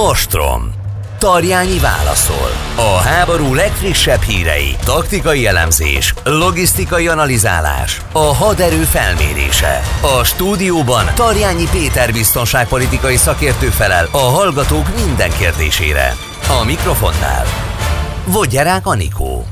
Ostrom. 0.00 0.72
Tarjányi 1.18 1.78
válaszol. 1.78 2.50
A 2.76 2.96
háború 2.98 3.54
legfrissebb 3.54 4.20
hírei, 4.20 4.76
taktikai 4.84 5.46
elemzés, 5.46 6.14
logisztikai 6.24 7.08
analizálás, 7.08 8.00
a 8.12 8.34
haderő 8.34 8.82
felmérése. 8.82 9.82
A 10.18 10.24
stúdióban 10.24 11.04
Tarjányi 11.14 11.68
Péter 11.70 12.12
biztonságpolitikai 12.12 13.16
szakértő 13.16 13.66
felel 13.66 14.08
a 14.10 14.18
hallgatók 14.18 14.86
minden 15.04 15.30
kérdésére. 15.38 16.14
A 16.60 16.64
mikrofonnál 16.64 17.44
Vogyerák 18.24 18.86
Anikó. 18.86 19.46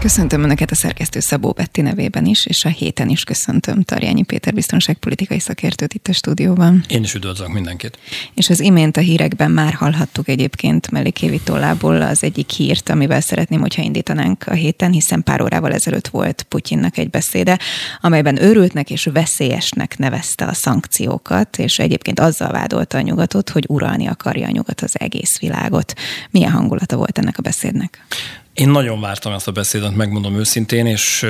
Köszöntöm 0.00 0.42
Önöket 0.42 0.70
a 0.70 0.74
szerkesztő 0.74 1.20
Szabó 1.20 1.52
Betti 1.52 1.80
nevében 1.80 2.26
is, 2.26 2.46
és 2.46 2.64
a 2.64 2.68
héten 2.68 3.08
is 3.08 3.24
köszöntöm 3.24 3.82
Tarjányi 3.82 4.22
Péter 4.22 4.54
biztonságpolitikai 4.54 5.38
szakértőt 5.38 5.94
itt 5.94 6.08
a 6.08 6.12
stúdióban. 6.12 6.84
Én 6.88 7.02
is 7.02 7.14
üdvözlök 7.14 7.48
mindenkit. 7.48 7.98
És 8.34 8.50
az 8.50 8.60
imént 8.60 8.96
a 8.96 9.00
hírekben 9.00 9.50
már 9.50 9.72
hallhattuk 9.72 10.28
egyébként 10.28 10.90
Melikévi 10.90 11.40
tollából 11.44 12.02
az 12.02 12.22
egyik 12.22 12.50
hírt, 12.50 12.88
amivel 12.88 13.20
szeretném, 13.20 13.60
hogyha 13.60 13.82
indítanánk 13.82 14.46
a 14.46 14.52
héten, 14.52 14.92
hiszen 14.92 15.22
pár 15.22 15.42
órával 15.42 15.72
ezelőtt 15.72 16.08
volt 16.08 16.42
Putyinnak 16.42 16.96
egy 16.96 17.10
beszéde, 17.10 17.58
amelyben 18.00 18.42
őrültnek 18.42 18.90
és 18.90 19.08
veszélyesnek 19.12 19.98
nevezte 19.98 20.44
a 20.44 20.54
szankciókat, 20.54 21.58
és 21.58 21.78
egyébként 21.78 22.20
azzal 22.20 22.50
vádolta 22.50 22.98
a 22.98 23.00
nyugatot, 23.00 23.50
hogy 23.50 23.64
uralni 23.68 24.06
akarja 24.06 24.46
a 24.46 24.50
nyugat 24.50 24.80
az 24.80 25.00
egész 25.00 25.38
világot. 25.38 25.92
Milyen 26.30 26.50
hangulata 26.50 26.96
volt 26.96 27.18
ennek 27.18 27.38
a 27.38 27.42
beszédnek? 27.42 28.04
Én 28.54 28.68
nagyon 28.68 29.00
vártam 29.00 29.32
ezt 29.32 29.48
a 29.48 29.52
beszédet, 29.52 29.94
megmondom 29.94 30.36
őszintén, 30.36 30.86
és 30.86 31.26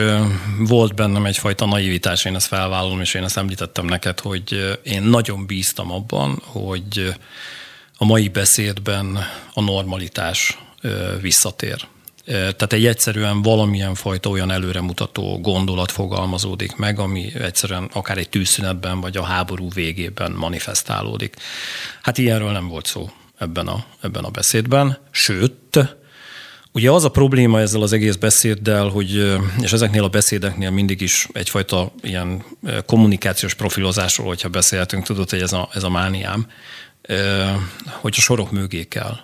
volt 0.59 0.95
bennem 0.95 1.27
egyfajta 1.27 1.66
naivitás, 1.66 2.24
én 2.24 2.34
ezt 2.34 2.47
felvállalom, 2.47 3.01
és 3.01 3.15
én 3.15 3.24
ezt 3.24 3.37
említettem 3.37 3.84
neked, 3.84 4.20
hogy 4.20 4.78
én 4.83 5.02
nagyon 5.02 5.47
bíztam 5.47 5.92
abban, 5.92 6.42
hogy 6.45 7.14
a 7.97 8.05
mai 8.05 8.28
beszédben 8.28 9.19
a 9.52 9.61
normalitás 9.61 10.58
visszatér. 11.20 11.86
Tehát 12.25 12.72
egy 12.72 12.86
egyszerűen 12.86 13.42
valamilyen 13.42 13.95
fajta 13.95 14.28
olyan 14.28 14.50
előremutató 14.50 15.41
gondolat 15.41 15.91
fogalmazódik 15.91 16.77
meg, 16.77 16.98
ami 16.98 17.33
egyszerűen 17.34 17.91
akár 17.92 18.19
egy 18.19 18.28
tűzszünetben 18.28 19.00
vagy 19.00 19.17
a 19.17 19.23
háború 19.23 19.70
végében 19.70 20.33
manifestálódik. 20.33 21.36
Hát 22.02 22.19
ilyenről 22.19 22.50
nem 22.50 22.69
volt 22.69 22.86
szó 22.86 23.11
ebben 23.39 23.67
a, 23.67 23.84
ebben 24.00 24.25
a 24.25 24.30
beszédben, 24.30 24.98
sőt, 25.11 25.78
Ugye 26.73 26.91
az 26.91 27.05
a 27.05 27.11
probléma 27.11 27.61
ezzel 27.61 27.83
az 27.83 27.93
egész 27.93 28.15
beszéddel, 28.15 28.89
hogy, 28.89 29.39
és 29.61 29.73
ezeknél 29.73 30.05
a 30.05 30.09
beszédeknél 30.09 30.71
mindig 30.71 31.01
is 31.01 31.29
egyfajta 31.33 31.93
ilyen 32.03 32.45
kommunikációs 32.87 33.55
profilozásról, 33.55 34.27
hogyha 34.27 34.49
beszélhetünk, 34.49 35.05
tudod, 35.05 35.31
hogy 35.31 35.41
ez 35.41 35.53
a, 35.53 35.69
ez 35.73 35.83
a 35.83 35.89
mániám, 35.89 36.47
hogy 38.01 38.15
a 38.17 38.21
sorok 38.21 38.51
mögé 38.51 38.85
kell 38.85 39.17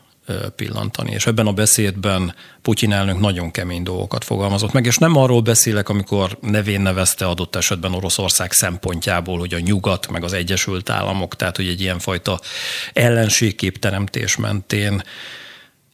pillantani. 0.56 1.12
És 1.12 1.26
ebben 1.26 1.46
a 1.46 1.52
beszédben 1.52 2.34
Putyin 2.62 2.92
elnök 2.92 3.20
nagyon 3.20 3.50
kemény 3.50 3.82
dolgokat 3.82 4.24
fogalmazott 4.24 4.72
meg, 4.72 4.86
és 4.86 4.96
nem 4.96 5.16
arról 5.16 5.40
beszélek, 5.40 5.88
amikor 5.88 6.38
nevén 6.40 6.80
nevezte 6.80 7.26
adott 7.26 7.56
esetben 7.56 7.94
Oroszország 7.94 8.52
szempontjából, 8.52 9.38
hogy 9.38 9.54
a 9.54 9.60
nyugat, 9.60 10.08
meg 10.08 10.24
az 10.24 10.32
Egyesült 10.32 10.90
Államok, 10.90 11.36
tehát 11.36 11.56
hogy 11.56 11.68
egy 11.68 11.80
ilyenfajta 11.80 12.40
ellenségképteremtés 12.92 14.36
mentén 14.36 15.02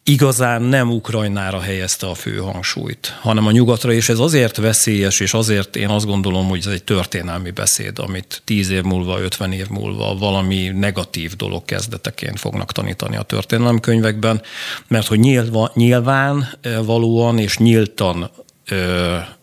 igazán 0.05 0.63
nem 0.63 0.91
Ukrajnára 0.91 1.61
helyezte 1.61 2.07
a 2.07 2.15
fő 2.15 2.37
hangsúlyt, 2.37 3.19
hanem 3.21 3.47
a 3.47 3.51
nyugatra, 3.51 3.93
és 3.93 4.09
ez 4.09 4.19
azért 4.19 4.57
veszélyes, 4.57 5.21
és 5.21 5.35
azért 5.35 5.77
én 5.77 5.89
azt 5.89 6.07
gondolom, 6.07 6.49
hogy 6.49 6.59
ez 6.59 6.73
egy 6.73 6.85
történelmi 6.85 7.51
beszéd, 7.51 7.99
amit 7.99 8.43
tíz 8.45 8.71
év 8.71 8.83
múlva, 8.83 9.21
ötven 9.21 9.53
év 9.53 9.69
múlva 9.69 10.15
valami 10.15 10.69
negatív 10.69 11.37
dolog 11.37 11.65
kezdeteként 11.65 12.39
fognak 12.39 12.73
tanítani 12.73 13.17
a 13.17 13.23
történelemkönyvekben, 13.23 14.43
mert 14.89 15.07
hogy 15.07 15.19
nyilván, 15.19 15.71
nyilván 15.75 16.49
valóan 16.85 17.39
és 17.39 17.59
nyíltan 17.59 18.31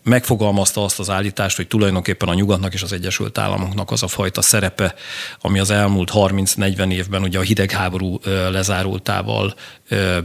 megfogalmazta 0.04 0.84
azt 0.84 1.00
az 1.00 1.10
állítást, 1.10 1.56
hogy 1.56 1.68
tulajdonképpen 1.68 2.30
a 2.30 2.34
nyugatnak 2.34 2.74
és 2.74 2.82
az 2.82 2.94
Egyesült 2.94 3.38
Államoknak 3.38 3.92
az 3.92 4.04
a 4.04 4.08
fajta 4.08 4.42
szerepe, 4.42 4.96
ami 5.42 5.60
az 5.60 5.70
elmúlt 5.70 6.12
30-40 6.14 6.92
évben 6.92 7.22
ugye 7.22 7.40
a 7.40 7.42
hidegháború 7.42 8.20
lezárultával 8.52 9.54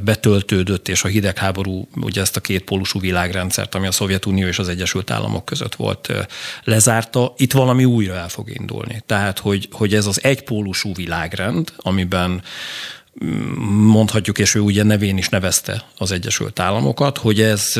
betöltődött, 0.04 0.88
és 0.88 1.04
a 1.04 1.09
hidegháború 1.09 1.88
ugye 2.00 2.20
ezt 2.20 2.37
a 2.37 2.41
két 2.41 2.64
pólusú 2.64 3.00
világrendszert, 3.00 3.75
ami 3.75 3.87
a 3.87 3.93
Szovjetunió 3.93 4.47
és 4.47 4.59
az 4.59 4.69
Egyesült 4.69 5.10
Államok 5.10 5.44
között 5.44 5.75
volt, 5.75 6.12
lezárta, 6.64 7.34
itt 7.37 7.53
valami 7.53 7.84
újra 7.84 8.14
el 8.14 8.28
fog 8.28 8.50
indulni. 8.50 9.03
Tehát, 9.06 9.38
hogy, 9.38 9.69
hogy 9.72 9.94
ez 9.94 10.06
az 10.06 10.25
egypólusú 10.25 10.94
világrend, 10.94 11.72
amiben 11.76 12.43
mondhatjuk, 13.69 14.38
és 14.38 14.54
ő 14.54 14.60
ugye 14.60 14.82
nevén 14.82 15.16
is 15.19 15.28
nevezte 15.28 15.84
az 15.98 16.10
Egyesült 16.10 16.58
Államokat, 16.60 17.19
hogy 17.19 17.41
ez, 17.41 17.72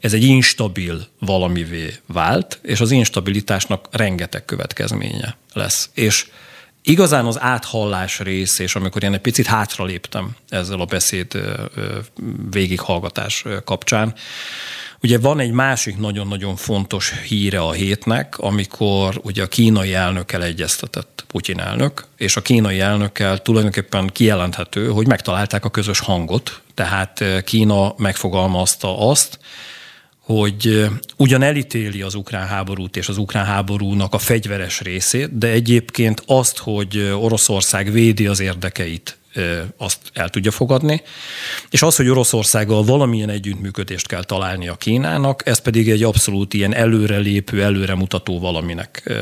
ez 0.00 0.12
egy 0.12 0.22
instabil 0.22 1.06
valamivé 1.18 1.94
vált, 2.06 2.58
és 2.62 2.80
az 2.80 2.90
instabilitásnak 2.90 3.88
rengeteg 3.90 4.44
következménye 4.44 5.36
lesz. 5.52 5.90
És 5.94 6.26
igazán 6.82 7.26
az 7.26 7.40
áthallás 7.40 8.18
rész, 8.18 8.58
és 8.58 8.74
amikor 8.74 9.02
én 9.02 9.14
egy 9.14 9.20
picit 9.20 9.46
hátraléptem 9.46 10.36
ezzel 10.48 10.80
a 10.80 10.84
beszéd 10.84 11.40
végighallgatás 12.50 13.44
kapcsán, 13.64 14.14
Ugye 15.02 15.18
van 15.18 15.40
egy 15.40 15.50
másik 15.50 15.98
nagyon-nagyon 15.98 16.56
fontos 16.56 17.12
híre 17.28 17.60
a 17.60 17.72
hétnek, 17.72 18.38
amikor 18.38 19.20
ugye 19.22 19.42
a 19.42 19.46
kínai 19.46 19.94
elnökkel 19.94 20.42
egyeztetett 20.42 21.24
Putyin 21.26 21.60
elnök, 21.60 22.06
és 22.16 22.36
a 22.36 22.42
kínai 22.42 22.80
elnökkel 22.80 23.38
tulajdonképpen 23.38 24.06
kijelenthető, 24.06 24.88
hogy 24.88 25.06
megtalálták 25.06 25.64
a 25.64 25.70
közös 25.70 25.98
hangot, 25.98 26.62
tehát 26.74 27.20
eh, 27.20 27.42
Kína 27.42 27.94
megfogalmazta 27.96 29.08
azt, 29.08 29.38
hogy 30.18 30.66
eh, 30.66 30.90
ugyan 31.16 31.42
elítéli 31.42 32.02
az 32.02 32.14
ukrán 32.14 32.46
háborút 32.46 32.96
és 32.96 33.08
az 33.08 33.16
ukrán 33.16 33.44
háborúnak 33.44 34.14
a 34.14 34.18
fegyveres 34.18 34.80
részét, 34.80 35.38
de 35.38 35.48
egyébként 35.48 36.22
azt, 36.26 36.58
hogy 36.58 36.96
eh, 36.96 37.22
Oroszország 37.22 37.92
védi 37.92 38.26
az 38.26 38.40
érdekeit 38.40 39.18
azt 39.76 39.98
el 40.12 40.28
tudja 40.28 40.50
fogadni. 40.50 41.02
És 41.70 41.82
az, 41.82 41.96
hogy 41.96 42.08
Oroszországgal 42.08 42.84
valamilyen 42.84 43.30
együttműködést 43.30 44.06
kell 44.06 44.24
találni 44.24 44.68
a 44.68 44.76
Kínának, 44.76 45.46
ez 45.46 45.58
pedig 45.58 45.90
egy 45.90 46.02
abszolút 46.02 46.54
ilyen 46.54 46.74
előrelépő, 46.74 47.62
előremutató 47.62 48.38
valaminek 48.38 49.12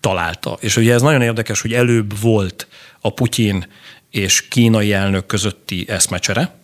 találta. 0.00 0.56
És 0.60 0.76
ugye 0.76 0.92
ez 0.92 1.02
nagyon 1.02 1.22
érdekes, 1.22 1.60
hogy 1.60 1.72
előbb 1.72 2.20
volt 2.20 2.66
a 3.00 3.10
Putyin 3.10 3.66
és 4.10 4.48
kínai 4.48 4.92
elnök 4.92 5.26
közötti 5.26 5.84
eszmecsere, 5.88 6.54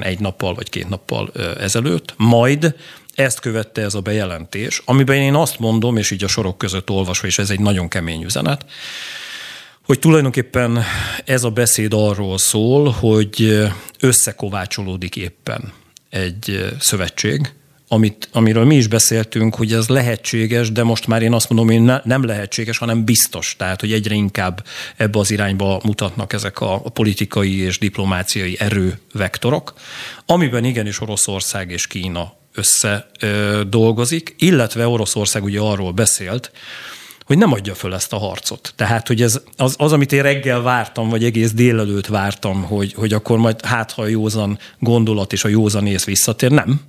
egy 0.00 0.20
nappal 0.20 0.54
vagy 0.54 0.68
két 0.68 0.88
nappal 0.88 1.32
ezelőtt, 1.60 2.14
majd 2.16 2.74
ezt 3.14 3.40
követte 3.40 3.82
ez 3.82 3.94
a 3.94 4.00
bejelentés, 4.00 4.82
amiben 4.84 5.16
én 5.16 5.34
azt 5.34 5.58
mondom, 5.58 5.96
és 5.96 6.10
így 6.10 6.24
a 6.24 6.28
sorok 6.28 6.58
között 6.58 6.90
olvasva, 6.90 7.26
és 7.26 7.38
ez 7.38 7.50
egy 7.50 7.60
nagyon 7.60 7.88
kemény 7.88 8.22
üzenet, 8.22 8.64
hogy 9.88 9.98
tulajdonképpen 9.98 10.82
ez 11.24 11.44
a 11.44 11.50
beszéd 11.50 11.92
arról 11.94 12.38
szól, 12.38 12.90
hogy 12.90 13.66
összekovácsolódik 14.00 15.16
éppen 15.16 15.72
egy 16.10 16.74
szövetség, 16.80 17.52
amit, 17.88 18.28
amiről 18.32 18.64
mi 18.64 18.76
is 18.76 18.86
beszéltünk, 18.86 19.54
hogy 19.54 19.72
ez 19.72 19.88
lehetséges, 19.88 20.72
de 20.72 20.82
most 20.82 21.06
már 21.06 21.22
én 21.22 21.32
azt 21.32 21.48
mondom, 21.48 21.76
hogy 21.76 21.84
ne, 21.84 22.00
nem 22.04 22.24
lehetséges, 22.24 22.78
hanem 22.78 23.04
biztos. 23.04 23.54
Tehát, 23.58 23.80
hogy 23.80 23.92
egyre 23.92 24.14
inkább 24.14 24.64
ebbe 24.96 25.18
az 25.18 25.30
irányba 25.30 25.80
mutatnak 25.84 26.32
ezek 26.32 26.60
a, 26.60 26.74
a 26.74 26.88
politikai 26.88 27.60
és 27.60 27.78
diplomáciai 27.78 28.56
erővektorok, 28.58 29.72
amiben 30.26 30.64
igenis 30.64 31.00
Oroszország 31.00 31.70
és 31.70 31.86
Kína 31.86 32.32
össze 32.54 33.10
ö, 33.20 33.62
dolgozik, 33.68 34.34
illetve 34.38 34.88
Oroszország 34.88 35.44
ugye 35.44 35.60
arról 35.60 35.92
beszélt, 35.92 36.50
hogy 37.28 37.38
nem 37.38 37.52
adja 37.52 37.74
föl 37.74 37.94
ezt 37.94 38.12
a 38.12 38.18
harcot. 38.18 38.72
Tehát, 38.76 39.06
hogy 39.06 39.22
ez 39.22 39.40
az, 39.56 39.74
az, 39.78 39.92
amit 39.92 40.12
én 40.12 40.22
reggel 40.22 40.60
vártam, 40.60 41.08
vagy 41.08 41.24
egész 41.24 41.52
délelőtt 41.52 42.06
vártam, 42.06 42.62
hogy, 42.62 42.92
hogy 42.92 43.12
akkor 43.12 43.38
majd 43.38 43.64
hát, 43.64 43.92
ha 43.92 44.02
a 44.02 44.06
józan 44.06 44.58
gondolat 44.78 45.32
és 45.32 45.44
a 45.44 45.48
józan 45.48 45.86
ész 45.86 46.04
visszatér, 46.04 46.50
nem. 46.50 46.80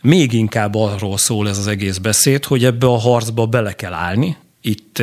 Még 0.00 0.32
inkább 0.32 0.74
arról 0.74 1.18
szól 1.18 1.48
ez 1.48 1.58
az 1.58 1.66
egész 1.66 1.98
beszéd, 1.98 2.44
hogy 2.44 2.64
ebbe 2.64 2.86
a 2.86 2.98
harcba 2.98 3.46
bele 3.46 3.72
kell 3.72 3.92
állni. 3.92 4.36
Itt 4.60 5.02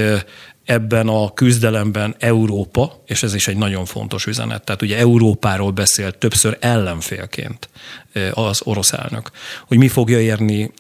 ebben 0.70 1.08
a 1.08 1.34
küzdelemben 1.34 2.16
Európa, 2.20 3.04
és 3.06 3.24
ez 3.24 3.34
is 3.34 3.48
egy 3.48 3.58
nagyon 3.58 3.86
fontos 3.86 4.26
üzenet, 4.26 4.64
tehát 4.64 4.82
ugye 4.82 4.98
Európáról 4.98 5.72
beszélt 5.72 6.18
többször 6.18 6.58
ellenfélként 6.60 7.70
az 8.34 8.62
orosz 8.64 8.94
elnök, 8.94 9.32
hogy 9.68 9.78
mi 9.78 9.88
fogja 9.88 10.20
érni 10.20 10.72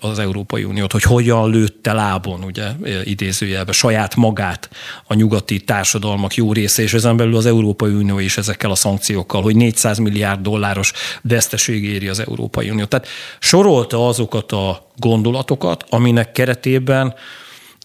az 0.00 0.18
Európai 0.18 0.64
Uniót, 0.64 0.92
hogy 0.92 1.02
hogyan 1.02 1.50
lőtte 1.50 1.92
lábon, 1.92 2.44
ugye 2.44 2.68
idézőjelbe, 3.04 3.72
saját 3.72 4.16
magát 4.16 4.70
a 5.04 5.14
nyugati 5.14 5.60
társadalmak 5.60 6.34
jó 6.34 6.52
része, 6.52 6.82
és 6.82 6.94
ezen 6.94 7.16
belül 7.16 7.36
az 7.36 7.46
Európai 7.46 7.92
Unió 7.92 8.18
is 8.18 8.36
ezekkel 8.36 8.70
a 8.70 8.74
szankciókkal, 8.74 9.42
hogy 9.42 9.56
400 9.56 9.98
milliárd 9.98 10.40
dolláros 10.40 10.92
veszteség 11.22 11.84
éri 11.84 12.08
az 12.08 12.18
Európai 12.18 12.70
Unió. 12.70 12.84
Tehát 12.84 13.06
sorolta 13.38 14.08
azokat 14.08 14.52
a 14.52 14.90
gondolatokat, 14.96 15.84
aminek 15.88 16.32
keretében 16.32 17.14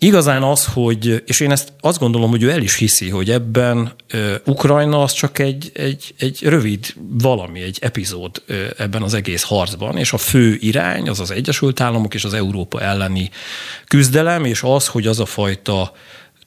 Igazán 0.03 0.43
az, 0.43 0.65
hogy, 0.65 1.23
és 1.25 1.39
én 1.39 1.51
ezt 1.51 1.73
azt 1.79 1.99
gondolom, 1.99 2.29
hogy 2.29 2.43
ő 2.43 2.51
el 2.51 2.61
is 2.61 2.75
hiszi, 2.75 3.09
hogy 3.09 3.29
ebben 3.29 3.93
Ukrajna 4.45 5.01
az 5.01 5.11
csak 5.11 5.39
egy, 5.39 5.71
egy, 5.73 6.13
egy 6.17 6.39
rövid 6.41 6.93
valami, 7.09 7.61
egy 7.61 7.77
epizód 7.81 8.43
ebben 8.77 9.01
az 9.01 9.13
egész 9.13 9.43
harcban, 9.43 9.97
és 9.97 10.13
a 10.13 10.17
fő 10.17 10.57
irány 10.59 11.09
az 11.09 11.19
az 11.19 11.31
Egyesült 11.31 11.81
Államok 11.81 12.13
és 12.13 12.23
az 12.23 12.33
Európa 12.33 12.81
elleni 12.81 13.29
küzdelem, 13.87 14.45
és 14.45 14.61
az, 14.63 14.87
hogy 14.87 15.07
az 15.07 15.19
a 15.19 15.25
fajta 15.25 15.93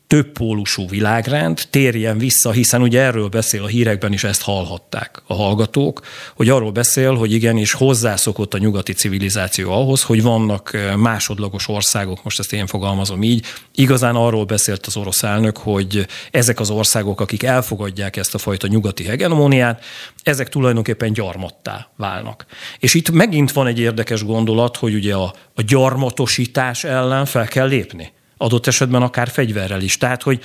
többpólusú 0.06 0.88
világrend 0.88 1.62
térjen 1.70 2.18
vissza, 2.18 2.50
hiszen 2.50 2.82
ugye 2.82 3.00
erről 3.00 3.28
beszél 3.28 3.62
a 3.62 3.66
hírekben 3.66 4.12
is, 4.12 4.24
ezt 4.24 4.42
hallhatták 4.42 5.22
a 5.26 5.34
hallgatók, 5.34 6.00
hogy 6.34 6.48
arról 6.48 6.70
beszél, 6.70 7.14
hogy 7.14 7.32
igenis 7.32 7.72
hozzászokott 7.72 8.54
a 8.54 8.58
nyugati 8.58 8.92
civilizáció 8.92 9.72
ahhoz, 9.72 10.02
hogy 10.02 10.22
vannak 10.22 10.76
másodlagos 10.96 11.68
országok, 11.68 12.24
most 12.24 12.38
ezt 12.38 12.52
én 12.52 12.66
fogalmazom 12.66 13.22
így, 13.22 13.46
igazán 13.74 14.14
arról 14.14 14.44
beszélt 14.44 14.86
az 14.86 14.96
orosz 14.96 15.22
elnök, 15.22 15.56
hogy 15.56 16.06
ezek 16.30 16.60
az 16.60 16.70
országok, 16.70 17.20
akik 17.20 17.42
elfogadják 17.42 18.16
ezt 18.16 18.34
a 18.34 18.38
fajta 18.38 18.66
nyugati 18.66 19.04
hegemóniát, 19.04 19.84
ezek 20.22 20.48
tulajdonképpen 20.48 21.12
gyarmattá 21.12 21.88
válnak. 21.96 22.46
És 22.78 22.94
itt 22.94 23.10
megint 23.10 23.52
van 23.52 23.66
egy 23.66 23.78
érdekes 23.78 24.24
gondolat, 24.24 24.76
hogy 24.76 24.94
ugye 24.94 25.14
a, 25.14 25.34
a 25.54 25.62
gyarmatosítás 25.62 26.84
ellen 26.84 27.24
fel 27.24 27.46
kell 27.46 27.66
lépni 27.66 28.12
adott 28.44 28.66
esetben 28.66 29.02
akár 29.02 29.28
fegyverrel 29.28 29.80
is. 29.80 29.98
Tehát, 29.98 30.22
hogy 30.22 30.40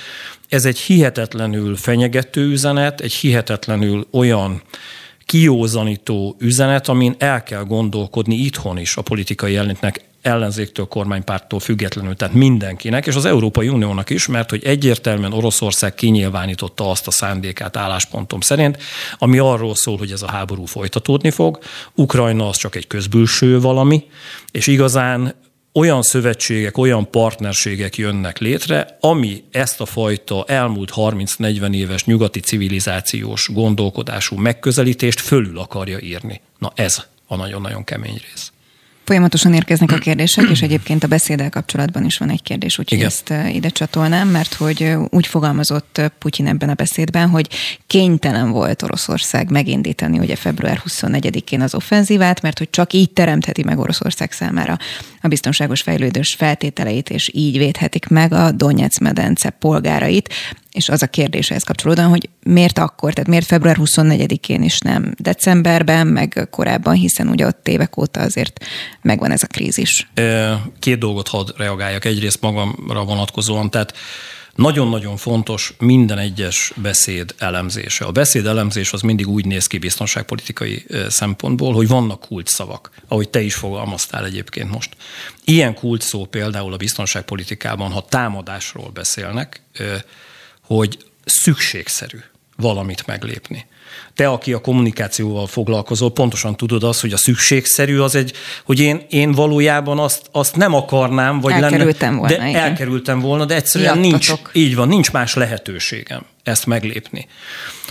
ez 0.48 0.64
egy 0.64 0.78
hihetetlenül 0.78 1.76
fenyegető 1.76 2.46
üzenet, 2.46 3.00
egy 3.00 3.12
hihetetlenül 3.12 4.06
olyan 4.10 4.62
kiózanító 5.26 6.36
üzenet, 6.38 6.88
amin 6.88 7.14
el 7.18 7.42
kell 7.42 7.64
gondolkodni 7.64 8.34
itthon 8.34 8.78
is 8.78 8.96
a 8.96 9.02
politikai 9.02 9.56
elnöknek 9.56 10.04
ellenzéktől, 10.22 10.86
kormánypárttól 10.86 11.60
függetlenül, 11.60 12.16
tehát 12.16 12.34
mindenkinek, 12.34 13.06
és 13.06 13.14
az 13.14 13.24
Európai 13.24 13.68
Uniónak 13.68 14.10
is, 14.10 14.26
mert 14.26 14.50
hogy 14.50 14.64
egyértelműen 14.64 15.32
Oroszország 15.32 15.94
kinyilvánította 15.94 16.90
azt 16.90 17.06
a 17.06 17.10
szándékát 17.10 17.76
álláspontom 17.76 18.40
szerint, 18.40 18.78
ami 19.18 19.38
arról 19.38 19.74
szól, 19.74 19.96
hogy 19.96 20.10
ez 20.10 20.22
a 20.22 20.30
háború 20.30 20.64
folytatódni 20.64 21.30
fog. 21.30 21.58
Ukrajna 21.94 22.48
az 22.48 22.56
csak 22.56 22.74
egy 22.74 22.86
közbülső 22.86 23.60
valami, 23.60 24.04
és 24.50 24.66
igazán 24.66 25.34
olyan 25.72 26.02
szövetségek, 26.02 26.78
olyan 26.78 27.10
partnerségek 27.10 27.96
jönnek 27.96 28.38
létre, 28.38 28.96
ami 29.00 29.44
ezt 29.50 29.80
a 29.80 29.86
fajta 29.86 30.44
elmúlt 30.46 30.92
30-40 30.96 31.74
éves 31.74 32.04
nyugati 32.04 32.40
civilizációs 32.40 33.48
gondolkodású 33.52 34.36
megközelítést 34.36 35.20
fölül 35.20 35.58
akarja 35.58 35.98
írni. 36.00 36.40
Na 36.58 36.72
ez 36.74 37.04
a 37.26 37.36
nagyon-nagyon 37.36 37.84
kemény 37.84 38.20
rész. 38.30 38.52
Folyamatosan 39.10 39.54
érkeznek 39.54 39.92
a 39.92 39.98
kérdések, 39.98 40.48
és 40.50 40.62
egyébként 40.62 41.04
a 41.04 41.06
beszéddel 41.06 41.50
kapcsolatban 41.50 42.04
is 42.04 42.18
van 42.18 42.30
egy 42.30 42.42
kérdés, 42.42 42.78
úgyhogy 42.78 42.98
Igen. 42.98 43.10
ezt 43.10 43.54
ide 43.54 43.68
csatolnám, 43.68 44.28
mert 44.28 44.54
hogy 44.54 44.94
úgy 45.08 45.26
fogalmazott 45.26 46.00
Putyin 46.18 46.46
ebben 46.46 46.68
a 46.68 46.74
beszédben, 46.74 47.28
hogy 47.28 47.48
kénytelen 47.86 48.50
volt 48.50 48.82
Oroszország 48.82 49.50
megindítani 49.50 50.18
ugye 50.18 50.36
február 50.36 50.82
24-én 50.88 51.60
az 51.60 51.74
offenzívát, 51.74 52.42
mert 52.42 52.58
hogy 52.58 52.70
csak 52.70 52.92
így 52.92 53.10
teremtheti 53.10 53.62
meg 53.62 53.78
Oroszország 53.78 54.32
számára 54.32 54.76
a 55.20 55.28
biztonságos 55.28 55.80
fejlődés 55.80 56.34
feltételeit, 56.34 57.10
és 57.10 57.30
így 57.34 57.58
védhetik 57.58 58.08
meg 58.08 58.32
a 58.32 58.50
Donetsz 58.50 58.98
medence 58.98 59.50
polgárait. 59.50 60.28
És 60.72 60.88
az 60.88 61.02
a 61.02 61.06
kérdés 61.06 61.50
ehhez 61.50 61.62
kapcsolódóan, 61.62 62.08
hogy 62.08 62.28
miért 62.42 62.78
akkor, 62.78 63.12
tehát 63.12 63.28
miért 63.28 63.46
február 63.46 63.76
24-én 63.80 64.62
is 64.62 64.78
nem 64.78 65.14
decemberben, 65.18 66.06
meg 66.06 66.48
korábban, 66.50 66.94
hiszen 66.94 67.28
ugye 67.28 67.46
ott 67.46 67.68
évek 67.68 67.96
óta 67.96 68.20
azért 68.20 68.64
megvan 69.02 69.30
ez 69.30 69.42
a 69.42 69.46
krízis. 69.46 70.10
Két 70.78 70.98
dolgot 70.98 71.28
hadd 71.28 71.48
reagáljak. 71.56 72.04
Egyrészt 72.04 72.40
magamra 72.40 73.04
vonatkozóan, 73.04 73.70
tehát 73.70 73.96
nagyon-nagyon 74.54 75.16
fontos 75.16 75.74
minden 75.78 76.18
egyes 76.18 76.72
beszéd 76.76 77.34
elemzése. 77.38 78.04
A 78.04 78.12
beszéd 78.12 78.46
elemzés 78.46 78.92
az 78.92 79.00
mindig 79.00 79.28
úgy 79.28 79.44
néz 79.44 79.66
ki 79.66 79.78
biztonságpolitikai 79.78 80.86
szempontból, 81.08 81.74
hogy 81.74 81.88
vannak 81.88 82.20
kulcsszavak, 82.20 82.90
ahogy 83.08 83.28
te 83.28 83.40
is 83.40 83.54
fogalmaztál 83.54 84.24
egyébként 84.24 84.70
most. 84.70 84.96
Ilyen 85.44 85.74
kulcsszó 85.74 86.24
például 86.24 86.72
a 86.72 86.76
biztonságpolitikában, 86.76 87.90
ha 87.90 88.06
támadásról 88.08 88.90
beszélnek, 88.90 89.62
hogy 90.74 90.98
szükségszerű 91.24 92.18
valamit 92.56 93.06
meglépni. 93.06 93.66
Te, 94.14 94.28
aki 94.28 94.52
a 94.52 94.60
kommunikációval 94.60 95.46
foglalkozol, 95.46 96.12
pontosan 96.12 96.56
tudod 96.56 96.82
azt, 96.82 97.00
hogy 97.00 97.12
a 97.12 97.16
szükségszerű 97.16 97.98
az 97.98 98.14
egy, 98.14 98.32
hogy 98.64 98.80
én, 98.80 99.06
én 99.08 99.32
valójában 99.32 99.98
azt, 99.98 100.28
azt 100.32 100.56
nem 100.56 100.74
akarnám, 100.74 101.40
vagy 101.40 101.52
elkerültem 101.52 102.08
lenne, 102.08 102.18
volna, 102.18 102.36
de 102.36 102.48
igen. 102.48 102.62
elkerültem 102.62 103.20
volna, 103.20 103.44
de 103.44 103.54
egyszerűen 103.54 103.98
nincs, 103.98 104.32
így 104.52 104.74
van, 104.74 104.88
nincs 104.88 105.12
más 105.12 105.34
lehetőségem 105.34 106.22
ezt 106.42 106.66
meglépni 106.66 107.26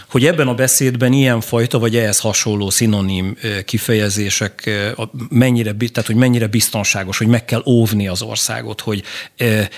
hogy 0.10 0.26
ebben 0.26 0.48
a 0.48 0.54
beszédben 0.54 1.14
ilyen 1.14 1.42
fajta, 1.42 1.80
vagy 1.80 1.96
ehhez 1.96 2.20
hasonló 2.20 2.70
szinonim 2.70 3.38
kifejezések 3.66 4.70
mennyire, 5.30 5.72
tehát 5.72 6.06
hogy 6.06 6.16
mennyire 6.16 6.48
biztonságos, 6.48 7.18
hogy 7.18 7.28
meg 7.28 7.46
kell 7.46 7.64
óvni 7.66 8.08
az 8.08 8.22
országot, 8.22 8.82
hogy 8.82 9.04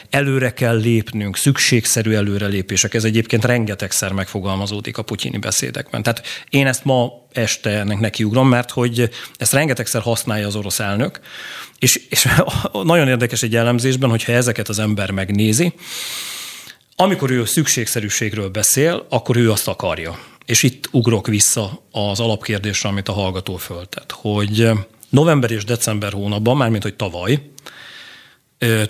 előre 0.09 0.53
kell 0.53 0.79
lépnünk, 0.79 1.37
szükségszerű 1.37 2.13
előrelépések. 2.13 2.93
Ez 2.93 3.03
egyébként 3.03 3.45
rengetegszer 3.45 4.11
megfogalmazódik 4.11 4.97
a 4.97 5.01
putyini 5.01 5.37
beszédekben. 5.37 6.03
Tehát 6.03 6.23
én 6.49 6.67
ezt 6.67 6.85
ma 6.85 7.11
este 7.33 7.69
ennek 7.69 7.99
nekiugrom, 7.99 8.47
mert 8.47 8.71
hogy 8.71 9.09
ezt 9.37 9.53
rengetegszer 9.53 10.01
használja 10.01 10.47
az 10.47 10.55
orosz 10.55 10.79
elnök, 10.79 11.19
és, 11.79 12.01
és 12.09 12.27
nagyon 12.83 13.07
érdekes 13.07 13.43
egy 13.43 13.55
elemzésben, 13.55 14.09
hogyha 14.09 14.31
ezeket 14.31 14.69
az 14.69 14.79
ember 14.79 15.11
megnézi, 15.11 15.73
amikor 17.01 17.31
ő 17.31 17.41
a 17.41 17.45
szükségszerűségről 17.45 18.49
beszél, 18.49 19.05
akkor 19.09 19.37
ő 19.37 19.51
azt 19.51 19.67
akarja. 19.67 20.19
És 20.45 20.63
itt 20.63 20.89
ugrok 20.91 21.27
vissza 21.27 21.83
az 21.91 22.19
alapkérdésre, 22.19 22.89
amit 22.89 23.07
a 23.07 23.11
hallgató 23.11 23.55
föltett, 23.55 24.11
hogy 24.11 24.69
november 25.09 25.51
és 25.51 25.63
december 25.63 26.11
hónapban, 26.11 26.57
mármint 26.57 26.83
hogy 26.83 26.95
tavaly, 26.95 27.41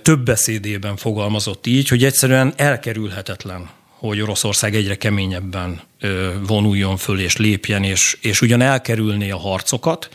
több 0.02 0.20
beszédében 0.20 0.96
fogalmazott 0.96 1.68
így, 1.68 1.88
hogy 1.88 2.04
egyszerűen 2.04 2.54
elkerülhetetlen, 2.56 3.70
hogy 3.88 4.22
Oroszország 4.22 4.76
egyre 4.76 4.96
keményebben 4.96 5.82
vonuljon 6.48 6.98
föl 6.98 7.20
és 7.20 7.38
lépjen, 7.38 7.84
és, 7.84 8.18
és 8.22 8.42
ugyan 8.42 8.62
elkerülné 8.62 9.30
a 9.30 9.38
harcokat, 9.38 10.10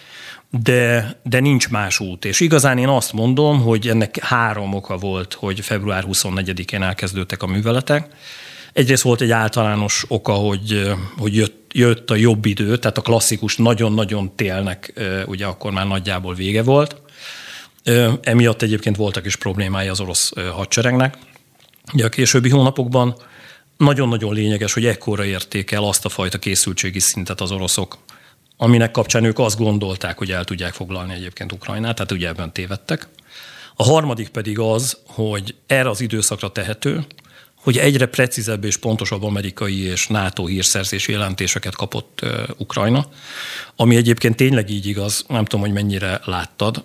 de, 0.62 1.16
de 1.22 1.40
nincs 1.40 1.68
más 1.68 2.00
út. 2.00 2.24
És 2.24 2.40
igazán 2.40 2.78
én 2.78 2.88
azt 2.88 3.12
mondom, 3.12 3.60
hogy 3.60 3.88
ennek 3.88 4.18
három 4.18 4.74
oka 4.74 4.96
volt, 4.96 5.32
hogy 5.32 5.60
február 5.60 6.04
24-én 6.08 6.82
elkezdődtek 6.82 7.42
a 7.42 7.46
műveletek. 7.46 8.08
Egyrészt 8.72 9.02
volt 9.02 9.20
egy 9.20 9.30
általános 9.30 10.04
oka, 10.08 10.32
hogy, 10.32 10.92
hogy 11.16 11.34
jött, 11.34 11.70
jött 11.72 12.10
a 12.10 12.14
jobb 12.14 12.44
idő, 12.44 12.76
tehát 12.76 12.98
a 12.98 13.02
klasszikus 13.02 13.56
nagyon-nagyon 13.56 14.34
télnek 14.34 14.92
ugye 15.26 15.46
akkor 15.46 15.72
már 15.72 15.86
nagyjából 15.86 16.34
vége 16.34 16.62
volt. 16.62 16.96
Emiatt 18.22 18.62
egyébként 18.62 18.96
voltak 18.96 19.26
is 19.26 19.36
problémái 19.36 19.88
az 19.88 20.00
orosz 20.00 20.32
hadseregnek. 20.52 21.18
Ugye 21.92 22.04
a 22.04 22.08
későbbi 22.08 22.50
hónapokban 22.50 23.16
nagyon-nagyon 23.76 24.34
lényeges, 24.34 24.72
hogy 24.72 24.86
ekkora 24.86 25.24
érték 25.24 25.70
el 25.70 25.84
azt 25.84 26.04
a 26.04 26.08
fajta 26.08 26.38
készültségi 26.38 27.00
szintet 27.00 27.40
az 27.40 27.50
oroszok, 27.50 27.98
aminek 28.56 28.90
kapcsán 28.90 29.24
ők 29.24 29.38
azt 29.38 29.58
gondolták, 29.58 30.18
hogy 30.18 30.30
el 30.30 30.44
tudják 30.44 30.72
foglalni 30.72 31.12
egyébként 31.12 31.52
Ukrajnát, 31.52 31.94
tehát 31.94 32.12
ugye 32.12 32.28
ebben 32.28 32.52
tévedtek. 32.52 33.08
A 33.74 33.84
harmadik 33.84 34.28
pedig 34.28 34.58
az, 34.58 34.98
hogy 35.06 35.54
erre 35.66 35.88
az 35.88 36.00
időszakra 36.00 36.52
tehető, 36.52 37.04
hogy 37.66 37.78
egyre 37.78 38.06
precízebb 38.06 38.64
és 38.64 38.76
pontosabb 38.76 39.22
amerikai 39.22 39.82
és 39.82 40.06
NATO 40.06 40.46
hírszerzési 40.46 41.12
jelentéseket 41.12 41.76
kapott 41.76 42.20
Ukrajna, 42.56 43.06
ami 43.76 43.96
egyébként 43.96 44.36
tényleg 44.36 44.70
így 44.70 44.86
igaz, 44.86 45.24
nem 45.28 45.44
tudom, 45.44 45.60
hogy 45.60 45.72
mennyire 45.72 46.20
láttad. 46.24 46.84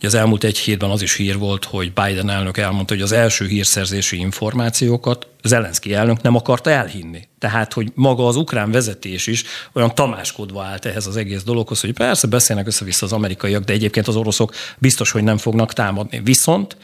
Az 0.00 0.14
elmúlt 0.14 0.44
egy 0.44 0.58
hétben 0.58 0.90
az 0.90 1.02
is 1.02 1.14
hír 1.14 1.38
volt, 1.38 1.64
hogy 1.64 1.92
Biden 1.92 2.30
elnök 2.30 2.56
elmondta, 2.56 2.94
hogy 2.94 3.02
az 3.02 3.12
első 3.12 3.46
hírszerzési 3.46 4.18
információkat 4.18 5.26
Zelenszky 5.42 5.94
elnök 5.94 6.22
nem 6.22 6.36
akarta 6.36 6.70
elhinni. 6.70 7.28
Tehát, 7.38 7.72
hogy 7.72 7.92
maga 7.94 8.26
az 8.26 8.36
ukrán 8.36 8.70
vezetés 8.70 9.26
is 9.26 9.44
olyan 9.72 9.94
tamáskodva 9.94 10.62
állt 10.62 10.84
ehhez 10.84 11.06
az 11.06 11.16
egész 11.16 11.42
dologhoz, 11.42 11.80
hogy 11.80 11.92
persze 11.92 12.26
beszélnek 12.26 12.66
össze-vissza 12.66 13.06
az 13.06 13.12
amerikaiak, 13.12 13.64
de 13.64 13.72
egyébként 13.72 14.08
az 14.08 14.16
oroszok 14.16 14.54
biztos, 14.78 15.10
hogy 15.10 15.22
nem 15.22 15.38
fognak 15.38 15.72
támadni. 15.72 16.20
Viszont 16.24 16.76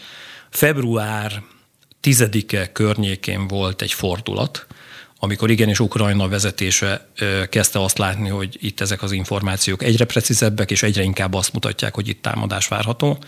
február 0.50 1.42
tizedike 2.02 2.72
környékén 2.72 3.46
volt 3.46 3.82
egy 3.82 3.92
fordulat, 3.92 4.66
amikor 5.18 5.50
igenis 5.50 5.80
Ukrajna 5.80 6.28
vezetése 6.28 7.06
kezdte 7.48 7.82
azt 7.82 7.98
látni, 7.98 8.28
hogy 8.28 8.58
itt 8.60 8.80
ezek 8.80 9.02
az 9.02 9.12
információk 9.12 9.82
egyre 9.82 10.04
precízebbek, 10.04 10.70
és 10.70 10.82
egyre 10.82 11.02
inkább 11.02 11.34
azt 11.34 11.52
mutatják, 11.52 11.94
hogy 11.94 12.08
itt 12.08 12.22
támadás 12.22 12.68
várható. 12.68 13.18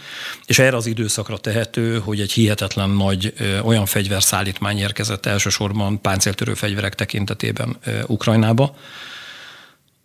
És 0.46 0.58
erre 0.58 0.76
az 0.76 0.86
időszakra 0.86 1.38
tehető, 1.38 1.98
hogy 1.98 2.20
egy 2.20 2.32
hihetetlen 2.32 2.90
nagy 2.90 3.34
olyan 3.62 3.86
fegyverszállítmány 3.86 4.78
érkezett 4.78 5.26
elsősorban 5.26 6.00
páncéltörő 6.00 6.54
fegyverek 6.54 6.94
tekintetében 6.94 7.76
Ukrajnába, 8.06 8.76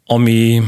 ami 0.06 0.62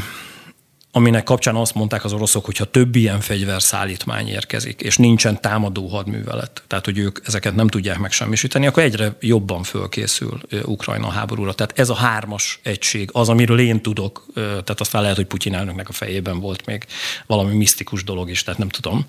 aminek 0.92 1.24
kapcsán 1.24 1.56
azt 1.56 1.74
mondták 1.74 2.04
az 2.04 2.14
oroszok, 2.14 2.46
hogy 2.46 2.58
ha 2.58 2.66
több 2.66 2.96
ilyen 2.96 3.20
fegyverszállítmány 3.20 4.28
érkezik, 4.28 4.82
és 4.82 4.98
nincsen 4.98 5.42
támadó 5.42 5.88
hadművelet, 5.88 6.64
tehát 6.68 6.86
hogy 6.86 6.98
ők 6.98 7.20
ezeket 7.26 7.56
nem 7.56 7.68
tudják 7.68 7.98
megsemmisíteni, 7.98 8.68
akkor 8.68 8.84
egyre 8.84 9.16
jobban 9.20 9.64
fölkészül 9.64 10.40
Ukrajna 10.66 11.10
háborúra. 11.10 11.54
Tehát 11.54 11.80
ez 11.80 11.90
a 11.90 11.96
hármas 11.96 12.60
egység, 12.64 13.10
az, 13.14 13.30
amiről 13.30 13.60
én 13.60 13.82
tudok, 13.82 14.26
tehát 14.34 14.80
aztán 14.80 15.02
lehet, 15.02 15.18
hogy 15.18 15.26
Putyin 15.26 15.56
elnöknek 15.56 15.90
a 15.90 15.94
fejében 15.94 16.40
volt 16.40 16.66
még 16.66 16.86
valami 17.26 17.56
misztikus 17.56 18.04
dolog 18.04 18.30
is, 18.30 18.44
tehát 18.44 18.60
nem 18.60 18.70
tudom. 18.70 19.06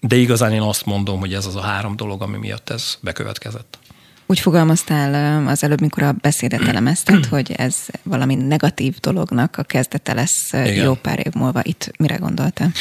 De 0.00 0.16
igazán 0.16 0.52
én 0.52 0.60
azt 0.60 0.84
mondom, 0.84 1.20
hogy 1.20 1.34
ez 1.34 1.46
az 1.46 1.56
a 1.56 1.60
három 1.60 1.96
dolog, 1.96 2.22
ami 2.22 2.36
miatt 2.36 2.70
ez 2.70 2.98
bekövetkezett. 3.00 3.78
Úgy 4.26 4.40
fogalmaztál 4.40 5.46
az 5.46 5.62
előbb, 5.62 5.80
mikor 5.80 6.02
a 6.02 6.12
beszédet 6.12 6.68
elemezted, 6.68 7.24
hogy 7.24 7.52
ez 7.52 7.76
valami 8.02 8.34
negatív 8.34 8.96
dolognak 9.00 9.56
a 9.56 9.62
kezdete 9.62 10.14
lesz 10.14 10.52
Igen. 10.52 10.84
jó 10.84 10.94
pár 10.94 11.26
év 11.26 11.32
múlva. 11.32 11.60
Itt 11.62 11.90
mire 11.98 12.16
gondoltál? 12.16 12.72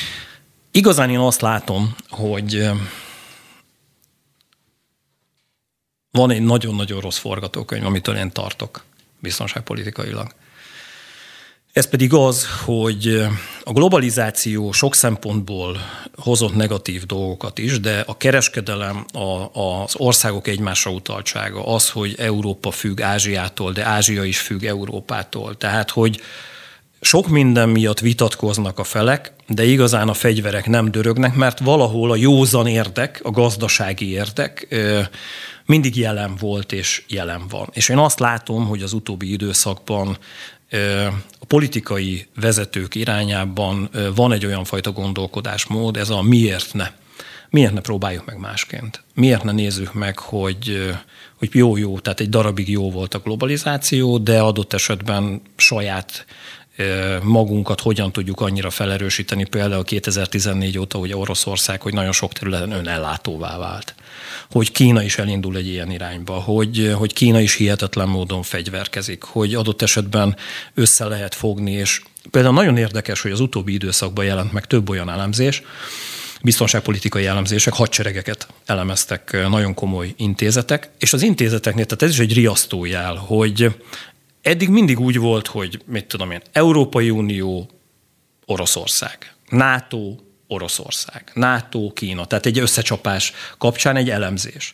Igazán 0.72 1.10
én 1.10 1.18
azt 1.18 1.42
látom, 1.42 1.96
hogy 2.10 2.70
van 6.12 6.32
egy 6.32 6.42
nagyon-nagyon 6.42 7.00
rossz 7.02 7.18
forgatókönyv, 7.18 7.86
amitől 7.86 8.16
én 8.16 8.32
tartok 8.32 8.84
biztonságpolitikailag. 9.20 10.34
Ez 11.74 11.90
pedig 11.90 12.14
az, 12.14 12.48
hogy 12.66 13.24
a 13.64 13.72
globalizáció 13.72 14.72
sok 14.72 14.96
szempontból 14.96 15.78
hozott 16.16 16.56
negatív 16.56 17.06
dolgokat 17.06 17.58
is, 17.58 17.80
de 17.80 18.04
a 18.08 18.18
kereskedelem, 18.18 19.06
a, 19.14 19.60
az 19.60 19.96
országok 19.98 20.48
egymásra 20.48 20.92
utaltsága, 20.92 21.66
az, 21.66 21.90
hogy 21.90 22.16
Európa 22.18 22.72
függ 22.72 23.02
Ázsiától, 23.02 23.72
de 23.72 23.86
Ázsia 23.86 24.24
is 24.24 24.40
függ 24.40 24.64
Európától. 24.64 25.58
Tehát, 25.58 25.90
hogy 25.90 26.22
sok 27.02 27.28
minden 27.28 27.70
miatt 27.70 28.00
vitatkoznak 28.00 28.80
a 28.80 28.84
felek, 28.84 29.34
de 29.48 29.64
igazán 29.64 30.10
a 30.10 30.14
fegyverek 30.14 30.68
nem 30.68 30.92
dörögnek, 30.92 31.36
mert 31.36 31.60
valahol 31.60 32.12
a 32.12 32.16
józan 32.16 32.68
érdek, 32.68 33.20
a 33.24 33.32
gazdasági 33.32 34.12
érdek 34.12 34.76
mindig 35.66 35.98
jelen 35.98 36.36
volt 36.36 36.72
és 36.72 37.04
jelen 37.08 37.48
van. 37.50 37.70
És 37.74 37.90
én 37.90 37.98
azt 37.98 38.20
látom, 38.20 38.68
hogy 38.68 38.82
az 38.82 38.94
utóbbi 38.94 39.32
időszakban 39.32 40.18
a 41.40 41.46
politikai 41.48 42.28
vezetők 42.36 42.96
irányában 42.96 43.90
van 44.16 44.32
egy 44.32 44.46
olyan 44.46 44.64
fajta 44.64 44.92
gondolkodásmód, 44.92 45.98
ez 45.98 46.10
a 46.10 46.22
miért 46.22 46.74
ne. 46.74 46.92
Miért 47.50 47.74
ne 47.74 47.82
próbáljuk 47.82 48.26
meg 48.26 48.38
másként? 48.38 49.04
Miért 49.14 49.44
ne 49.44 49.52
nézzük 49.52 49.94
meg, 49.94 50.20
hogy, 50.20 50.94
hogy 51.38 51.50
jó-jó, 51.52 52.00
tehát 52.00 52.20
egy 52.20 52.30
darabig 52.30 52.70
jó 52.70 52.92
volt 52.92 53.14
a 53.14 53.20
globalizáció, 53.20 54.18
de 54.18 54.40
adott 54.40 54.74
esetben 54.74 55.42
saját 55.56 56.26
magunkat 57.24 57.82
hogyan 57.82 58.12
tudjuk 58.12 58.42
annyira 58.42 58.70
felerősíteni, 58.70 59.46
például 59.46 59.84
2014 59.84 60.78
óta, 60.78 60.98
hogy 60.98 61.14
Oroszország, 61.14 61.82
hogy 61.82 61.94
nagyon 61.94 62.12
sok 62.12 62.34
területen 62.34 62.72
önellátóvá 62.72 63.58
vált. 63.58 63.96
Hogy 64.52 64.72
Kína 64.72 65.04
is 65.04 65.18
elindul 65.18 65.56
egy 65.56 65.68
ilyen 65.68 65.92
irányba, 65.92 66.34
hogy, 66.34 66.94
hogy 66.96 67.14
Kína 67.14 67.40
is 67.40 67.56
hihetetlen 67.56 68.08
módon 68.08 68.44
fegyverkezik, 68.44 69.24
hogy 69.24 69.56
adott 69.56 69.82
esetben 69.82 70.36
össze 70.74 71.06
lehet 71.06 71.36
fogni, 71.36 71.72
és 71.72 72.02
például 72.32 72.54
nagyon 72.54 72.78
érdekes, 72.78 73.22
hogy 73.22 73.32
az 73.32 73.40
utóbbi 73.40 73.74
időszakban 73.74 74.26
jelent 74.26 74.52
meg 74.52 74.66
több 74.66 74.90
olyan 74.90 75.10
elemzés, 75.10 75.64
biztonságpolitikai 76.42 77.26
elemzések, 77.26 77.74
hadseregeket 77.74 78.48
elemeztek 78.66 79.38
nagyon 79.50 79.74
komoly 79.74 80.14
intézetek, 80.18 80.90
és 81.00 81.14
az 81.14 81.22
intézeteknél, 81.22 81.86
tehát 81.86 82.04
ez 82.04 82.10
is 82.10 82.20
egy 82.20 82.34
riasztójel, 82.34 83.16
hogy 83.16 83.76
eddig 84.42 84.70
mindig 84.70 85.00
úgy 85.00 85.18
volt, 85.18 85.48
hogy 85.48 85.82
mit 85.86 86.06
tudom 86.06 86.32
én, 86.32 86.42
Európai 86.52 87.10
Unió, 87.10 87.70
Oroszország, 88.46 89.34
NATO, 89.50 90.16
Oroszország, 90.48 91.32
NATO, 91.34 91.92
Kína, 91.94 92.26
tehát 92.26 92.46
egy 92.46 92.60
összecsapás 92.60 93.34
kapcsán 93.58 93.96
egy 93.96 94.10
elemzés. 94.10 94.74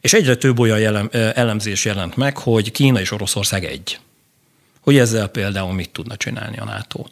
És 0.00 0.12
egyre 0.12 0.36
több 0.36 0.58
olyan 0.58 0.78
jelem, 0.78 1.08
elemzés 1.12 1.84
jelent 1.84 2.16
meg, 2.16 2.38
hogy 2.38 2.70
Kína 2.70 3.00
és 3.00 3.10
Oroszország 3.10 3.64
egy. 3.64 3.98
Hogy 4.80 4.98
ezzel 4.98 5.28
például 5.28 5.72
mit 5.72 5.90
tudna 5.90 6.16
csinálni 6.16 6.58
a 6.58 6.64
NATO. 6.64 7.04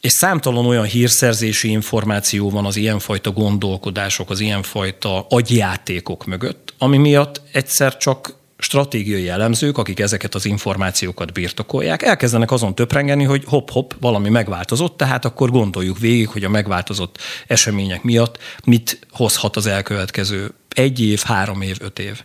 És 0.00 0.12
számtalan 0.12 0.66
olyan 0.66 0.84
hírszerzési 0.84 1.68
információ 1.70 2.50
van 2.50 2.66
az 2.66 2.76
ilyenfajta 2.76 3.30
gondolkodások, 3.30 4.30
az 4.30 4.40
ilyenfajta 4.40 5.26
agyjátékok 5.28 6.26
mögött, 6.26 6.74
ami 6.78 6.96
miatt 6.96 7.40
egyszer 7.52 7.96
csak 7.96 8.34
stratégiai 8.62 9.28
elemzők, 9.28 9.78
akik 9.78 10.00
ezeket 10.00 10.34
az 10.34 10.44
információkat 10.44 11.32
birtokolják, 11.32 12.02
elkezdenek 12.02 12.50
azon 12.50 12.74
töprengeni, 12.74 13.24
hogy 13.24 13.44
hopp-hopp, 13.46 13.90
valami 14.00 14.28
megváltozott, 14.28 14.96
tehát 14.96 15.24
akkor 15.24 15.50
gondoljuk 15.50 15.98
végig, 15.98 16.28
hogy 16.28 16.44
a 16.44 16.48
megváltozott 16.48 17.18
események 17.46 18.02
miatt 18.02 18.38
mit 18.64 19.06
hozhat 19.10 19.56
az 19.56 19.66
elkövetkező 19.66 20.52
egy 20.68 21.00
év, 21.00 21.22
három 21.22 21.62
év, 21.62 21.76
öt 21.80 21.98
év. 21.98 22.22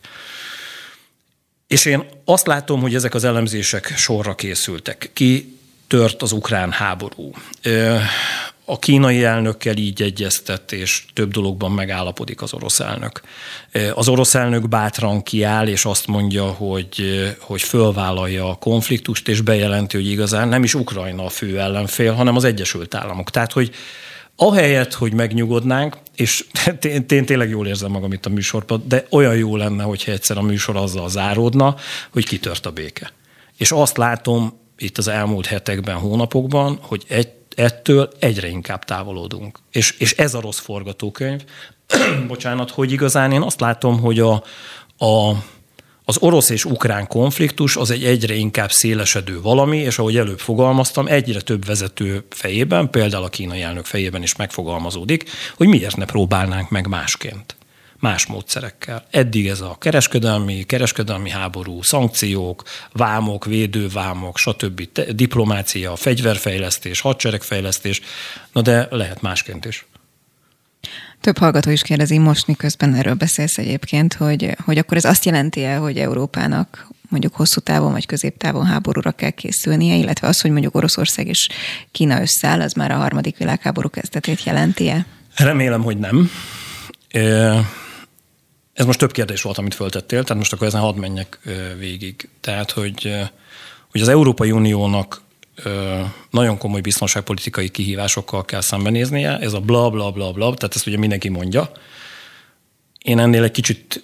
És 1.67 1.85
én 1.85 2.05
azt 2.25 2.47
látom, 2.47 2.81
hogy 2.81 2.95
ezek 2.95 3.13
az 3.13 3.23
elemzések 3.23 3.93
sorra 3.97 4.35
készültek. 4.35 5.09
Ki 5.13 5.57
tört 5.87 6.21
az 6.21 6.31
ukrán 6.31 6.71
háború 6.71 7.31
a 8.65 8.79
kínai 8.79 9.24
elnökkel 9.24 9.77
így 9.77 10.01
egyeztet, 10.01 10.72
és 10.72 11.03
több 11.13 11.31
dologban 11.31 11.72
megállapodik 11.72 12.41
az 12.41 12.53
orosz 12.53 12.79
elnök. 12.79 13.22
Az 13.93 14.07
orosz 14.07 14.36
elnök 14.36 14.69
bátran 14.69 15.24
kiáll, 15.24 15.67
és 15.67 15.86
azt 15.86 16.07
mondja, 16.07 16.45
hogy, 16.45 17.03
hogy 17.39 17.62
fölvállalja 17.62 18.50
a 18.50 18.55
konfliktust, 18.55 19.27
és 19.27 19.41
bejelenti, 19.41 19.98
hogy 19.98 20.10
igazán 20.10 20.48
nem 20.48 20.63
is 20.63 20.74
Ukrajna 20.74 21.25
a 21.25 21.29
fő 21.29 21.60
ellenfél, 21.60 22.13
hanem 22.13 22.36
az 22.36 22.43
Egyesült 22.43 22.95
Államok. 22.95 23.29
Tehát, 23.29 23.51
hogy 23.51 23.72
ahelyett, 24.36 24.93
hogy 24.93 25.13
megnyugodnánk, 25.13 25.98
és 26.15 26.45
én, 26.81 27.05
én 27.07 27.25
tényleg 27.25 27.50
jól 27.50 27.67
érzem 27.67 27.91
magam 27.91 28.13
itt 28.13 28.25
a 28.25 28.29
műsorban, 28.29 28.84
de 28.88 29.05
olyan 29.10 29.36
jó 29.36 29.55
lenne, 29.55 29.84
hogyha 29.84 30.12
egyszer 30.12 30.38
a 30.38 30.41
műsor 30.41 30.75
azzal 30.75 31.10
záródna, 31.10 31.75
hogy 32.12 32.25
kitört 32.25 32.65
a 32.65 32.72
béke. 32.72 33.12
És 33.57 33.72
azt 33.72 33.98
látom 33.98 34.60
itt 34.77 34.98
az 34.98 35.07
elmúlt 35.07 35.45
hetekben, 35.45 35.95
hónapokban, 35.95 36.77
hogy 36.81 37.03
egy 37.07 37.27
ettől 37.55 38.09
egyre 38.19 38.47
inkább 38.47 38.83
távolodunk. 38.83 39.59
És, 39.71 39.91
és 39.91 40.12
ez 40.12 40.33
a 40.33 40.41
rossz 40.41 40.59
forgatókönyv. 40.59 41.43
Bocsánat, 42.27 42.71
hogy 42.71 42.91
igazán 42.91 43.31
én 43.31 43.41
azt 43.41 43.59
látom, 43.59 44.00
hogy 44.00 44.19
a, 44.19 44.43
a, 44.97 45.31
az 46.05 46.17
orosz 46.19 46.50
és 46.50 46.65
ukrán 46.65 47.07
konfliktus 47.07 47.75
az 47.75 47.91
egy 47.91 48.05
egyre 48.05 48.33
inkább 48.33 48.71
szélesedő 48.71 49.41
valami, 49.41 49.77
és 49.77 50.00
ahogy 50.00 50.17
előbb 50.17 50.39
fogalmaztam, 50.39 51.07
egyre 51.07 51.41
több 51.41 51.65
vezető 51.65 52.25
fejében, 52.29 52.89
például 52.89 53.24
a 53.24 53.29
kínai 53.29 53.62
elnök 53.62 53.85
fejében 53.85 54.24
is 54.24 54.35
megfogalmazódik, 54.35 55.29
hogy 55.55 55.67
miért 55.67 55.95
ne 55.95 56.05
próbálnánk 56.05 56.69
meg 56.69 56.88
másként 56.88 57.55
más 58.05 58.25
módszerekkel. 58.25 59.05
Eddig 59.09 59.47
ez 59.47 59.62
a 59.62 59.75
kereskedelmi, 59.79 60.63
kereskedelmi 60.63 61.29
háború, 61.29 61.81
szankciók, 61.81 62.63
vámok, 62.91 63.45
védővámok, 63.45 64.38
stb. 64.38 64.81
diplomácia, 65.15 65.95
fegyverfejlesztés, 65.95 67.01
hadseregfejlesztés, 67.01 68.01
na 68.51 68.62
de 68.62 68.88
lehet 68.89 69.21
másként 69.21 69.65
is. 69.65 69.85
Több 71.21 71.38
hallgató 71.38 71.69
is 71.69 71.81
kérdezi 71.81 72.17
most, 72.17 72.47
miközben 72.47 72.93
erről 72.93 73.13
beszélsz 73.13 73.57
egyébként, 73.57 74.13
hogy, 74.13 74.55
hogy 74.65 74.77
akkor 74.77 74.97
ez 74.97 75.05
azt 75.05 75.25
jelenti-e, 75.25 75.75
hogy 75.75 75.97
Európának 75.97 76.88
mondjuk 77.09 77.35
hosszú 77.35 77.59
távon 77.59 77.91
vagy 77.91 78.05
középtávon 78.05 78.65
háborúra 78.65 79.12
kell 79.12 79.29
készülnie, 79.29 79.95
illetve 79.95 80.27
az, 80.27 80.41
hogy 80.41 80.51
mondjuk 80.51 80.75
Oroszország 80.75 81.27
és 81.27 81.47
Kína 81.91 82.21
összeáll, 82.21 82.62
az 82.62 82.74
már 82.74 82.91
a 82.91 82.95
harmadik 82.95 83.38
világháború 83.38 83.89
kezdetét 83.89 84.43
jelenti-e? 84.43 85.05
Remélem, 85.35 85.81
hogy 85.81 85.97
nem. 85.97 86.29
Ez 88.75 88.86
most 88.86 89.00
több 89.00 89.12
kérdés 89.12 89.41
volt, 89.41 89.58
amit 89.58 89.74
föltettél, 89.74 90.24
tehát 90.24 90.38
most 90.38 90.53
akkor 90.53 90.67
ezen 90.67 90.82
hadd 90.82 90.96
menjek 90.96 91.39
végig. 91.77 92.29
Tehát, 92.41 92.72
hogy, 92.72 93.13
hogy 93.91 94.01
az 94.01 94.08
Európai 94.08 94.51
Uniónak 94.51 95.22
nagyon 96.29 96.58
komoly 96.58 96.82
biztonságpolitikai 96.82 97.70
kihívásokkal 97.70 98.46
kell 98.46 98.62
szembenéznie, 98.62 99.38
ez 99.38 99.53
a 99.53 99.60
bla 99.60 99.89
bla 99.89 100.12
bla 100.12 100.32
bla, 100.32 100.53
tehát 100.53 100.75
ezt 100.75 100.88
ugye 100.88 100.98
mindenki 100.98 101.29
mondja. 101.29 101.72
Én 103.01 103.20
ennél 103.20 103.44
egy 103.44 103.51
kicsit 103.51 104.03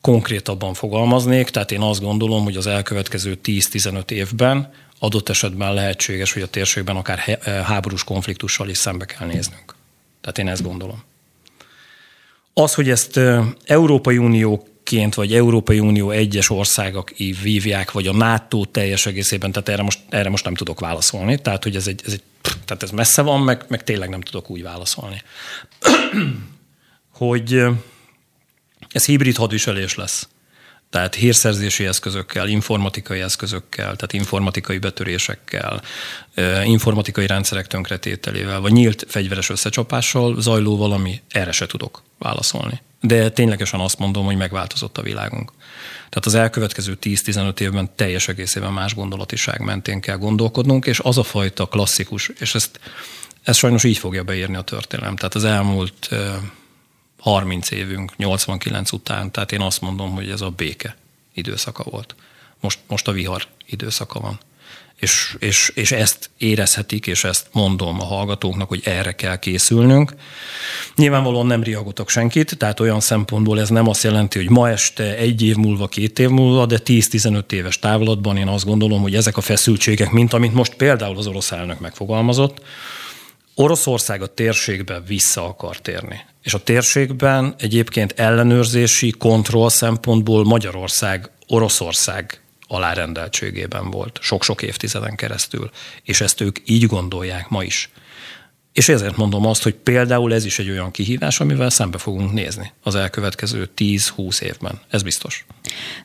konkrétabban 0.00 0.74
fogalmaznék, 0.74 1.48
tehát 1.50 1.70
én 1.70 1.80
azt 1.80 2.00
gondolom, 2.00 2.44
hogy 2.44 2.56
az 2.56 2.66
elkövetkező 2.66 3.38
10-15 3.44 4.10
évben 4.10 4.72
adott 4.98 5.28
esetben 5.28 5.74
lehetséges, 5.74 6.32
hogy 6.32 6.42
a 6.42 6.48
térségben 6.48 6.96
akár 6.96 7.18
háborús 7.64 8.04
konfliktussal 8.04 8.68
is 8.68 8.78
szembe 8.78 9.04
kell 9.04 9.26
néznünk. 9.26 9.74
Tehát 10.20 10.38
én 10.38 10.48
ezt 10.48 10.62
gondolom. 10.62 11.02
Az, 12.60 12.74
hogy 12.74 12.90
ezt 12.90 13.20
Európai 13.64 14.18
Unió 14.18 14.64
vagy 15.14 15.34
Európai 15.34 15.78
Unió 15.78 16.10
egyes 16.10 16.50
országok 16.50 17.10
vívják, 17.42 17.92
vagy 17.92 18.06
a 18.06 18.12
NATO 18.12 18.64
teljes 18.64 19.06
egészében, 19.06 19.52
tehát 19.52 19.68
erre 19.68 19.82
most, 19.82 20.00
erre 20.08 20.28
most 20.28 20.44
nem 20.44 20.54
tudok 20.54 20.80
válaszolni. 20.80 21.38
Tehát, 21.38 21.62
hogy 21.62 21.76
ez 21.76 21.86
egy, 21.86 22.02
ez 22.06 22.12
egy 22.12 22.22
tehát 22.64 22.82
ez 22.82 22.90
messze 22.90 23.22
van, 23.22 23.40
meg, 23.40 23.64
meg 23.68 23.84
tényleg 23.84 24.08
nem 24.08 24.20
tudok 24.20 24.50
úgy 24.50 24.62
válaszolni. 24.62 25.22
hogy 27.22 27.62
ez 28.92 29.04
hibrid 29.04 29.36
hadviselés 29.36 29.94
lesz. 29.94 30.28
Tehát 30.90 31.14
hírszerzési 31.14 31.86
eszközökkel, 31.86 32.48
informatikai 32.48 33.20
eszközökkel, 33.20 33.84
tehát 33.84 34.12
informatikai 34.12 34.78
betörésekkel, 34.78 35.82
informatikai 36.64 37.26
rendszerek 37.26 37.66
tönkretételével, 37.66 38.60
vagy 38.60 38.72
nyílt 38.72 39.04
fegyveres 39.08 39.50
összecsapással 39.50 40.40
zajló 40.40 40.76
valami, 40.76 41.20
erre 41.28 41.52
se 41.52 41.66
tudok 41.66 42.02
válaszolni. 42.18 42.80
De 43.00 43.30
ténylegesen 43.30 43.80
azt 43.80 43.98
mondom, 43.98 44.24
hogy 44.24 44.36
megváltozott 44.36 44.98
a 44.98 45.02
világunk. 45.02 45.52
Tehát 45.96 46.26
az 46.26 46.34
elkövetkező 46.34 46.98
10-15 47.02 47.60
évben 47.60 47.90
teljes 47.96 48.28
egészében 48.28 48.72
más 48.72 48.94
gondolatiság 48.94 49.60
mentén 49.60 50.00
kell 50.00 50.16
gondolkodnunk, 50.16 50.86
és 50.86 50.98
az 50.98 51.18
a 51.18 51.22
fajta 51.22 51.66
klasszikus, 51.66 52.30
és 52.38 52.54
ezt, 52.54 52.80
ezt 53.42 53.58
sajnos 53.58 53.84
így 53.84 53.98
fogja 53.98 54.22
beírni 54.22 54.56
a 54.56 54.62
történelem. 54.62 55.16
Tehát 55.16 55.34
az 55.34 55.44
elmúlt 55.44 56.08
30 57.20 57.70
évünk, 57.70 58.16
89 58.16 58.92
után, 58.92 59.30
tehát 59.30 59.52
én 59.52 59.60
azt 59.60 59.80
mondom, 59.80 60.14
hogy 60.14 60.30
ez 60.30 60.40
a 60.40 60.50
béke 60.50 60.96
időszaka 61.34 61.82
volt. 61.90 62.14
Most, 62.60 62.78
most 62.86 63.08
a 63.08 63.12
vihar 63.12 63.46
időszaka 63.66 64.20
van. 64.20 64.40
És, 64.96 65.36
és, 65.38 65.72
és 65.74 65.92
ezt 65.92 66.30
érezhetik, 66.38 67.06
és 67.06 67.24
ezt 67.24 67.46
mondom 67.52 68.00
a 68.00 68.04
hallgatóknak, 68.04 68.68
hogy 68.68 68.80
erre 68.84 69.12
kell 69.12 69.36
készülnünk. 69.36 70.14
Nyilvánvalóan 70.96 71.46
nem 71.46 71.62
riagotok 71.62 72.08
senkit, 72.08 72.58
tehát 72.58 72.80
olyan 72.80 73.00
szempontból 73.00 73.60
ez 73.60 73.68
nem 73.68 73.88
azt 73.88 74.02
jelenti, 74.02 74.38
hogy 74.38 74.50
ma 74.50 74.70
este, 74.70 75.16
egy 75.16 75.42
év 75.42 75.56
múlva, 75.56 75.88
két 75.88 76.18
év 76.18 76.28
múlva, 76.28 76.66
de 76.66 76.80
10-15 76.84 77.52
éves 77.52 77.78
távlatban 77.78 78.36
én 78.36 78.48
azt 78.48 78.64
gondolom, 78.64 79.02
hogy 79.02 79.14
ezek 79.14 79.36
a 79.36 79.40
feszültségek, 79.40 80.10
mint 80.10 80.32
amit 80.32 80.54
most 80.54 80.74
például 80.74 81.16
az 81.16 81.26
orosz 81.26 81.52
elnök 81.52 81.80
megfogalmazott, 81.80 82.62
Oroszország 83.54 84.22
a 84.22 84.34
térségbe 84.34 85.00
vissza 85.00 85.44
akar 85.44 85.78
térni. 85.78 86.20
És 86.42 86.54
a 86.54 86.62
térségben 86.62 87.54
egyébként 87.58 88.12
ellenőrzési 88.16 89.10
kontroll 89.10 89.68
szempontból 89.68 90.44
Magyarország 90.44 91.30
Oroszország 91.46 92.40
alárendeltségében 92.66 93.90
volt 93.90 94.18
sok-sok 94.22 94.62
évtizeden 94.62 95.16
keresztül, 95.16 95.70
és 96.02 96.20
ezt 96.20 96.40
ők 96.40 96.56
így 96.64 96.86
gondolják 96.86 97.48
ma 97.48 97.62
is. 97.62 97.90
És 98.72 98.88
ezért 98.88 99.16
mondom 99.16 99.46
azt, 99.46 99.62
hogy 99.62 99.74
például 99.74 100.34
ez 100.34 100.44
is 100.44 100.58
egy 100.58 100.70
olyan 100.70 100.90
kihívás, 100.90 101.40
amivel 101.40 101.70
szembe 101.70 101.98
fogunk 101.98 102.32
nézni 102.32 102.72
az 102.82 102.94
elkövetkező 102.94 103.70
10-20 103.76 104.40
évben. 104.40 104.80
Ez 104.90 105.02
biztos. 105.02 105.46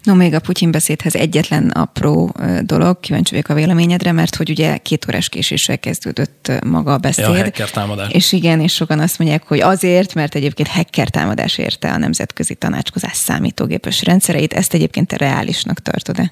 No, 0.03 0.13
még 0.13 0.33
a 0.33 0.39
Putyin 0.39 0.71
beszédhez 0.71 1.15
egyetlen 1.15 1.69
apró 1.69 2.35
dolog, 2.61 2.99
kíváncsi 2.99 3.31
vagyok 3.31 3.49
a 3.49 3.53
véleményedre, 3.53 4.11
mert 4.11 4.35
hogy 4.35 4.49
ugye 4.49 4.77
két 4.77 5.05
órás 5.07 5.29
késéssel 5.29 5.79
kezdődött 5.79 6.51
maga 6.65 6.93
a 6.93 6.97
beszéd. 6.97 7.25
Ja, 7.25 7.31
a 7.31 7.35
hacker 7.35 7.69
támadás. 7.69 8.11
És 8.11 8.31
igen, 8.31 8.61
és 8.61 8.73
sokan 8.73 8.99
azt 8.99 9.19
mondják, 9.19 9.43
hogy 9.43 9.59
azért, 9.59 10.13
mert 10.13 10.35
egyébként 10.35 10.67
hacker 10.67 11.09
támadás 11.09 11.57
érte 11.57 11.91
a 11.91 11.97
nemzetközi 11.97 12.55
tanácskozás 12.55 13.15
számítógépes 13.15 14.03
rendszereit. 14.03 14.53
Ezt 14.53 14.73
egyébként 14.73 15.07
te 15.07 15.17
reálisnak 15.17 15.79
tartod-e? 15.79 16.31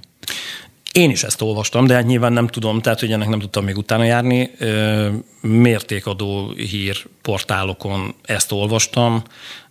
Én 0.94 1.10
is 1.10 1.24
ezt 1.24 1.42
olvastam, 1.42 1.88
de 1.88 1.94
hát 1.94 2.06
nyilván 2.06 2.34
nem 2.34 2.48
tudom, 2.48 2.82
tehát 2.82 3.00
hogy 3.00 3.12
ennek 3.12 3.28
nem 3.28 3.40
tudtam 3.40 3.64
még 3.64 3.78
utána 3.78 4.04
járni. 4.04 4.52
Mértékadó 5.42 6.52
hírportálokon 6.52 8.16
ezt 8.24 8.52
olvastam, 8.52 9.24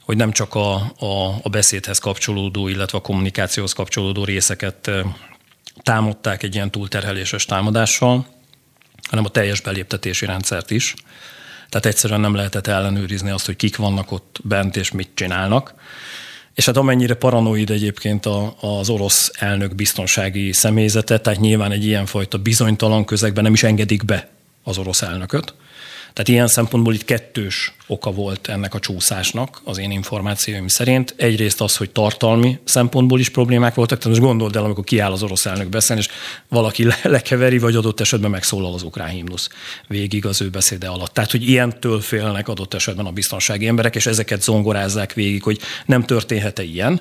hogy 0.05 0.17
nem 0.17 0.33
csak 0.33 0.55
a, 0.55 0.75
a, 0.99 1.41
a 1.43 1.49
beszédhez 1.51 1.99
kapcsolódó, 1.99 2.69
illetve 2.69 2.99
a 2.99 3.01
kommunikációhoz 3.01 3.73
kapcsolódó 3.73 4.25
részeket 4.25 4.91
támadták 5.83 6.43
egy 6.43 6.55
ilyen 6.55 6.71
túlterheléses 6.71 7.45
támadással, 7.45 8.27
hanem 9.09 9.25
a 9.25 9.29
teljes 9.29 9.61
beléptetési 9.61 10.27
rendszert 10.27 10.71
is. 10.71 10.95
Tehát 11.69 11.87
egyszerűen 11.87 12.21
nem 12.21 12.35
lehetett 12.35 12.67
ellenőrizni 12.67 13.31
azt, 13.31 13.47
hogy 13.47 13.57
kik 13.57 13.77
vannak 13.77 14.13
ott 14.13 14.41
bent 14.43 14.77
és 14.77 14.91
mit 14.91 15.11
csinálnak. 15.15 15.75
És 16.55 16.67
hát 16.67 16.77
amennyire 16.77 17.15
paranoid 17.15 17.71
egyébként 17.71 18.27
a, 18.27 18.55
az 18.61 18.89
orosz 18.89 19.31
elnök 19.39 19.75
biztonsági 19.75 20.53
személyzete, 20.53 21.19
tehát 21.19 21.41
nyilván 21.41 21.73
egy 21.73 21.85
ilyenfajta 21.85 22.39
bizonytalan 22.39 23.05
közegben 23.05 23.43
nem 23.43 23.53
is 23.53 23.63
engedik 23.63 24.05
be 24.05 24.29
az 24.63 24.79
orosz 24.79 25.03
elnököt. 25.03 25.55
Tehát 26.13 26.29
ilyen 26.29 26.47
szempontból 26.47 26.95
itt 26.95 27.05
kettős 27.05 27.73
oka 27.87 28.11
volt 28.11 28.49
ennek 28.49 28.75
a 28.75 28.79
csúszásnak 28.79 29.61
az 29.65 29.79
én 29.79 29.91
információim 29.91 30.69
szerint. 30.69 31.15
Egyrészt 31.17 31.61
az, 31.61 31.77
hogy 31.77 31.91
tartalmi 31.91 32.59
szempontból 32.65 33.21
is 33.21 33.29
problémák 33.29 33.75
voltak, 33.75 33.99
tehát 33.99 34.19
most 34.19 34.29
gondold 34.29 34.57
el, 34.57 34.65
amikor 34.65 34.85
kiáll 34.85 35.13
az 35.13 35.23
orosz 35.23 35.47
elnök 35.47 35.69
beszélni, 35.69 36.03
és 36.03 36.09
valaki 36.49 36.85
le- 36.85 37.01
lekeveri, 37.03 37.59
vagy 37.59 37.77
adott 37.77 38.01
esetben 38.01 38.31
megszólal 38.31 38.75
az 38.75 38.83
ukrán 38.83 39.09
himnusz 39.09 39.49
végig 39.89 40.27
az 40.27 40.41
ő 40.41 40.49
beszéde 40.49 40.89
alatt. 40.89 41.15
Tehát, 41.15 41.31
hogy 41.31 41.49
ilyentől 41.49 42.01
félnek 42.01 42.49
adott 42.49 42.75
esetben 42.75 43.07
a 43.07 43.13
biztonsági 43.13 43.67
emberek, 43.67 43.95
és 43.95 44.07
ezeket 44.07 44.43
zongorázzák 44.43 45.13
végig, 45.13 45.43
hogy 45.43 45.59
nem 45.87 46.05
történhet-e 46.05 46.63
ilyen, 46.63 47.01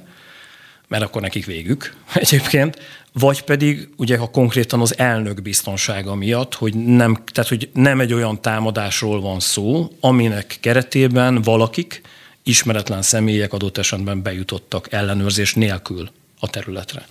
mert 0.91 1.03
akkor 1.03 1.21
nekik 1.21 1.45
végük 1.45 1.95
egyébként, 2.13 2.79
vagy 3.13 3.41
pedig 3.41 3.89
ugye 3.97 4.17
ha 4.17 4.29
konkrétan 4.29 4.81
az 4.81 4.97
elnök 4.97 5.41
biztonsága 5.41 6.15
miatt, 6.15 6.53
hogy 6.53 6.75
nem, 6.75 7.23
tehát, 7.31 7.49
hogy 7.49 7.69
nem 7.73 7.99
egy 7.99 8.13
olyan 8.13 8.41
támadásról 8.41 9.21
van 9.21 9.39
szó, 9.39 9.91
aminek 9.99 10.57
keretében 10.59 11.41
valakik, 11.41 12.01
ismeretlen 12.43 13.01
személyek 13.01 13.53
adott 13.53 13.77
esetben 13.77 14.21
bejutottak 14.21 14.91
ellenőrzés 14.91 15.53
nélkül 15.53 16.09
a 16.39 16.49
területre. 16.49 17.07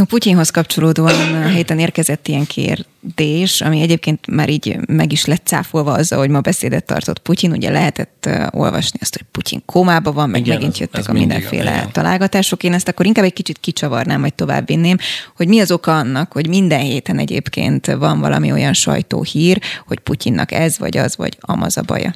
No, 0.00 0.06
Putyinhoz 0.06 0.50
kapcsolódóan 0.50 1.34
a 1.34 1.48
héten 1.48 1.78
érkezett 1.78 2.28
ilyen 2.28 2.46
kérdés, 2.46 3.60
ami 3.60 3.80
egyébként 3.80 4.26
már 4.26 4.48
így 4.48 4.78
meg 4.86 5.12
is 5.12 5.24
lett 5.24 5.46
cáfolva 5.46 5.92
azzal, 5.92 6.18
hogy 6.18 6.28
ma 6.28 6.40
beszédet 6.40 6.84
tartott 6.84 7.18
Putyin. 7.18 7.50
Ugye 7.52 7.70
lehetett 7.70 8.28
olvasni 8.50 8.98
azt, 9.02 9.16
hogy 9.16 9.26
Putyin 9.32 9.62
kómába 9.66 10.12
van, 10.12 10.30
meg 10.30 10.40
igen, 10.40 10.54
megint 10.54 10.78
jöttek 10.78 11.00
ez, 11.00 11.06
ez 11.06 11.14
a 11.14 11.18
mindenféle 11.18 11.70
igen. 11.70 11.92
találgatások. 11.92 12.62
Én 12.62 12.72
ezt 12.72 12.88
akkor 12.88 13.06
inkább 13.06 13.24
egy 13.24 13.32
kicsit 13.32 13.58
kicsavarnám, 13.58 14.20
vagy 14.20 14.34
tovább 14.34 14.66
vinném, 14.66 14.96
hogy 15.36 15.48
mi 15.48 15.60
az 15.60 15.70
oka 15.70 15.98
annak, 15.98 16.32
hogy 16.32 16.48
minden 16.48 16.80
héten 16.80 17.18
egyébként 17.18 17.86
van 17.86 18.20
valami 18.20 18.52
olyan 18.52 18.72
sajtóhír, 18.72 19.60
hogy 19.86 19.98
Putyinnak 19.98 20.52
ez, 20.52 20.78
vagy 20.78 20.96
az, 20.96 21.16
vagy 21.16 21.36
amaz 21.40 21.76
a 21.76 21.82
baja. 21.82 22.14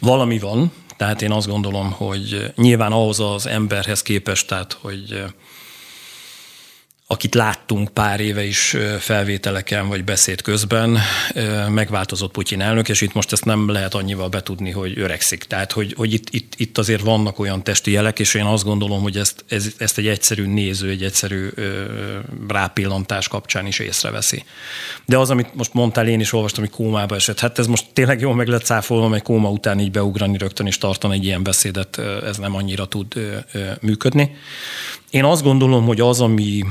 Valami 0.00 0.38
van, 0.38 0.72
tehát 0.96 1.22
én 1.22 1.30
azt 1.30 1.48
gondolom, 1.48 1.90
hogy 1.90 2.52
nyilván 2.56 2.92
ahhoz 2.92 3.20
az 3.20 3.46
emberhez 3.46 4.02
képest, 4.02 4.48
tehát 4.48 4.76
hogy 4.80 5.24
akit 7.14 7.34
láttunk 7.34 7.88
pár 7.88 8.20
éve 8.20 8.44
is 8.44 8.76
felvételeken 8.98 9.88
vagy 9.88 10.04
beszéd 10.04 10.42
közben, 10.42 10.98
megváltozott 11.68 12.30
Putyin 12.30 12.60
elnök, 12.60 12.88
és 12.88 13.00
itt 13.00 13.12
most 13.12 13.32
ezt 13.32 13.44
nem 13.44 13.68
lehet 13.70 13.94
annyival 13.94 14.28
betudni, 14.28 14.70
hogy 14.70 14.98
öregszik. 14.98 15.44
Tehát, 15.44 15.72
hogy, 15.72 15.94
hogy 15.96 16.12
itt, 16.12 16.28
itt, 16.30 16.52
itt 16.56 16.78
azért 16.78 17.00
vannak 17.00 17.38
olyan 17.38 17.62
testi 17.62 17.90
jelek, 17.90 18.18
és 18.18 18.34
én 18.34 18.44
azt 18.44 18.64
gondolom, 18.64 19.02
hogy 19.02 19.16
ezt, 19.16 19.44
ez, 19.48 19.66
ezt 19.78 19.98
egy 19.98 20.06
egyszerű 20.06 20.46
néző, 20.46 20.88
egy 20.88 21.02
egyszerű 21.02 21.48
rápillantás 22.48 23.28
kapcsán 23.28 23.66
is 23.66 23.78
észreveszi. 23.78 24.44
De 25.04 25.18
az, 25.18 25.30
amit 25.30 25.54
most 25.54 25.74
mondtál, 25.74 26.08
én 26.08 26.20
is 26.20 26.32
olvastam, 26.32 26.64
hogy 26.64 26.72
kómába 26.72 27.14
esett. 27.14 27.40
Hát 27.40 27.58
ez 27.58 27.66
most 27.66 27.86
tényleg 27.92 28.20
jól 28.20 28.34
meg 28.34 28.46
lett 28.46 28.64
cáfolva, 28.64 29.08
mert 29.08 29.22
kóma 29.22 29.50
után 29.50 29.80
így 29.80 29.90
beugrani 29.90 30.38
rögtön 30.38 30.66
és 30.66 30.78
tartani 30.78 31.14
egy 31.14 31.24
ilyen 31.24 31.42
beszédet, 31.42 31.98
ez 32.24 32.36
nem 32.36 32.54
annyira 32.54 32.86
tud 32.86 33.14
működni. 33.80 34.36
Én 35.10 35.24
azt 35.24 35.42
gondolom, 35.42 35.84
hogy 35.84 36.00
az, 36.00 36.20
ami 36.20 36.64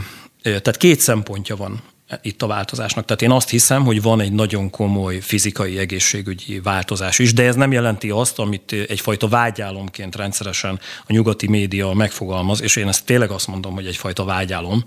tehát 0.43 0.77
két 0.77 0.99
szempontja 0.99 1.55
van 1.55 1.81
itt 2.21 2.41
a 2.41 2.47
változásnak. 2.47 3.05
Tehát 3.05 3.21
én 3.21 3.31
azt 3.31 3.49
hiszem, 3.49 3.83
hogy 3.83 4.01
van 4.01 4.21
egy 4.21 4.31
nagyon 4.31 4.69
komoly 4.69 5.19
fizikai 5.19 5.77
egészségügyi 5.77 6.59
változás 6.59 7.19
is, 7.19 7.33
de 7.33 7.43
ez 7.43 7.55
nem 7.55 7.71
jelenti 7.71 8.09
azt, 8.09 8.39
amit 8.39 8.71
egyfajta 8.71 9.27
vágyálomként 9.27 10.15
rendszeresen 10.15 10.79
a 11.07 11.13
nyugati 11.13 11.47
média 11.47 11.93
megfogalmaz, 11.93 12.61
és 12.61 12.75
én 12.75 12.87
ezt 12.87 13.05
tényleg 13.05 13.31
azt 13.31 13.47
mondom, 13.47 13.73
hogy 13.73 13.87
egyfajta 13.87 14.23
vágyálom, 14.23 14.83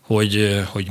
hogy, 0.00 0.62
hogy 0.66 0.88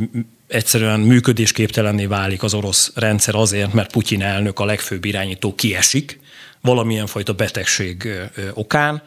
egyszerűen 0.48 1.00
működésképtelenné 1.00 2.06
válik 2.06 2.44
az 2.44 2.54
orosz 2.54 2.92
rendszer 2.96 3.36
azért, 3.36 3.74
mert 3.74 3.92
Putyin 3.92 4.22
elnök 4.22 4.60
a 4.60 4.66
legfőbb 4.66 5.06
irányító 5.06 5.56
kiesik 5.56 6.20
valamilyen 6.62 7.08
fajta 7.08 7.34
betegség 7.34 8.10
okán, 8.54 9.04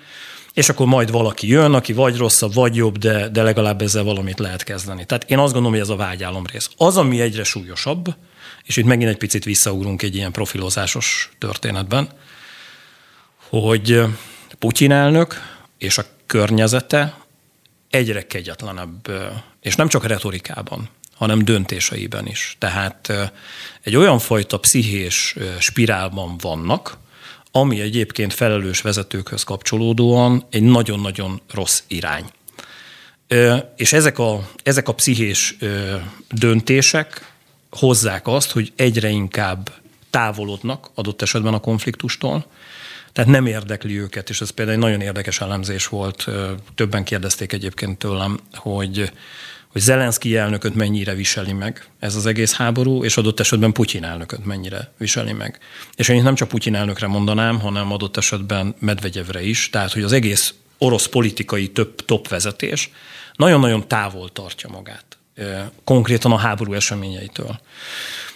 és 0.59 0.69
akkor 0.69 0.87
majd 0.87 1.11
valaki 1.11 1.49
jön, 1.49 1.75
aki 1.75 1.93
vagy 1.93 2.17
rosszabb, 2.17 2.55
vagy 2.55 2.77
jobb, 2.77 2.99
de, 2.99 3.29
de 3.29 3.43
legalább 3.43 3.83
ezzel 3.83 4.03
valamit 4.03 4.39
lehet 4.39 4.63
kezdeni. 4.63 5.05
Tehát 5.07 5.31
én 5.31 5.39
azt 5.39 5.53
gondolom, 5.53 5.73
hogy 5.73 5.81
ez 5.81 5.95
a 5.95 5.97
vágyálom 5.97 6.47
rész. 6.53 6.71
Az, 6.77 6.97
ami 6.97 7.21
egyre 7.21 7.45
súlyosabb, 7.45 8.15
és 8.65 8.77
itt 8.77 8.85
megint 8.85 9.11
egy 9.11 9.17
picit 9.17 9.45
visszaugrunk 9.45 10.03
egy 10.03 10.15
ilyen 10.15 10.33
profilozásos 10.33 11.31
történetben, 11.39 12.09
hogy 13.49 14.03
Putyin 14.59 14.93
elnök 14.93 15.35
és 15.79 15.99
a 15.99 16.05
környezete 16.27 17.19
egyre 17.91 18.27
kegyetlenebb, 18.27 19.11
és 19.61 19.77
nem 19.77 19.89
csak 19.89 20.07
retorikában, 20.07 20.89
hanem 21.15 21.45
döntéseiben 21.45 22.27
is. 22.27 22.57
Tehát 22.59 23.13
egy 23.83 23.97
olyan 23.97 24.19
fajta 24.19 24.59
pszichés 24.59 25.37
spirálban 25.59 26.37
vannak, 26.39 26.99
ami 27.53 27.81
egyébként 27.81 28.33
felelős 28.33 28.81
vezetőkhöz 28.81 29.43
kapcsolódóan 29.43 30.45
egy 30.51 30.63
nagyon-nagyon 30.63 31.41
rossz 31.51 31.83
irány. 31.87 32.25
És 33.77 33.93
ezek 33.93 34.19
a, 34.19 34.49
ezek 34.63 34.89
a 34.89 34.95
pszichés 34.95 35.57
döntések 36.31 37.33
hozzák 37.71 38.27
azt, 38.27 38.51
hogy 38.51 38.73
egyre 38.77 39.09
inkább 39.09 39.71
távolodnak 40.11 40.91
adott 40.95 41.23
esetben 41.23 41.55
a 41.55 41.61
konfliktustól. 41.61 42.47
Tehát 43.13 43.31
nem 43.31 43.47
érdekli 43.47 44.01
őket, 44.01 44.29
és 44.29 44.41
ez 44.41 44.51
például 44.51 44.77
egy 44.77 44.83
nagyon 44.83 45.01
érdekes 45.01 45.41
elemzés 45.41 45.87
volt. 45.87 46.27
Többen 46.75 47.05
kérdezték 47.05 47.53
egyébként 47.53 47.99
tőlem, 47.99 48.41
hogy 48.55 49.13
hogy 49.79 49.87
Zelenszky 49.87 50.37
elnököt 50.37 50.75
mennyire 50.75 51.15
viseli 51.15 51.53
meg 51.53 51.85
ez 51.99 52.15
az 52.15 52.27
egész 52.27 52.55
háború, 52.55 53.05
és 53.05 53.17
adott 53.17 53.41
esetben 53.41 53.73
Putyin 53.73 54.05
elnököt 54.05 54.45
mennyire 54.45 54.93
viseli 54.97 55.33
meg. 55.33 55.59
És 55.97 56.09
én 56.09 56.23
nem 56.23 56.35
csak 56.35 56.49
Putyin 56.49 56.75
elnökre 56.75 57.07
mondanám, 57.07 57.61
hanem 57.61 57.93
adott 57.93 58.17
esetben 58.17 58.75
Medvegyevre 58.79 59.43
is, 59.43 59.71
tehát 59.71 59.93
hogy 59.93 60.03
az 60.03 60.13
egész 60.13 60.55
orosz 60.79 61.07
politikai 61.07 61.69
több 61.69 62.05
top 62.05 62.29
vezetés 62.29 62.91
nagyon-nagyon 63.35 63.89
távol 63.89 64.29
tartja 64.33 64.69
magát 64.69 65.05
konkrétan 65.85 66.33
a 66.33 66.37
háború 66.37 66.73
eseményeitől. 66.73 67.61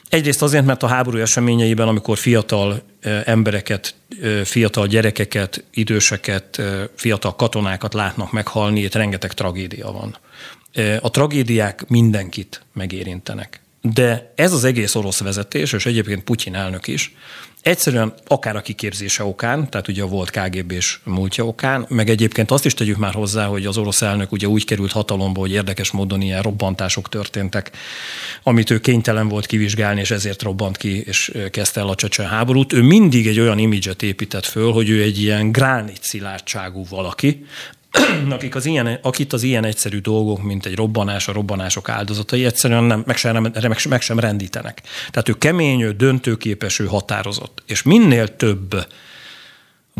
Egyrészt 0.08 0.42
azért, 0.42 0.64
mert 0.64 0.82
a 0.82 0.86
háború 0.86 1.18
eseményeiben, 1.18 1.88
amikor 1.88 2.18
fiatal 2.18 2.82
embereket, 3.24 3.94
fiatal 4.44 4.86
gyerekeket, 4.86 5.64
időseket, 5.70 6.62
fiatal 6.94 7.36
katonákat 7.36 7.94
látnak 7.94 8.32
meghalni, 8.32 8.80
itt 8.80 8.94
rengeteg 8.94 9.32
tragédia 9.32 9.92
van. 9.92 10.16
A 11.00 11.10
tragédiák 11.10 11.88
mindenkit 11.88 12.62
megérintenek. 12.72 13.60
De 13.80 14.32
ez 14.34 14.52
az 14.52 14.64
egész 14.64 14.94
orosz 14.94 15.20
vezetés, 15.20 15.72
és 15.72 15.86
egyébként 15.86 16.22
Putyin 16.22 16.54
elnök 16.54 16.86
is, 16.86 17.14
Egyszerűen 17.62 18.14
akár 18.26 18.56
a 18.56 18.60
kiképzése 18.60 19.24
okán, 19.24 19.70
tehát 19.70 19.88
ugye 19.88 20.02
a 20.02 20.06
volt 20.06 20.30
KGB-s 20.30 20.98
múltja 21.04 21.46
okán, 21.46 21.86
meg 21.88 22.10
egyébként 22.10 22.50
azt 22.50 22.64
is 22.64 22.74
tegyük 22.74 22.96
már 22.96 23.14
hozzá, 23.14 23.46
hogy 23.46 23.66
az 23.66 23.76
orosz 23.76 24.02
elnök 24.02 24.32
ugye 24.32 24.46
úgy 24.46 24.64
került 24.64 24.92
hatalomba, 24.92 25.40
hogy 25.40 25.50
érdekes 25.50 25.90
módon 25.90 26.20
ilyen 26.20 26.42
robbantások 26.42 27.08
történtek, 27.08 27.70
amit 28.42 28.70
ő 28.70 28.80
kénytelen 28.80 29.28
volt 29.28 29.46
kivizsgálni, 29.46 30.00
és 30.00 30.10
ezért 30.10 30.42
robbant 30.42 30.76
ki, 30.76 31.00
és 31.00 31.32
kezdte 31.50 31.80
el 31.80 31.88
a 31.88 31.94
csecsen 31.94 32.26
háborút. 32.26 32.72
Ő 32.72 32.82
mindig 32.82 33.26
egy 33.26 33.40
olyan 33.40 33.58
imidzset 33.58 34.02
épített 34.02 34.46
föl, 34.46 34.72
hogy 34.72 34.88
ő 34.88 35.02
egy 35.02 35.20
ilyen 35.20 35.52
gránit 35.52 36.02
szilárdságú 36.02 36.86
valaki, 36.88 37.46
akik 38.30 38.54
az 38.54 38.66
ilyen, 38.66 38.98
akit 39.02 39.32
az 39.32 39.42
ilyen 39.42 39.64
egyszerű 39.64 39.98
dolgok, 39.98 40.42
mint 40.42 40.66
egy 40.66 40.74
robbanás, 40.74 41.28
a 41.28 41.32
robbanások 41.32 41.88
áldozatai 41.88 42.44
egyszerűen 42.44 42.84
nem, 42.84 43.02
meg, 43.06 43.16
sem, 43.16 43.42
meg, 43.42 43.78
meg 43.88 44.00
sem 44.00 44.18
rendítenek. 44.18 44.82
Tehát 45.10 45.28
ő 45.28 45.32
kemény, 45.32 45.80
ő 45.80 45.92
döntőképes, 45.92 46.78
ő 46.78 46.86
határozott. 46.86 47.62
És 47.66 47.82
minél 47.82 48.36
több 48.36 48.86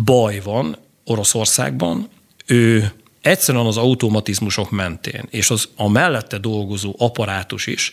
baj 0.05 0.40
van 0.44 0.76
Oroszországban, 1.05 2.09
ő 2.46 2.92
egyszerűen 3.20 3.66
az 3.66 3.76
automatizmusok 3.76 4.70
mentén, 4.70 5.24
és 5.31 5.50
az 5.50 5.68
a 5.76 5.88
mellette 5.88 6.38
dolgozó 6.38 6.94
apparátus 6.98 7.66
is 7.66 7.92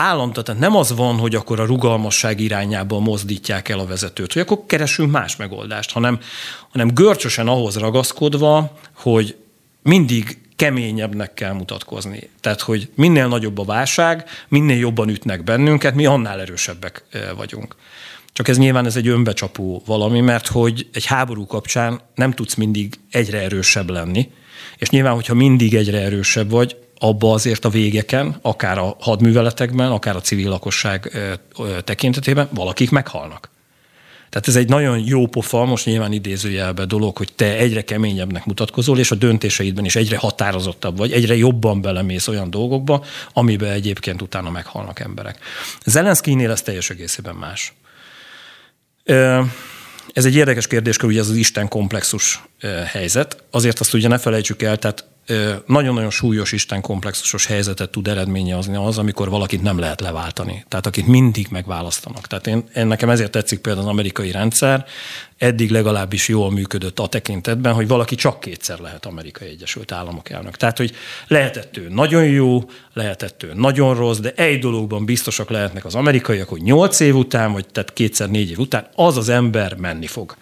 állandóan, 0.00 0.44
tehát 0.44 0.60
nem 0.60 0.76
az 0.76 0.96
van, 0.96 1.16
hogy 1.16 1.34
akkor 1.34 1.60
a 1.60 1.64
rugalmasság 1.64 2.40
irányába 2.40 2.98
mozdítják 2.98 3.68
el 3.68 3.78
a 3.78 3.86
vezetőt, 3.86 4.32
hogy 4.32 4.42
akkor 4.42 4.62
keresünk 4.66 5.10
más 5.10 5.36
megoldást, 5.36 5.92
hanem, 5.92 6.20
hanem 6.70 6.94
görcsösen 6.94 7.48
ahhoz 7.48 7.76
ragaszkodva, 7.76 8.78
hogy 8.92 9.36
mindig 9.82 10.38
keményebbnek 10.56 11.34
kell 11.34 11.52
mutatkozni. 11.52 12.30
Tehát, 12.40 12.60
hogy 12.60 12.88
minél 12.94 13.28
nagyobb 13.28 13.58
a 13.58 13.64
válság, 13.64 14.24
minél 14.48 14.78
jobban 14.78 15.08
ütnek 15.08 15.44
bennünket, 15.44 15.94
mi 15.94 16.06
annál 16.06 16.40
erősebbek 16.40 17.04
vagyunk. 17.36 17.76
Csak 18.32 18.48
ez 18.48 18.58
nyilván 18.58 18.86
ez 18.86 18.96
egy 18.96 19.08
önbecsapó 19.08 19.82
valami, 19.86 20.20
mert 20.20 20.46
hogy 20.46 20.88
egy 20.92 21.04
háború 21.04 21.46
kapcsán 21.46 22.00
nem 22.14 22.32
tudsz 22.32 22.54
mindig 22.54 22.94
egyre 23.10 23.40
erősebb 23.40 23.90
lenni, 23.90 24.30
és 24.76 24.90
nyilván, 24.90 25.14
hogyha 25.14 25.34
mindig 25.34 25.74
egyre 25.74 26.00
erősebb 26.00 26.50
vagy, 26.50 26.76
abba 26.98 27.32
azért 27.32 27.64
a 27.64 27.68
végeken, 27.68 28.38
akár 28.42 28.78
a 28.78 28.96
hadműveletekben, 29.00 29.90
akár 29.90 30.16
a 30.16 30.20
civil 30.20 30.48
lakosság 30.48 31.18
tekintetében 31.84 32.48
valakik 32.50 32.90
meghalnak. 32.90 33.50
Tehát 34.30 34.48
ez 34.48 34.56
egy 34.56 34.68
nagyon 34.68 34.98
jó 35.06 35.26
pofa, 35.26 35.64
most 35.64 35.84
nyilván 35.84 36.12
idézőjelbe 36.12 36.84
dolog, 36.84 37.16
hogy 37.16 37.32
te 37.32 37.56
egyre 37.56 37.82
keményebbnek 37.82 38.44
mutatkozol, 38.44 38.98
és 38.98 39.10
a 39.10 39.14
döntéseidben 39.14 39.84
is 39.84 39.96
egyre 39.96 40.16
határozottabb 40.16 40.96
vagy, 40.96 41.12
egyre 41.12 41.36
jobban 41.36 41.80
belemész 41.80 42.28
olyan 42.28 42.50
dolgokba, 42.50 43.04
amiben 43.32 43.70
egyébként 43.70 44.22
utána 44.22 44.50
meghalnak 44.50 45.00
emberek. 45.00 45.38
Zelenszkinél 45.84 46.50
ez 46.50 46.62
teljes 46.62 46.90
egészében 46.90 47.34
más. 47.34 47.72
Ez 50.12 50.24
egy 50.24 50.34
érdekes 50.34 50.66
kérdéskör, 50.66 51.10
ugye 51.10 51.20
ez 51.20 51.28
az 51.28 51.36
Isten 51.36 51.68
komplexus 51.68 52.42
helyzet. 52.86 53.42
Azért 53.50 53.80
azt 53.80 53.94
ugye 53.94 54.08
ne 54.08 54.18
felejtsük 54.18 54.62
el, 54.62 54.76
tehát 54.76 55.04
nagyon-nagyon 55.66 56.10
súlyos 56.10 56.52
Isten 56.52 56.80
komplexusos 56.80 57.46
helyzetet 57.46 57.90
tud 57.90 58.08
eredményezni 58.08 58.76
az, 58.76 58.98
amikor 58.98 59.30
valakit 59.30 59.62
nem 59.62 59.78
lehet 59.78 60.00
leváltani. 60.00 60.64
Tehát 60.68 60.86
akit 60.86 61.06
mindig 61.06 61.46
megválasztanak. 61.50 62.26
Tehát 62.26 62.46
én, 62.46 62.64
én 62.74 62.86
nekem 62.86 63.10
ezért 63.10 63.30
tetszik 63.30 63.58
például 63.58 63.84
az 63.84 63.90
amerikai 63.90 64.30
rendszer, 64.30 64.86
eddig 65.38 65.70
legalábbis 65.70 66.28
jól 66.28 66.50
működött 66.50 66.98
a 66.98 67.06
tekintetben, 67.06 67.74
hogy 67.74 67.88
valaki 67.88 68.14
csak 68.14 68.40
kétszer 68.40 68.78
lehet 68.78 69.06
Amerikai 69.06 69.48
Egyesült 69.48 69.92
Államok 69.92 70.30
elnök. 70.30 70.56
Tehát, 70.56 70.76
hogy 70.76 70.94
lehetett 71.26 71.76
ő 71.76 71.88
nagyon 71.88 72.24
jó, 72.24 72.64
lehetett 72.92 73.42
ő 73.42 73.52
nagyon 73.54 73.94
rossz, 73.94 74.18
de 74.18 74.32
egy 74.32 74.58
dologban 74.58 75.04
biztosak 75.04 75.50
lehetnek 75.50 75.84
az 75.84 75.94
amerikaiak, 75.94 76.48
hogy 76.48 76.62
nyolc 76.62 77.00
év 77.00 77.16
után, 77.16 77.52
vagy 77.52 77.66
tehát 77.66 77.92
kétszer 77.92 78.30
négy 78.30 78.50
év 78.50 78.58
után 78.58 78.88
az 78.94 79.16
az 79.16 79.28
ember 79.28 79.76
menni 79.76 80.06
fog. 80.06 80.36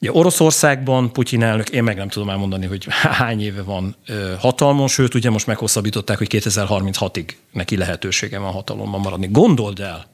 Ugye 0.00 0.12
Oroszországban 0.12 1.12
Putyin 1.12 1.42
elnök, 1.42 1.68
én 1.68 1.82
meg 1.82 1.96
nem 1.96 2.08
tudom 2.08 2.30
elmondani, 2.30 2.66
hogy 2.66 2.86
hány 3.20 3.42
éve 3.42 3.62
van 3.62 3.96
hatalmon, 4.38 4.88
sőt, 4.88 5.14
ugye 5.14 5.30
most 5.30 5.46
meghosszabbították, 5.46 6.18
hogy 6.18 6.28
2036-ig 6.30 7.28
neki 7.52 7.76
lehetősége 7.76 8.38
van 8.38 8.52
hatalomban 8.52 9.00
maradni. 9.00 9.28
Gondold 9.30 9.80
el, 9.80 10.06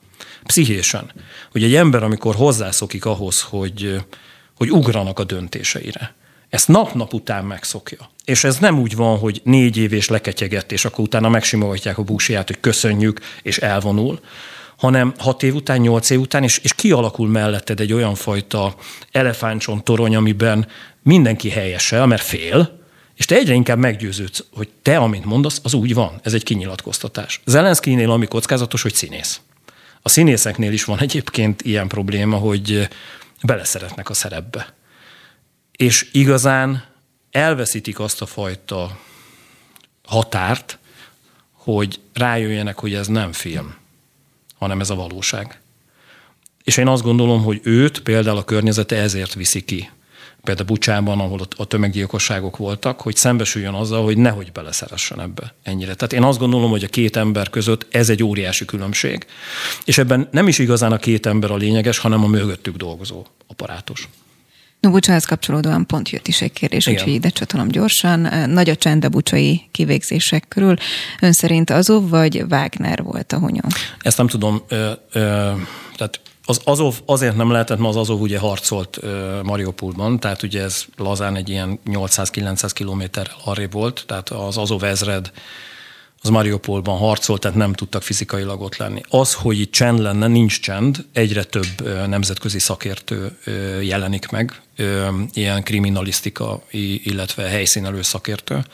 pszichésen, 0.45 1.12
hogy 1.53 1.62
egy 1.62 1.75
ember, 1.75 2.03
amikor 2.03 2.35
hozzászokik 2.35 3.05
ahhoz, 3.05 3.40
hogy, 3.40 4.01
hogy 4.57 4.71
ugranak 4.71 5.18
a 5.18 5.25
döntéseire, 5.25 6.14
ezt 6.49 6.68
nap-nap 6.68 7.12
után 7.12 7.45
megszokja. 7.45 8.11
És 8.25 8.45
ez 8.45 8.59
nem 8.59 8.79
úgy 8.79 8.97
van, 8.97 9.18
hogy 9.18 9.40
négy 9.45 9.77
év 9.77 9.92
és 9.92 10.09
leketyegett, 10.09 10.73
és 10.73 10.85
akkor 10.85 11.05
utána 11.05 11.29
megsimogatják 11.29 11.99
a 11.99 12.03
búsiját, 12.03 12.47
hogy 12.47 12.61
köszönjük, 12.61 13.21
és 13.42 13.59
elvonul, 13.59 14.21
hanem 14.83 15.14
hat 15.18 15.42
év 15.42 15.55
után, 15.55 15.81
nyolc 15.81 16.11
év 16.11 16.21
után, 16.21 16.42
és, 16.42 16.59
és 16.59 16.75
kialakul 16.75 17.29
melletted 17.29 17.81
egy 17.81 17.92
olyan 17.92 18.14
fajta 18.14 18.75
elefántcsont 19.12 19.85
torony, 19.85 20.16
amiben 20.16 20.66
mindenki 21.03 21.49
helyesel, 21.49 22.07
mert 22.07 22.23
fél, 22.23 22.79
és 23.14 23.25
te 23.25 23.35
egyre 23.35 23.55
inkább 23.55 23.79
meggyőződsz, 23.79 24.45
hogy 24.55 24.68
te, 24.83 24.97
amit 24.99 25.25
mondasz, 25.25 25.61
az 25.62 25.75
úgy 25.75 25.95
van. 25.95 26.21
Ez 26.23 26.35
egy 26.35 26.42
kinyilatkoztatás. 26.42 27.40
Zelenszkinél 27.45 28.11
ami 28.11 28.27
kockázatos, 28.27 28.83
hogy 28.83 28.95
színész. 28.95 29.40
A 30.03 30.09
színészeknél 30.09 30.73
is 30.73 30.85
van 30.85 30.99
egyébként 30.99 31.62
ilyen 31.62 31.88
probléma, 31.88 32.37
hogy 32.37 32.88
beleszeretnek 33.42 34.11
a 34.11 34.14
szerepbe. 34.14 34.75
És 35.73 36.09
igazán 36.12 36.85
elveszítik 37.31 38.01
azt 38.01 38.23
a 38.23 38.27
fajta 38.27 38.99
határt, 40.05 40.79
hogy 41.53 42.01
rájöjjenek, 42.12 42.79
hogy 42.79 42.95
ez 42.95 43.07
nem 43.07 43.33
film 43.33 43.81
hanem 44.62 44.81
ez 44.81 44.90
a 44.90 44.94
valóság. 44.94 45.61
És 46.64 46.77
én 46.77 46.88
azt 46.88 47.03
gondolom, 47.03 47.42
hogy 47.42 47.61
őt 47.62 48.01
például 48.01 48.37
a 48.37 48.44
környezete 48.44 48.96
ezért 48.96 49.35
viszi 49.35 49.61
ki. 49.64 49.90
Például 50.42 50.66
Bucsában, 50.66 51.20
ahol 51.20 51.40
a 51.57 51.64
tömeggyilkosságok 51.64 52.57
voltak, 52.57 53.01
hogy 53.01 53.16
szembesüljön 53.16 53.75
azzal, 53.75 54.05
hogy 54.05 54.16
nehogy 54.16 54.53
beleszeressen 54.53 55.20
ebbe 55.20 55.55
ennyire. 55.62 55.94
Tehát 55.94 56.12
én 56.12 56.22
azt 56.22 56.38
gondolom, 56.38 56.70
hogy 56.70 56.85
a 56.85 56.88
két 56.88 57.16
ember 57.16 57.51
között 57.51 57.87
ez 57.90 58.09
egy 58.09 58.22
óriási 58.22 58.64
különbség. 58.64 59.27
És 59.85 59.98
ebben 59.98 60.29
nem 60.31 60.48
is 60.48 60.59
igazán 60.59 60.92
a 60.92 60.98
két 60.98 61.27
ember 61.27 61.51
a 61.51 61.57
lényeges, 61.57 61.98
hanem 61.98 62.25
a 62.25 62.27
mögöttük 62.27 62.77
dolgozó 62.77 63.27
apparátus. 63.46 64.09
No, 64.83 64.90
kapcsolódóan 65.27 65.87
pont 65.87 66.11
jött 66.11 66.29
is 66.29 66.42
egy 66.42 66.53
kérdés, 66.53 66.87
Igen. 66.87 66.99
úgyhogy 66.99 67.14
ide 67.14 67.29
csatolom 67.29 67.68
gyorsan. 67.68 68.51
Nagy 68.51 68.71
a 68.71 68.77
csend 68.77 69.05
a 69.05 69.09
bucsai 69.09 69.68
kivégzések 69.71 70.45
körül. 70.49 70.77
Ön 71.21 71.33
szerint 71.33 71.71
Azov 71.71 72.09
vagy 72.09 72.45
Wagner 72.51 73.03
volt 73.03 73.33
a 73.33 73.38
hunyó? 73.38 73.62
Ezt 74.01 74.16
nem 74.16 74.27
tudom. 74.27 74.62
Ö, 74.68 74.90
ö, 75.12 75.51
tehát 75.97 76.21
az 76.45 76.61
Azov 76.64 76.95
azért 77.07 77.37
nem 77.37 77.51
lehetett, 77.51 77.79
mert 77.79 77.90
az 77.90 77.97
Azov 77.97 78.21
ugye 78.21 78.38
harcolt 78.38 79.01
Mariupolban, 79.42 80.21
tehát 80.21 80.42
ugye 80.42 80.62
ez 80.62 80.85
lazán 80.97 81.37
egy 81.37 81.49
ilyen 81.49 81.79
800-900 81.85 82.71
kilométerrel 82.73 83.37
arrébb 83.45 83.73
volt, 83.73 84.05
tehát 84.07 84.29
az 84.29 84.57
Azov 84.57 84.85
ezred 84.85 85.33
az 86.23 86.29
Mariupolban 86.29 86.99
harcolt, 86.99 87.41
tehát 87.41 87.57
nem 87.57 87.73
tudtak 87.73 88.03
fizikailag 88.03 88.61
ott 88.61 88.77
lenni. 88.77 89.01
Az, 89.09 89.35
hogy 89.35 89.61
itt 89.61 89.73
csend 89.73 89.99
lenne, 89.99 90.27
nincs 90.27 90.61
csend, 90.61 91.05
egyre 91.13 91.45
több 91.45 92.07
nemzetközi 92.07 92.59
szakértő 92.59 93.39
jelenik 93.83 94.29
meg, 94.29 94.61
ilyen 95.33 95.63
kriminalisztika, 95.63 96.63
illetve 97.03 97.43
helyszínelő 97.43 98.03
szakértő. 98.03 98.65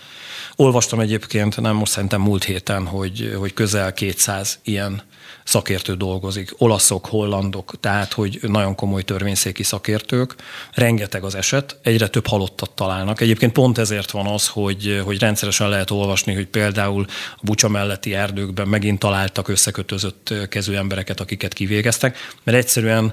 Olvastam 0.60 1.00
egyébként, 1.00 1.60
nem 1.60 1.74
most 1.76 1.92
szerintem 1.92 2.20
múlt 2.20 2.44
héten, 2.44 2.86
hogy, 2.86 3.34
hogy 3.38 3.52
közel 3.52 3.92
200 3.92 4.58
ilyen 4.62 5.02
szakértő 5.44 5.94
dolgozik, 5.94 6.54
olaszok, 6.56 7.06
hollandok, 7.06 7.74
tehát 7.80 8.12
hogy 8.12 8.38
nagyon 8.42 8.74
komoly 8.74 9.02
törvényszéki 9.02 9.62
szakértők, 9.62 10.34
rengeteg 10.72 11.24
az 11.24 11.34
eset, 11.34 11.78
egyre 11.82 12.08
több 12.08 12.26
halottat 12.26 12.70
találnak. 12.70 13.20
Egyébként 13.20 13.52
pont 13.52 13.78
ezért 13.78 14.10
van 14.10 14.26
az, 14.26 14.48
hogy, 14.48 15.00
hogy 15.04 15.18
rendszeresen 15.18 15.68
lehet 15.68 15.90
olvasni, 15.90 16.34
hogy 16.34 16.46
például 16.46 17.04
a 17.36 17.40
Bucsa 17.42 17.68
melletti 17.68 18.14
erdőkben 18.14 18.68
megint 18.68 18.98
találtak 18.98 19.48
összekötözött 19.48 20.34
kezű 20.48 20.74
embereket, 20.74 21.20
akiket 21.20 21.52
kivégeztek, 21.52 22.16
mert 22.42 22.58
egyszerűen 22.58 23.12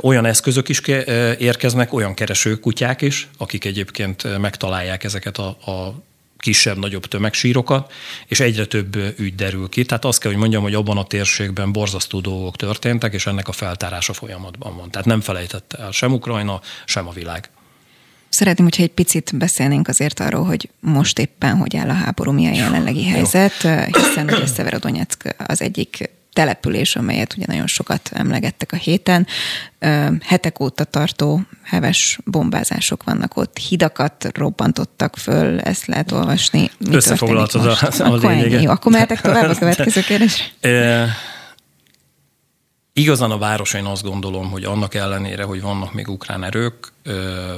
olyan 0.00 0.24
eszközök 0.24 0.68
is 0.68 0.80
érkeznek, 1.38 1.92
olyan 1.92 2.14
keresők, 2.14 2.60
kutyák 2.60 3.00
is, 3.00 3.28
akik 3.38 3.64
egyébként 3.64 4.38
megtalálják 4.38 5.04
ezeket 5.04 5.38
a, 5.38 5.46
a 5.48 6.02
kisebb-nagyobb 6.42 7.06
tömegsírokat, 7.06 7.92
és 8.26 8.40
egyre 8.40 8.64
több 8.64 8.96
ügy 9.18 9.34
derül 9.34 9.68
ki. 9.68 9.84
Tehát 9.84 10.04
azt 10.04 10.20
kell, 10.20 10.30
hogy 10.30 10.40
mondjam, 10.40 10.62
hogy 10.62 10.74
abban 10.74 10.98
a 10.98 11.04
térségben 11.04 11.72
borzasztó 11.72 12.20
dolgok 12.20 12.56
történtek, 12.56 13.12
és 13.12 13.26
ennek 13.26 13.48
a 13.48 13.52
feltárása 13.52 14.12
folyamatban 14.12 14.76
van. 14.76 14.90
Tehát 14.90 15.06
nem 15.06 15.20
felejtette 15.20 15.78
el 15.78 15.90
sem 15.90 16.12
Ukrajna, 16.12 16.60
sem 16.84 17.08
a 17.08 17.12
világ. 17.12 17.50
Szeretném, 18.28 18.66
hogyha 18.66 18.82
egy 18.82 18.92
picit 18.92 19.36
beszélnénk 19.36 19.88
azért 19.88 20.20
arról, 20.20 20.44
hogy 20.44 20.70
most 20.80 21.18
éppen 21.18 21.56
hogy 21.56 21.76
áll 21.76 21.88
a 21.88 21.92
háború, 21.92 22.32
mi 22.32 22.46
a 22.46 22.52
jelenlegi 22.52 23.04
helyzet, 23.04 23.52
hiszen 23.86 24.30
ugye 24.30 24.46
Szeverodonyeck 24.46 25.34
az 25.46 25.60
egyik 25.60 26.10
település, 26.32 26.96
amelyet 26.96 27.34
ugye 27.36 27.44
nagyon 27.48 27.66
sokat 27.66 28.10
emlegettek 28.12 28.72
a 28.72 28.76
héten. 28.76 29.26
Hetek 30.20 30.60
óta 30.60 30.84
tartó 30.84 31.40
heves 31.62 32.18
bombázások 32.24 33.02
vannak 33.02 33.36
ott, 33.36 33.58
hidakat 33.58 34.28
robbantottak 34.34 35.16
föl, 35.16 35.60
ezt 35.60 35.86
lehet 35.86 36.12
olvasni. 36.12 36.70
Összefoglaltad 36.90 37.66
a, 37.66 37.76
a 37.80 37.88
akkor 37.98 38.30
ennyi. 38.30 38.66
Akkor 38.66 38.92
mehetek 38.92 39.20
tovább 39.20 39.50
a 39.50 39.54
következő 39.54 40.00
kérdésre. 40.00 40.44
E, 40.60 41.08
igazán 42.92 43.30
a 43.30 43.38
város 43.38 43.74
én 43.74 43.84
azt 43.84 44.02
gondolom, 44.02 44.50
hogy 44.50 44.64
annak 44.64 44.94
ellenére, 44.94 45.44
hogy 45.44 45.60
vannak 45.60 45.92
még 45.92 46.08
ukrán 46.08 46.44
erők, 46.44 46.92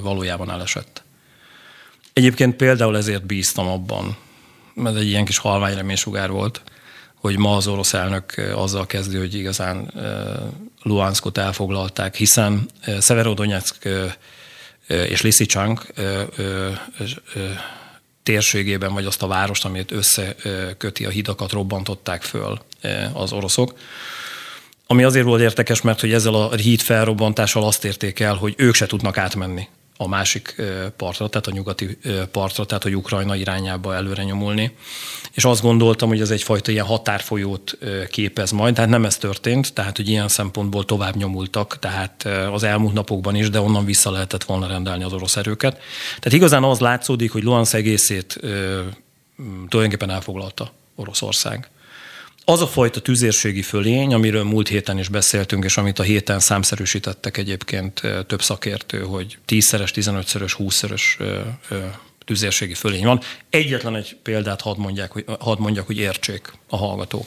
valójában 0.02 0.50
elesett. 0.50 1.02
Egyébként 2.12 2.56
például 2.56 2.96
ezért 2.96 3.26
bíztam 3.26 3.66
abban, 3.66 4.16
mert 4.74 4.96
egy 4.96 5.06
ilyen 5.06 5.24
kis 5.24 5.38
halványreménysugár 5.38 6.30
volt, 6.30 6.62
hogy 7.24 7.38
ma 7.38 7.56
az 7.56 7.66
orosz 7.66 7.94
elnök 7.94 8.52
azzal 8.54 8.86
kezdő, 8.86 9.18
hogy 9.18 9.34
igazán 9.34 9.92
Luhanskot 10.82 11.38
elfoglalták, 11.38 12.14
hiszen 12.14 12.70
Severodonetsk 13.00 13.88
és 14.86 15.22
Lysychansk 15.22 15.92
térségében, 18.22 18.92
vagy 18.92 19.04
azt 19.04 19.22
a 19.22 19.26
várost, 19.26 19.64
amit 19.64 19.90
összeköti 19.90 21.04
a 21.04 21.10
hidakat, 21.10 21.52
robbantották 21.52 22.22
föl 22.22 22.60
az 23.12 23.32
oroszok. 23.32 23.74
Ami 24.86 25.04
azért 25.04 25.24
volt 25.24 25.40
érdekes, 25.40 25.80
mert 25.80 26.00
hogy 26.00 26.12
ezzel 26.12 26.34
a 26.34 26.54
híd 26.54 26.80
felrobbantással 26.80 27.64
azt 27.64 27.84
érték 27.84 28.20
el, 28.20 28.34
hogy 28.34 28.54
ők 28.56 28.74
se 28.74 28.86
tudnak 28.86 29.18
átmenni 29.18 29.68
a 29.96 30.08
másik 30.08 30.62
partra, 30.96 31.28
tehát 31.28 31.46
a 31.46 31.50
nyugati 31.50 31.98
partra, 32.30 32.64
tehát 32.64 32.82
hogy 32.82 32.96
Ukrajna 32.96 33.36
irányába 33.36 33.94
előre 33.94 34.22
nyomulni. 34.22 34.76
És 35.32 35.44
azt 35.44 35.62
gondoltam, 35.62 36.08
hogy 36.08 36.20
ez 36.20 36.30
egyfajta 36.30 36.70
ilyen 36.70 36.84
határfolyót 36.84 37.78
képez 38.10 38.50
majd, 38.50 38.74
tehát 38.74 38.90
nem 38.90 39.04
ez 39.04 39.16
történt, 39.16 39.72
tehát 39.72 39.96
hogy 39.96 40.08
ilyen 40.08 40.28
szempontból 40.28 40.84
tovább 40.84 41.16
nyomultak, 41.16 41.78
tehát 41.78 42.24
az 42.52 42.62
elmúlt 42.62 42.94
napokban 42.94 43.34
is, 43.34 43.50
de 43.50 43.60
onnan 43.60 43.84
vissza 43.84 44.10
lehetett 44.10 44.44
volna 44.44 44.66
rendelni 44.66 45.04
az 45.04 45.12
orosz 45.12 45.36
erőket. 45.36 45.72
Tehát 46.18 46.32
igazán 46.32 46.64
az 46.64 46.78
látszódik, 46.78 47.32
hogy 47.32 47.42
Luhansk 47.42 47.74
egészét 47.74 48.40
tulajdonképpen 49.68 50.10
elfoglalta 50.10 50.72
Oroszország 50.94 51.68
az 52.44 52.60
a 52.60 52.66
fajta 52.66 53.00
tüzérségi 53.00 53.62
fölény, 53.62 54.14
amiről 54.14 54.44
múlt 54.44 54.68
héten 54.68 54.98
is 54.98 55.08
beszéltünk, 55.08 55.64
és 55.64 55.76
amit 55.76 55.98
a 55.98 56.02
héten 56.02 56.40
számszerűsítettek 56.40 57.36
egyébként 57.36 58.02
több 58.26 58.42
szakértő, 58.42 59.02
hogy 59.02 59.38
10-szeres, 59.48 59.90
15-szörös, 59.94 60.54
20-szörös 60.58 61.02
tüzérségi 62.24 62.74
fölény 62.74 63.04
van. 63.04 63.20
Egyetlen 63.50 63.96
egy 63.96 64.16
példát 64.22 64.60
hadd, 64.60 64.78
mondják, 64.78 65.12
hogy, 65.12 65.24
hadd 65.40 65.60
mondjak, 65.60 65.86
hogy 65.86 65.98
értsék 65.98 66.52
a 66.68 66.76
hallgatók. 66.76 67.26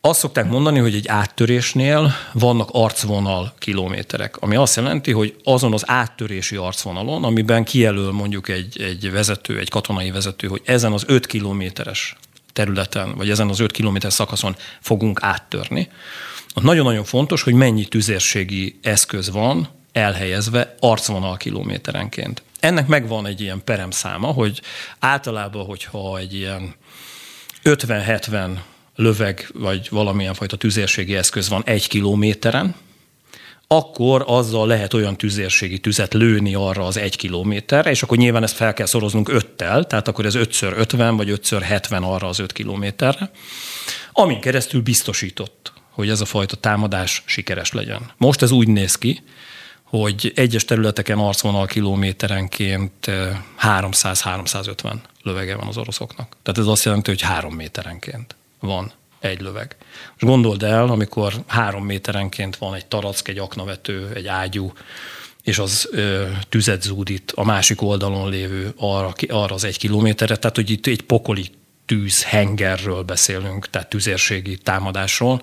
Azt 0.00 0.18
szokták 0.18 0.48
mondani, 0.48 0.78
hogy 0.78 0.94
egy 0.94 1.08
áttörésnél 1.08 2.12
vannak 2.32 2.68
arcvonal 2.72 3.54
kilométerek, 3.58 4.36
ami 4.36 4.56
azt 4.56 4.76
jelenti, 4.76 5.12
hogy 5.12 5.36
azon 5.44 5.72
az 5.72 5.82
áttörési 5.86 6.56
arcvonalon, 6.56 7.24
amiben 7.24 7.64
kijelöl 7.64 8.12
mondjuk 8.12 8.48
egy, 8.48 8.80
egy 8.82 9.10
vezető, 9.10 9.58
egy 9.58 9.70
katonai 9.70 10.10
vezető, 10.10 10.46
hogy 10.46 10.62
ezen 10.64 10.92
az 10.92 11.04
5 11.06 11.26
kilométeres 11.26 12.16
területen, 12.54 13.14
vagy 13.14 13.30
ezen 13.30 13.48
az 13.48 13.60
5 13.60 13.72
km 13.72 13.96
szakaszon 14.08 14.56
fogunk 14.80 15.22
áttörni. 15.22 15.88
Nagyon-nagyon 16.54 17.04
fontos, 17.04 17.42
hogy 17.42 17.54
mennyi 17.54 17.84
tüzérségi 17.84 18.78
eszköz 18.82 19.30
van 19.30 19.68
elhelyezve 19.92 20.74
arcvonal 20.80 21.36
kilométerenként. 21.36 22.42
Ennek 22.60 22.86
megvan 22.86 23.26
egy 23.26 23.40
ilyen 23.40 23.64
peremszáma, 23.64 24.26
hogy 24.26 24.60
általában, 24.98 25.64
hogyha 25.64 26.18
egy 26.18 26.34
ilyen 26.34 26.74
50-70 27.64 28.50
löveg, 28.94 29.48
vagy 29.54 29.88
valamilyen 29.90 30.34
fajta 30.34 30.56
tüzérségi 30.56 31.16
eszköz 31.16 31.48
van 31.48 31.62
egy 31.64 31.88
kilométeren, 31.88 32.74
akkor 33.76 34.24
azzal 34.26 34.66
lehet 34.66 34.94
olyan 34.94 35.16
tüzérségi 35.16 35.78
tüzet 35.78 36.14
lőni 36.14 36.54
arra 36.54 36.86
az 36.86 36.96
egy 36.96 37.16
kilométerre, 37.16 37.90
és 37.90 38.02
akkor 38.02 38.16
nyilván 38.16 38.42
ezt 38.42 38.56
fel 38.56 38.72
kell 38.72 38.86
szoroznunk 38.86 39.28
öttel, 39.28 39.84
tehát 39.84 40.08
akkor 40.08 40.26
ez 40.26 40.34
5x50 40.36 41.12
vagy 41.16 41.30
5x70 41.30 42.02
arra 42.02 42.28
az 42.28 42.38
5 42.38 42.52
kilométerre, 42.52 43.30
amin 44.12 44.40
keresztül 44.40 44.82
biztosított, 44.82 45.72
hogy 45.90 46.08
ez 46.08 46.20
a 46.20 46.24
fajta 46.24 46.56
támadás 46.56 47.22
sikeres 47.26 47.72
legyen. 47.72 48.10
Most 48.16 48.42
ez 48.42 48.50
úgy 48.50 48.68
néz 48.68 48.94
ki, 48.94 49.22
hogy 49.82 50.32
egyes 50.34 50.64
területeken 50.64 51.18
arcvonal 51.18 51.66
kilométerenként 51.66 53.10
300-350 53.62 54.84
eh, 54.84 54.92
lövege 55.22 55.56
van 55.56 55.66
az 55.66 55.76
oroszoknak. 55.76 56.36
Tehát 56.42 56.60
ez 56.60 56.66
azt 56.66 56.84
jelenti, 56.84 57.10
hogy 57.10 57.20
három 57.20 57.54
méterenként 57.54 58.36
van 58.60 58.92
egy 59.28 59.40
löveg. 59.40 59.76
Most 60.08 60.24
gondold 60.24 60.62
el, 60.62 60.88
amikor 60.88 61.34
három 61.46 61.84
méterenként 61.84 62.56
van 62.56 62.74
egy 62.74 62.86
tarack, 62.86 63.28
egy 63.28 63.38
aknavető, 63.38 64.10
egy 64.14 64.26
ágyú, 64.26 64.72
és 65.42 65.58
az 65.58 65.88
ö, 65.92 66.26
tüzet 66.48 66.82
zúdít 66.82 67.32
a 67.34 67.44
másik 67.44 67.82
oldalon 67.82 68.30
lévő 68.30 68.72
arra, 68.76 69.12
arra 69.28 69.54
az 69.54 69.64
egy 69.64 69.78
kilométerre, 69.78 70.36
tehát 70.36 70.56
hogy 70.56 70.70
itt 70.70 70.86
egy 70.86 71.02
pokoli 71.02 71.46
tűz 71.86 72.24
hengerről 72.24 73.02
beszélünk, 73.02 73.70
tehát 73.70 73.88
tüzérségi 73.88 74.58
támadásról. 74.58 75.42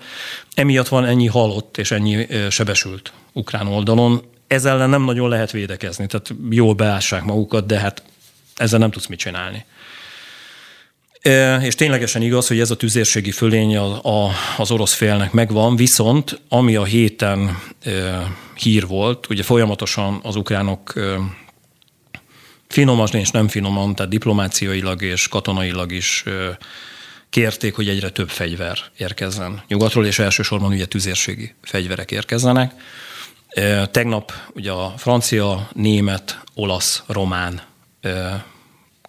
Emiatt 0.54 0.88
van 0.88 1.06
ennyi 1.06 1.28
halott 1.28 1.78
és 1.78 1.92
ennyi 1.92 2.28
sebesült 2.50 3.14
ukrán 3.34 3.68
oldalon. 3.68 4.22
Ezzel 4.48 4.74
ellen 4.74 4.90
nem 4.90 5.04
nagyon 5.04 5.30
lehet 5.30 5.52
védekezni, 5.52 6.08
tehát 6.08 6.34
jól 6.50 6.74
beássák 6.74 7.24
magukat, 7.24 7.66
de 7.66 7.80
hát 7.80 8.04
ezzel 8.56 8.80
nem 8.80 8.92
tudsz 8.92 9.08
mit 9.08 9.20
csinálni. 9.20 9.66
És 11.62 11.76
ténylegesen 11.76 12.22
igaz, 12.22 12.48
hogy 12.48 12.60
ez 12.60 12.72
a 12.72 12.76
tüzérségi 12.76 13.32
fölény 13.32 13.78
a, 13.78 14.32
az 14.58 14.72
orosz 14.72 14.94
félnek 14.94 15.32
megvan, 15.32 15.76
viszont 15.76 16.42
ami 16.50 16.76
a 16.76 16.84
héten 16.84 17.60
hír 18.56 18.88
volt, 18.88 19.30
ugye 19.30 19.44
folyamatosan 19.44 20.20
az 20.24 20.36
ukránok 20.36 20.94
e, 20.96 21.16
finoman 22.68 23.08
és 23.12 23.32
nem 23.32 23.48
finoman, 23.48 23.96
tehát 23.96 24.12
diplomáciailag 24.12 25.02
és 25.02 25.28
katonailag 25.28 25.92
is 25.92 26.24
e, 26.26 26.58
kérték, 27.30 27.76
hogy 27.76 27.90
egyre 27.90 28.10
több 28.10 28.30
fegyver 28.30 28.78
érkezzen 28.98 29.64
nyugatról, 29.68 30.06
és 30.06 30.20
elsősorban 30.20 30.72
ugye 30.72 30.86
tüzérségi 30.86 31.54
fegyverek 31.62 32.12
érkezzenek. 32.12 32.74
Tegnap 33.92 34.34
ugye 34.54 34.72
a 34.72 34.94
francia, 34.98 35.70
német, 35.74 36.40
olasz, 36.54 37.04
román 37.08 37.62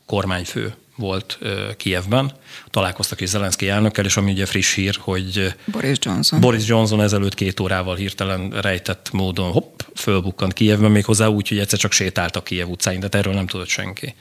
kormányfő 0.07 0.75
volt 0.97 1.39
Kievben, 1.77 2.33
találkoztak 2.71 3.21
is 3.21 3.29
Zelenszky 3.29 3.69
elnökkel, 3.69 4.05
és 4.05 4.17
ami 4.17 4.31
ugye 4.31 4.47
friss 4.47 4.75
hír, 4.75 4.97
hogy 5.01 5.55
Boris 5.65 5.97
Johnson. 6.01 6.41
Boris 6.41 6.67
Johnson 6.67 7.01
ezelőtt 7.03 7.35
két 7.35 7.61
órával 7.61 7.97
hirtelen 7.97 8.51
rejtett 8.51 9.09
módon 9.13 9.51
hopp, 9.53 9.81
fölbukkant 9.95 10.53
Kievben, 10.53 10.91
méghozzá 10.91 11.27
úgy, 11.27 11.49
hogy 11.49 11.59
egyszer 11.59 11.79
csak 11.79 11.93
sétált 11.93 12.37
a 12.37 12.43
Kiev 12.43 12.69
utcáin, 12.69 13.01
de 13.01 13.09
erről 13.11 13.35
nem 13.35 13.47
tudott 13.47 13.69
senki. 13.69 14.15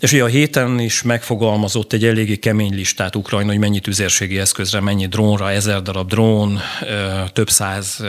És 0.00 0.12
ugye 0.12 0.22
a 0.22 0.26
héten 0.26 0.78
is 0.78 1.02
megfogalmazott 1.02 1.92
egy 1.92 2.04
eléggé 2.04 2.36
kemény 2.36 2.74
listát 2.74 3.16
Ukrajna, 3.16 3.50
hogy 3.50 3.58
mennyi 3.58 3.80
tüzérségi 3.80 4.38
eszközre, 4.38 4.80
mennyi 4.80 5.06
drónra, 5.06 5.50
ezer 5.50 5.82
darab 5.82 6.08
drón, 6.08 6.60
több 7.32 7.50
száz 7.50 8.04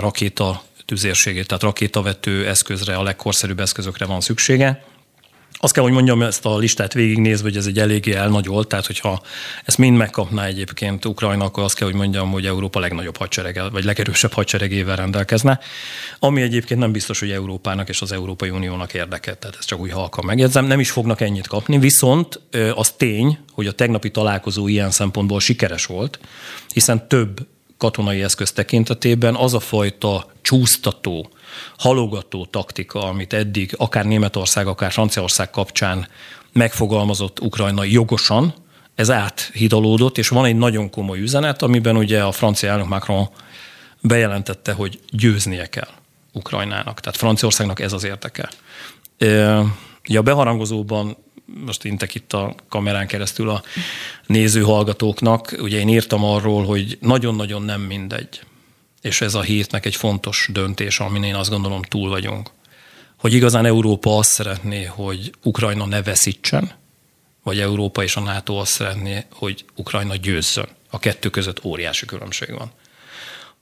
rakéta 0.00 0.62
tüzérségét, 0.84 1.46
tehát 1.46 1.62
rakétavető 1.62 2.46
eszközre, 2.46 2.94
a 2.94 3.02
legkorszerűbb 3.02 3.60
eszközökre 3.60 4.04
van 4.04 4.20
szüksége 4.20 4.84
Azt 5.64 5.72
kell, 5.72 5.82
hogy 5.82 5.92
mondjam, 5.92 6.22
ezt 6.22 6.46
a 6.46 6.58
listát 6.58 6.92
végignézve, 6.92 7.42
hogy 7.42 7.56
ez 7.56 7.66
egy 7.66 7.78
eléggé 7.78 8.12
elnagyolt, 8.12 8.68
tehát 8.68 8.86
hogyha 8.86 9.22
ezt 9.64 9.78
mind 9.78 9.96
megkapná 9.96 10.44
egyébként 10.44 11.04
Ukrajna, 11.04 11.44
akkor 11.44 11.62
azt 11.62 11.74
kell, 11.74 11.86
hogy 11.86 11.96
mondjam, 11.96 12.30
hogy 12.30 12.46
Európa 12.46 12.80
legnagyobb 12.80 13.16
hadserege, 13.16 13.68
vagy 13.68 13.84
legerősebb 13.84 14.32
hadseregével 14.32 14.96
rendelkezne, 14.96 15.58
ami 16.18 16.42
egyébként 16.42 16.80
nem 16.80 16.92
biztos, 16.92 17.20
hogy 17.20 17.30
Európának 17.30 17.88
és 17.88 18.00
az 18.00 18.12
Európai 18.12 18.50
Uniónak 18.50 18.94
érdeke, 18.94 19.34
tehát 19.34 19.56
ezt 19.58 19.68
csak 19.68 19.80
úgy 19.80 19.92
halkan 19.92 20.24
megjegyzem, 20.24 20.64
nem 20.64 20.80
is 20.80 20.90
fognak 20.90 21.20
ennyit 21.20 21.46
kapni, 21.46 21.78
viszont 21.78 22.40
az 22.74 22.90
tény, 22.90 23.38
hogy 23.52 23.66
a 23.66 23.72
tegnapi 23.72 24.10
találkozó 24.10 24.68
ilyen 24.68 24.90
szempontból 24.90 25.40
sikeres 25.40 25.86
volt, 25.86 26.18
hiszen 26.72 27.08
több 27.08 27.46
katonai 27.76 28.22
eszköz 28.22 28.52
tekintetében 28.52 29.34
az 29.34 29.54
a 29.54 29.60
fajta 29.60 30.30
csúsztató, 30.40 31.30
halogató 31.78 32.44
taktika, 32.44 33.04
amit 33.04 33.32
eddig 33.32 33.74
akár 33.78 34.04
Németország, 34.04 34.66
akár 34.66 34.92
Franciaország 34.92 35.50
kapcsán 35.50 36.08
megfogalmazott 36.52 37.40
Ukrajna 37.40 37.84
jogosan, 37.84 38.54
ez 38.94 39.10
áthidalódott, 39.10 40.18
és 40.18 40.28
van 40.28 40.44
egy 40.44 40.56
nagyon 40.56 40.90
komoly 40.90 41.20
üzenet, 41.20 41.62
amiben 41.62 41.96
ugye 41.96 42.22
a 42.22 42.32
francia 42.32 42.70
elnök 42.70 42.88
Macron 42.88 43.28
bejelentette, 44.00 44.72
hogy 44.72 45.00
győznie 45.10 45.66
kell 45.66 45.88
Ukrajnának. 46.32 47.00
Tehát 47.00 47.18
Franciaországnak 47.18 47.80
ez 47.80 47.92
az 47.92 48.04
érteke. 48.04 48.48
Ugye 50.08 50.18
a 50.18 50.22
beharangozóban 50.22 51.16
most 51.64 51.84
intek 51.84 52.14
itt 52.14 52.32
a 52.32 52.54
kamerán 52.68 53.06
keresztül 53.06 53.48
a 53.48 53.62
néző 54.26 54.62
hallgatóknak, 54.62 55.54
ugye 55.58 55.78
én 55.78 55.88
írtam 55.88 56.24
arról, 56.24 56.64
hogy 56.64 56.98
nagyon-nagyon 57.00 57.62
nem 57.62 57.80
mindegy, 57.80 58.40
és 59.02 59.20
ez 59.20 59.34
a 59.34 59.42
hétnek 59.42 59.86
egy 59.86 59.96
fontos 59.96 60.48
döntés, 60.52 61.00
amin 61.00 61.22
én 61.22 61.34
azt 61.34 61.50
gondolom 61.50 61.82
túl 61.82 62.08
vagyunk, 62.08 62.50
hogy 63.18 63.32
igazán 63.32 63.64
Európa 63.64 64.18
azt 64.18 64.30
szeretné, 64.30 64.84
hogy 64.84 65.32
Ukrajna 65.42 65.86
ne 65.86 66.02
veszítsen, 66.02 66.72
vagy 67.42 67.60
Európa 67.60 68.02
és 68.02 68.16
a 68.16 68.20
NATO 68.20 68.54
azt 68.54 68.72
szeretné, 68.72 69.26
hogy 69.30 69.64
Ukrajna 69.74 70.16
győzzön. 70.16 70.68
A 70.90 70.98
kettő 70.98 71.30
között 71.30 71.64
óriási 71.64 72.06
különbség 72.06 72.52
van. 72.52 72.72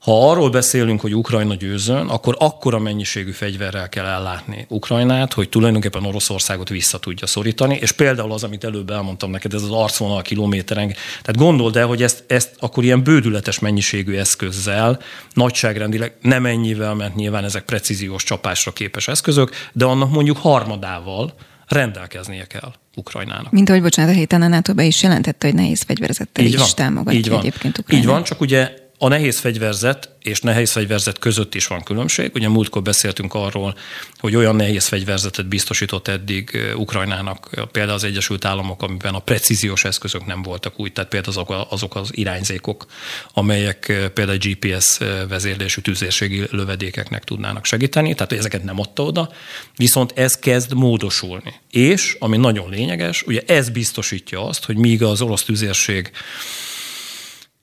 Ha 0.01 0.31
arról 0.31 0.51
beszélünk, 0.51 1.01
hogy 1.01 1.15
Ukrajna 1.15 1.55
győzön, 1.55 2.09
akkor 2.09 2.37
akkora 2.39 2.79
mennyiségű 2.79 3.31
fegyverrel 3.31 3.89
kell 3.89 4.05
ellátni 4.05 4.67
Ukrajnát, 4.69 5.33
hogy 5.33 5.49
tulajdonképpen 5.49 6.05
Oroszországot 6.05 6.69
vissza 6.69 6.99
tudja 6.99 7.27
szorítani, 7.27 7.79
és 7.81 7.93
például 7.93 8.33
az, 8.33 8.45
amit 8.45 8.65
előbb 8.65 8.91
elmondtam 8.91 9.31
neked, 9.31 9.55
ez 9.55 9.63
az 9.63 9.71
arcvonal 9.71 10.23
kilométeren. 10.23 10.89
Tehát 11.23 11.37
gondold 11.37 11.77
el, 11.77 11.87
hogy 11.87 12.03
ezt, 12.03 12.25
ezt 12.27 12.55
akkor 12.59 12.85
ilyen 12.85 13.03
bődületes 13.03 13.59
mennyiségű 13.59 14.17
eszközzel, 14.17 14.99
nagyságrendileg 15.33 16.13
nem 16.21 16.47
ennyivel, 16.47 16.95
mert 16.95 17.15
nyilván 17.15 17.45
ezek 17.45 17.65
precíziós 17.65 18.25
csapásra 18.25 18.73
képes 18.73 19.09
eszközök, 19.09 19.51
de 19.73 19.85
annak 19.85 20.11
mondjuk 20.11 20.37
harmadával 20.37 21.35
rendelkeznie 21.67 22.45
kell 22.45 22.73
Ukrajnának. 22.97 23.53
Mint 23.53 23.69
ahogy, 23.69 23.83
bocsánat, 23.83 24.15
a 24.15 24.17
héten 24.17 24.43
a 24.43 24.49
NATO 24.49 24.75
be 24.75 24.85
is 24.85 25.03
jelentette, 25.03 25.47
hogy 25.47 25.57
nehéz 25.57 25.83
fegyverzettel 25.83 26.45
így 26.45 26.53
is 26.53 26.59
van, 26.59 26.69
támogatja 26.75 27.19
így 27.19 27.29
van. 27.29 27.39
egyébként 27.39 27.79
Ukrajnát. 27.79 28.07
Így 28.07 28.13
van, 28.13 28.25
csak 28.25 28.41
ugye 28.41 28.80
a 29.03 29.09
nehéz 29.09 29.39
fegyverzet 29.39 30.09
és 30.23 30.41
nehéz 30.41 30.73
fegyverzet 30.73 31.19
között 31.19 31.55
is 31.55 31.67
van 31.67 31.83
különbség. 31.83 32.31
Ugye 32.35 32.49
múltkor 32.49 32.83
beszéltünk 32.83 33.35
arról, 33.35 33.75
hogy 34.19 34.37
olyan 34.37 34.57
nehéz 34.57 34.87
fegyverzetet 34.87 35.47
biztosított 35.47 36.09
eddig 36.09 36.73
Ukrajnának 36.77 37.51
például 37.73 37.95
az 37.95 38.05
Egyesült 38.05 38.45
Államok, 38.45 38.83
amiben 38.83 39.15
a 39.15 39.19
precíziós 39.19 39.85
eszközök 39.85 40.27
nem 40.27 40.43
voltak 40.43 40.81
úgy, 40.81 40.93
tehát 40.93 41.11
például 41.11 41.33
azok, 41.33 41.67
azok 41.71 41.97
az 41.97 42.11
irányzékok, 42.13 42.87
amelyek 43.33 44.11
például 44.15 44.39
GPS 44.39 44.99
vezérlésű 45.29 45.81
tüzérségi 45.81 46.47
lövedékeknek 46.51 47.25
tudnának 47.25 47.65
segíteni, 47.65 48.15
tehát 48.15 48.33
ezeket 48.33 48.65
nem 48.65 48.81
adta 48.81 49.03
oda, 49.03 49.31
viszont 49.77 50.13
ez 50.17 50.37
kezd 50.37 50.75
módosulni. 50.75 51.55
És, 51.71 52.17
ami 52.19 52.37
nagyon 52.37 52.71
lényeges, 52.71 53.23
ugye 53.23 53.43
ez 53.47 53.69
biztosítja 53.69 54.47
azt, 54.47 54.65
hogy 54.65 54.77
míg 54.77 55.03
az 55.03 55.21
orosz 55.21 55.43
tüzérség 55.43 56.11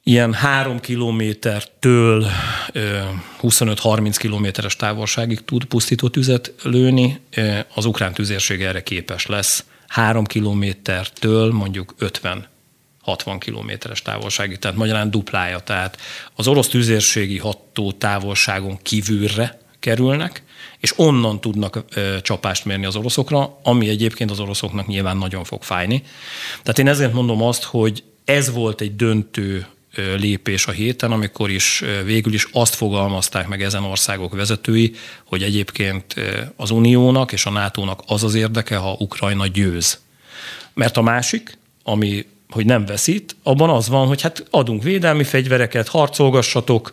ilyen 0.08 0.34
három 0.34 0.80
kilométertől 0.80 2.28
25-30 3.42 4.16
kilométeres 4.18 4.76
távolságig 4.76 5.46
tud 5.46 5.66
pusztító 5.66 6.10
tüzet 6.10 6.54
lőni, 6.64 7.20
az 7.74 7.86
ukrán 7.86 8.14
tüzérség 8.14 8.62
erre 8.62 8.84
képes 8.84 9.26
lesz 9.26 9.66
három 9.88 10.26
kilométertől 10.26 11.52
mondjuk 11.52 11.94
50 11.98 12.48
60 13.02 13.40
kilométeres 13.40 14.02
távolságig, 14.02 14.60
tehát 14.60 14.78
magyarán 14.78 15.12
duplája. 15.12 15.60
Tehát 15.60 15.98
az 16.36 16.48
orosz 16.48 16.68
tüzérségi 16.68 17.38
ható 17.38 17.92
távolságon 17.92 18.80
kívülre 18.82 19.60
kerülnek, 19.80 20.44
és 20.80 20.94
onnan 20.96 21.42
tudnak 21.42 21.84
ö, 21.94 22.18
csapást 22.22 22.66
mérni 22.66 22.86
az 22.86 22.96
oroszokra, 22.96 23.60
ami 23.64 23.90
egyébként 23.90 24.32
az 24.32 24.40
oroszoknak 24.40 24.88
nyilván 24.88 25.18
nagyon 25.18 25.44
fog 25.44 25.64
fájni. 25.64 26.04
Tehát 26.62 26.80
én 26.80 26.88
ezért 26.88 27.14
mondom 27.14 27.42
azt, 27.42 27.64
hogy 27.64 28.04
ez 28.26 28.52
volt 28.52 28.82
egy 28.82 28.96
döntő 28.96 29.68
lépés 30.18 30.68
a 30.68 30.72
héten, 30.72 31.12
amikor 31.12 31.50
is 31.50 31.84
végül 32.06 32.34
is 32.34 32.48
azt 32.52 32.76
fogalmazták 32.76 33.48
meg 33.48 33.64
ezen 33.64 33.84
országok 33.84 34.36
vezetői, 34.36 34.96
hogy 35.26 35.44
egyébként 35.44 36.14
az 36.56 36.72
Uniónak 36.72 37.32
és 37.32 37.46
a 37.46 37.50
NATO-nak 37.50 38.02
az 38.08 38.24
az 38.24 38.36
érdeke, 38.36 38.76
ha 38.76 38.96
Ukrajna 39.00 39.48
győz. 39.48 40.00
Mert 40.74 40.98
a 40.98 41.02
másik, 41.02 41.58
ami 41.84 42.26
hogy 42.50 42.66
nem 42.66 42.86
veszít, 42.86 43.36
abban 43.44 43.70
az 43.70 43.88
van, 43.88 44.08
hogy 44.08 44.22
hát 44.22 44.46
adunk 44.50 44.84
védelmi 44.84 45.24
fegyvereket, 45.24 45.88
harcolgassatok, 45.88 46.92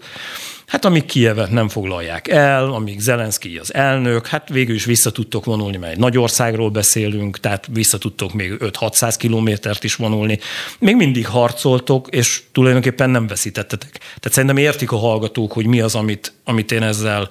Hát 0.66 0.84
amíg 0.84 1.04
Kievet 1.04 1.50
nem 1.50 1.68
foglalják 1.68 2.28
el, 2.28 2.72
amíg 2.72 3.00
Zelenszky 3.00 3.56
az 3.56 3.74
elnök, 3.74 4.26
hát 4.26 4.48
végül 4.48 4.74
is 4.74 4.84
vissza 4.84 5.10
tudtok 5.10 5.44
vonulni, 5.44 5.76
mert 5.76 5.92
egy 5.92 5.98
nagy 5.98 6.18
országról 6.18 6.70
beszélünk, 6.70 7.40
tehát 7.40 7.68
vissza 7.72 7.98
tudtok 7.98 8.32
még 8.32 8.56
5-600 8.58 9.14
kilométert 9.18 9.84
is 9.84 9.94
vonulni. 9.94 10.38
Még 10.78 10.96
mindig 10.96 11.26
harcoltok, 11.26 12.08
és 12.10 12.42
tulajdonképpen 12.52 13.10
nem 13.10 13.26
veszítettetek. 13.26 13.90
Tehát 13.90 14.32
szerintem 14.32 14.56
értik 14.56 14.92
a 14.92 14.96
hallgatók, 14.96 15.52
hogy 15.52 15.66
mi 15.66 15.80
az, 15.80 15.94
amit, 15.94 16.32
amit 16.44 16.72
én 16.72 16.82
ezzel 16.82 17.28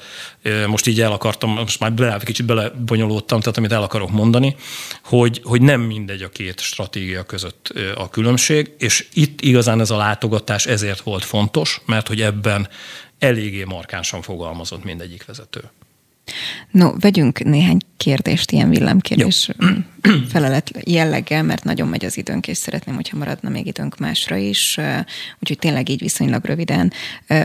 most 0.68 0.88
így 0.88 1.02
el 1.02 1.12
akartam, 1.12 1.50
most 1.50 1.80
már 1.80 1.94
bele, 1.94 2.18
kicsit 2.24 2.46
belebonyolódtam, 2.46 3.40
tehát 3.40 3.58
amit 3.58 3.72
el 3.72 3.84
akarok 3.84 4.12
mondani, 4.12 4.56
hogy, 5.04 5.42
hogy 5.44 5.62
nem 5.62 5.82
mindegy 5.82 6.22
a 6.22 6.30
két 6.30 6.60
stratégia 6.60 7.24
között 7.24 7.74
a 7.96 8.10
különbség, 8.10 8.72
és 8.78 9.08
itt 9.14 9.42
igazán 9.42 9.80
ez 9.80 9.90
a 9.90 9.98
látogatás 9.98 10.66
ezért 10.66 11.02
volt 11.02 11.24
fontos, 11.24 11.82
mert 11.86 12.08
hogy 12.08 12.22
ebben 12.22 12.68
eléggé 13.24 13.64
markánsan 13.64 14.22
fogalmazott 14.22 14.84
mindegyik 14.84 15.26
vezető. 15.26 15.62
No, 16.72 17.00
vegyünk 17.00 17.44
néhány 17.44 17.78
kérdést, 17.98 18.52
ilyen 18.52 18.70
villámkérdés 18.70 19.50
felelet 20.28 20.72
jelleggel, 20.86 21.44
mert 21.44 21.64
nagyon 21.64 21.88
megy 21.88 22.06
az 22.06 22.18
időnk, 22.18 22.48
és 22.48 22.58
szeretném, 22.58 22.96
hogyha 22.96 23.18
maradna 23.18 23.50
még 23.50 23.66
időnk 23.66 23.98
másra 23.98 24.36
is, 24.36 24.78
úgyhogy 25.40 25.60
tényleg 25.60 25.90
így 25.90 26.00
viszonylag 26.00 26.46
röviden. 26.46 26.94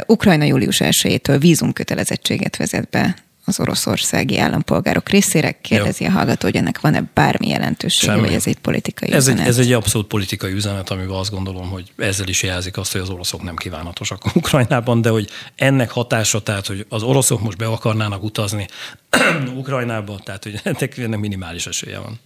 Ukrajna 0.06 0.44
július 0.44 0.80
1-től 0.80 1.36
vízumkötelezettséget 1.40 2.56
vezet 2.56 2.88
be 2.88 3.16
az 3.48 3.60
oroszországi 3.60 4.38
állampolgárok 4.38 5.08
részére. 5.08 5.52
Kérdezi 5.60 6.04
Jó. 6.04 6.10
a 6.10 6.12
hallgató, 6.12 6.46
hogy 6.46 6.56
ennek 6.56 6.80
van-e 6.80 7.02
bármi 7.14 7.48
jelentősége, 7.48 8.12
Semmi. 8.12 8.26
vagy 8.26 8.34
ez 8.34 8.46
egy 8.46 8.58
politikai 8.58 9.12
ez 9.12 9.26
üzenet? 9.26 9.42
Egy, 9.42 9.48
ez 9.48 9.58
egy 9.58 9.72
abszolút 9.72 10.06
politikai 10.06 10.52
üzenet, 10.52 10.90
amivel 10.90 11.16
azt 11.16 11.30
gondolom, 11.30 11.68
hogy 11.68 11.92
ezzel 11.96 12.28
is 12.28 12.42
jelzik 12.42 12.76
azt, 12.76 12.92
hogy 12.92 13.00
az 13.00 13.10
oroszok 13.10 13.42
nem 13.42 13.56
kívánatosak 13.56 14.34
Ukrajnában, 14.34 15.00
de 15.00 15.08
hogy 15.08 15.28
ennek 15.56 15.90
hatása, 15.90 16.42
tehát 16.42 16.66
hogy 16.66 16.86
az 16.88 17.02
oroszok 17.02 17.40
most 17.40 17.58
be 17.58 17.66
akarnának 17.66 18.22
utazni 18.22 18.68
Ukrajnába, 19.56 20.18
tehát 20.24 20.42
hogy 20.42 20.60
ennek 20.64 21.18
minimális 21.18 21.66
esélye 21.66 21.98
van. 21.98 22.20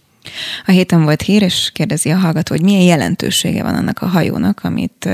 A 0.65 0.71
héten 0.71 1.03
volt 1.03 1.21
hír, 1.21 1.41
és 1.41 1.69
kérdezi 1.73 2.09
a 2.09 2.17
hallgató, 2.17 2.55
hogy 2.55 2.63
milyen 2.63 2.81
jelentősége 2.81 3.63
van 3.63 3.75
annak 3.75 3.99
a 4.01 4.07
hajónak, 4.07 4.59
amit 4.63 5.05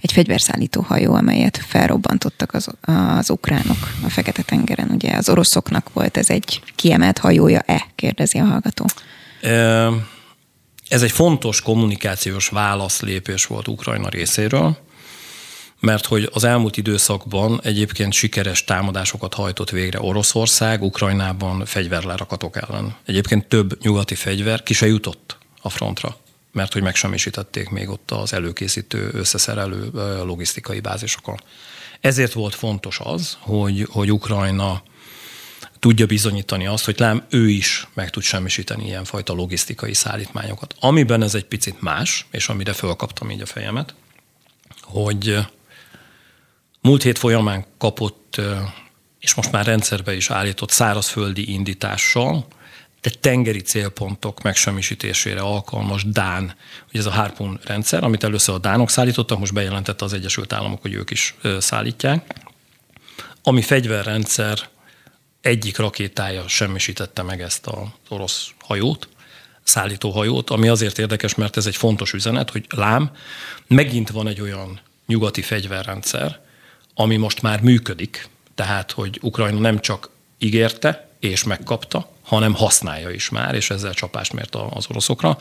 egy 0.00 0.12
fegyverszállító 0.12 0.80
hajó, 0.80 1.14
amelyet 1.14 1.60
felrobbantottak 1.68 2.54
az, 2.54 2.68
az 2.80 3.30
ukránok 3.30 3.88
a 4.04 4.08
Fekete-tengeren. 4.08 4.90
Ugye 4.90 5.16
az 5.16 5.28
oroszoknak 5.28 5.92
volt 5.92 6.16
ez 6.16 6.30
egy 6.30 6.62
kiemelt 6.74 7.18
hajója-e? 7.18 7.86
Kérdezi 7.94 8.38
a 8.38 8.44
hallgató. 8.44 8.86
Ez 10.88 11.02
egy 11.02 11.12
fontos 11.12 11.60
kommunikációs 11.60 12.48
válaszlépés 12.48 13.44
volt 13.44 13.68
Ukrajna 13.68 14.08
részéről 14.08 14.76
mert 15.84 16.06
hogy 16.06 16.30
az 16.32 16.44
elmúlt 16.44 16.76
időszakban 16.76 17.60
egyébként 17.62 18.12
sikeres 18.12 18.64
támadásokat 18.64 19.34
hajtott 19.34 19.70
végre 19.70 20.00
Oroszország, 20.00 20.82
Ukrajnában 20.82 21.64
fegyverlerakatok 21.64 22.56
ellen. 22.56 22.96
Egyébként 23.04 23.46
több 23.46 23.82
nyugati 23.82 24.14
fegyver 24.14 24.62
ki 24.62 24.74
se 24.74 24.86
jutott 24.86 25.38
a 25.62 25.68
frontra, 25.68 26.16
mert 26.52 26.72
hogy 26.72 26.82
megsemmisítették 26.82 27.68
még 27.68 27.88
ott 27.88 28.10
az 28.10 28.32
előkészítő, 28.32 29.10
összeszerelő 29.12 29.90
logisztikai 30.24 30.80
bázisokon. 30.80 31.40
Ezért 32.00 32.32
volt 32.32 32.54
fontos 32.54 33.00
az, 33.02 33.36
hogy, 33.40 33.86
hogy 33.90 34.12
Ukrajna 34.12 34.82
tudja 35.78 36.06
bizonyítani 36.06 36.66
azt, 36.66 36.84
hogy 36.84 36.98
lám 36.98 37.24
ő 37.30 37.48
is 37.48 37.88
meg 37.94 38.10
tud 38.10 38.22
semmisíteni 38.22 38.86
ilyenfajta 38.86 39.32
logisztikai 39.32 39.94
szállítmányokat. 39.94 40.74
Amiben 40.80 41.22
ez 41.22 41.34
egy 41.34 41.44
picit 41.44 41.80
más, 41.80 42.26
és 42.30 42.48
amire 42.48 42.72
fölkaptam 42.72 43.30
így 43.30 43.40
a 43.40 43.46
fejemet, 43.46 43.94
hogy 44.82 45.46
múlt 46.84 47.02
hét 47.02 47.18
folyamán 47.18 47.64
kapott, 47.78 48.40
és 49.20 49.34
most 49.34 49.52
már 49.52 49.66
rendszerbe 49.66 50.14
is 50.14 50.30
állított 50.30 50.70
szárazföldi 50.70 51.52
indítással 51.52 52.46
de 53.04 53.10
tengeri 53.20 53.60
célpontok 53.60 54.42
megsemmisítésére 54.42 55.40
alkalmas 55.40 56.04
Dán, 56.04 56.54
ugye 56.88 56.98
ez 56.98 57.06
a 57.06 57.10
Harpoon 57.10 57.60
rendszer, 57.64 58.04
amit 58.04 58.24
először 58.24 58.54
a 58.54 58.58
Dánok 58.58 58.90
szállítottak, 58.90 59.38
most 59.38 59.52
bejelentette 59.52 60.04
az 60.04 60.12
Egyesült 60.12 60.52
Államok, 60.52 60.82
hogy 60.82 60.92
ők 60.92 61.10
is 61.10 61.34
szállítják, 61.58 62.34
ami 63.42 63.62
fegyverrendszer 63.62 64.58
egyik 65.40 65.76
rakétája 65.76 66.48
semmisítette 66.48 67.22
meg 67.22 67.40
ezt 67.40 67.66
az 67.66 67.86
orosz 68.08 68.50
hajót, 68.60 69.08
szállítóhajót, 69.62 70.50
ami 70.50 70.68
azért 70.68 70.98
érdekes, 70.98 71.34
mert 71.34 71.56
ez 71.56 71.66
egy 71.66 71.76
fontos 71.76 72.12
üzenet, 72.12 72.50
hogy 72.50 72.66
lám, 72.68 73.10
megint 73.66 74.10
van 74.10 74.28
egy 74.28 74.40
olyan 74.40 74.80
nyugati 75.06 75.42
fegyverrendszer, 75.42 76.43
ami 76.94 77.16
most 77.16 77.42
már 77.42 77.60
működik, 77.60 78.28
tehát, 78.54 78.90
hogy 78.90 79.18
Ukrajna 79.22 79.58
nem 79.58 79.80
csak 79.80 80.10
ígérte 80.38 81.08
és 81.20 81.44
megkapta, 81.44 82.12
hanem 82.22 82.54
használja 82.54 83.10
is 83.10 83.28
már, 83.28 83.54
és 83.54 83.70
ezzel 83.70 83.94
csapást 83.94 84.32
mért 84.32 84.54
az 84.70 84.86
oroszokra. 84.88 85.38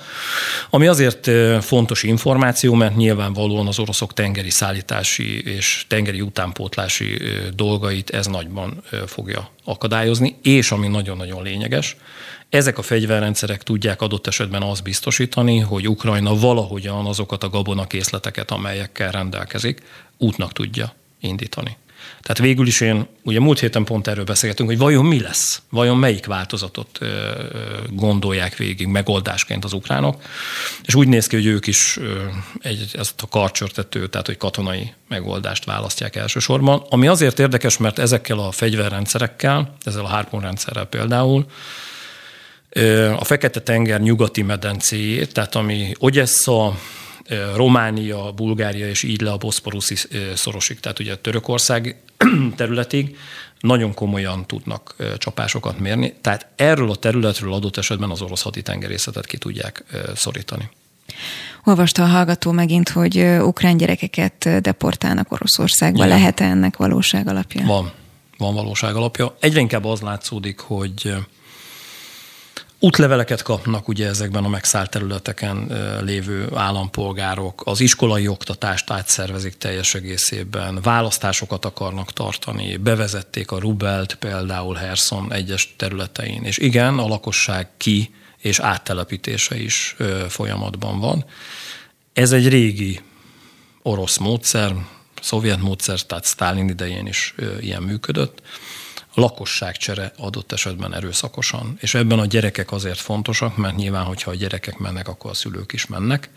Ami 0.69 0.87
azért 0.87 1.29
fontos 1.63 2.03
információ, 2.03 2.73
mert 2.73 2.95
nyilvánvalóan 2.95 3.67
az 3.67 3.79
oroszok 3.79 4.13
tengeri 4.13 4.49
szállítási 4.49 5.43
és 5.43 5.85
tengeri 5.87 6.21
utánpótlási 6.21 7.17
dolgait 7.55 8.09
ez 8.09 8.25
nagyban 8.25 8.83
fogja 9.05 9.49
akadályozni, 9.63 10.35
és 10.41 10.71
ami 10.71 10.87
nagyon-nagyon 10.87 11.43
lényeges, 11.43 11.95
ezek 12.49 12.77
a 12.77 12.81
fegyverrendszerek 12.81 13.63
tudják 13.63 14.01
adott 14.01 14.27
esetben 14.27 14.61
azt 14.61 14.83
biztosítani, 14.83 15.59
hogy 15.59 15.87
Ukrajna 15.87 16.35
valahogyan 16.35 17.05
azokat 17.05 17.43
a 17.43 17.49
gabonakészleteket, 17.49 18.51
amelyekkel 18.51 19.11
rendelkezik, 19.11 19.81
útnak 20.17 20.53
tudja 20.53 20.93
indítani. 21.23 21.77
Tehát 22.21 22.37
végül 22.37 22.67
is 22.67 22.81
én, 22.81 23.07
ugye 23.23 23.39
múlt 23.39 23.59
héten 23.59 23.83
pont 23.83 24.07
erről 24.07 24.23
beszélgetünk, 24.23 24.69
hogy 24.69 24.77
vajon 24.77 25.05
mi 25.05 25.21
lesz, 25.21 25.61
vajon 25.69 25.97
melyik 25.97 26.25
változatot 26.25 26.99
gondolják 27.89 28.55
végig 28.57 28.87
megoldásként 28.87 29.63
az 29.63 29.73
ukránok, 29.73 30.21
és 30.85 30.95
úgy 30.95 31.07
néz 31.07 31.27
ki, 31.27 31.35
hogy 31.35 31.45
ők 31.45 31.67
is 31.67 31.99
egy, 32.59 32.89
ezt 32.93 33.21
a 33.21 33.27
karcsörtető, 33.27 34.07
tehát 34.07 34.25
hogy 34.25 34.37
katonai 34.37 34.93
megoldást 35.07 35.65
választják 35.65 36.15
elsősorban, 36.15 36.85
ami 36.89 37.07
azért 37.07 37.39
érdekes, 37.39 37.77
mert 37.77 37.99
ezekkel 37.99 38.39
a 38.39 38.51
fegyverrendszerekkel, 38.51 39.75
ezzel 39.83 40.05
a 40.05 40.09
Harpoon 40.09 40.41
rendszerrel 40.41 40.85
például, 40.85 41.45
a 43.17 43.23
Fekete-tenger 43.23 44.01
nyugati 44.01 44.41
medencéjét, 44.41 45.33
tehát 45.33 45.55
ami 45.55 45.91
Ogyessa, 45.99 46.77
Románia, 47.55 48.31
Bulgária 48.31 48.87
és 48.87 49.03
így 49.03 49.21
le 49.21 49.31
a 49.31 49.37
boszporuszi 49.37 49.95
szorosig, 50.35 50.79
tehát 50.79 50.99
ugye 50.99 51.15
Törökország 51.15 52.01
területig 52.55 53.17
nagyon 53.59 53.93
komolyan 53.93 54.45
tudnak 54.45 54.95
csapásokat 55.17 55.79
mérni. 55.79 56.13
Tehát 56.21 56.47
erről 56.55 56.89
a 56.89 56.95
területről 56.95 57.53
adott 57.53 57.77
esetben 57.77 58.09
az 58.09 58.21
orosz 58.21 58.41
haditengerészetet 58.41 59.25
ki 59.25 59.37
tudják 59.37 59.83
szorítani. 60.15 60.69
Olvasta 61.63 62.03
a 62.03 62.07
hallgató 62.07 62.51
megint, 62.51 62.89
hogy 62.89 63.17
ukrán 63.39 63.77
gyerekeket 63.77 64.61
deportálnak 64.61 65.31
Oroszországba. 65.31 66.05
Igen. 66.05 66.17
Lehet-e 66.17 66.45
ennek 66.45 66.77
valóság 66.77 67.27
alapja? 67.27 67.65
Van. 67.65 67.91
Van 68.37 68.53
valóság 68.53 68.95
alapja. 68.95 69.35
Egyre 69.39 69.59
inkább 69.59 69.85
az 69.85 70.01
látszódik, 70.01 70.59
hogy 70.59 71.13
Útleveleket 72.85 73.41
kapnak 73.41 73.87
ugye 73.87 74.07
ezekben 74.07 74.43
a 74.43 74.47
megszállt 74.47 74.89
területeken 74.89 75.71
lévő 76.01 76.47
állampolgárok, 76.55 77.61
az 77.65 77.79
iskolai 77.79 78.27
oktatást 78.27 78.91
átszervezik 78.91 79.57
teljes 79.57 79.95
egészében, 79.95 80.81
választásokat 80.81 81.65
akarnak 81.65 82.13
tartani, 82.13 82.77
bevezették 82.77 83.51
a 83.51 83.59
Rubelt 83.59 84.15
például 84.15 84.75
Herson 84.75 85.33
egyes 85.33 85.73
területein, 85.77 86.43
és 86.43 86.57
igen, 86.57 86.97
a 86.97 87.07
lakosság 87.07 87.67
ki 87.77 88.13
és 88.37 88.59
áttelepítése 88.59 89.61
is 89.61 89.95
folyamatban 90.27 90.99
van. 90.99 91.25
Ez 92.13 92.31
egy 92.31 92.47
régi 92.47 92.99
orosz 93.81 94.17
módszer, 94.17 94.75
szovjet 95.21 95.61
módszer, 95.61 96.01
tehát 96.01 96.25
Stalin 96.25 96.69
idején 96.69 97.07
is 97.07 97.35
ilyen 97.59 97.83
működött 97.83 98.41
lakosságcsere 99.13 100.11
adott 100.17 100.51
esetben 100.51 100.93
erőszakosan. 100.95 101.77
És 101.79 101.93
ebben 101.93 102.19
a 102.19 102.25
gyerekek 102.25 102.71
azért 102.71 102.99
fontosak, 102.99 103.57
mert 103.57 103.75
nyilván, 103.75 104.03
hogyha 104.03 104.31
a 104.31 104.35
gyerekek 104.35 104.77
mennek, 104.77 105.07
akkor 105.07 105.31
a 105.31 105.33
szülők 105.33 105.73
is 105.73 105.85
mennek. 105.85 106.29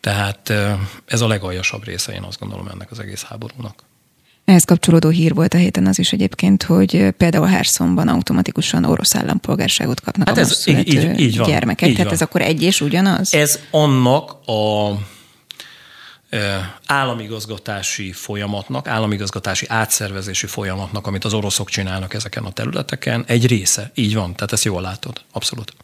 Tehát 0.00 0.52
ez 1.06 1.20
a 1.20 1.26
legaljasabb 1.26 1.84
része, 1.84 2.12
én 2.12 2.22
azt 2.22 2.38
gondolom, 2.38 2.68
ennek 2.68 2.90
az 2.90 2.98
egész 2.98 3.22
háborúnak. 3.22 3.84
Ehhez 4.44 4.64
kapcsolódó 4.64 5.08
hír 5.08 5.34
volt 5.34 5.54
a 5.54 5.56
héten 5.56 5.86
az 5.86 5.98
is 5.98 6.12
egyébként, 6.12 6.62
hogy 6.62 7.08
például 7.16 7.46
Hersonban 7.46 8.08
automatikusan 8.08 8.84
orosz 8.84 9.14
állampolgárságot 9.14 10.00
kapnak 10.00 10.28
hát 10.28 10.38
ez, 10.38 10.62
a 10.66 10.70
így, 10.70 10.94
így, 10.94 11.20
így 11.20 11.36
van, 11.36 11.48
gyermekek. 11.48 11.88
Így 11.88 11.94
Tehát 11.94 12.10
van. 12.10 12.20
ez 12.20 12.26
akkor 12.26 12.40
egy 12.40 12.62
és 12.62 12.80
ugyanaz? 12.80 13.34
Ez 13.34 13.60
annak 13.70 14.30
a 14.46 14.90
államigazgatási 16.86 18.12
folyamatnak, 18.12 18.88
államigazgatási 18.88 19.66
átszervezési 19.68 20.46
folyamatnak, 20.46 21.06
amit 21.06 21.24
az 21.24 21.34
oroszok 21.34 21.68
csinálnak 21.68 22.14
ezeken 22.14 22.44
a 22.44 22.50
területeken, 22.50 23.24
egy 23.26 23.46
része. 23.46 23.90
Így 23.94 24.14
van, 24.14 24.34
tehát 24.34 24.52
ezt 24.52 24.64
jól 24.64 24.80
látod, 24.80 25.20
abszolút. 25.32 25.74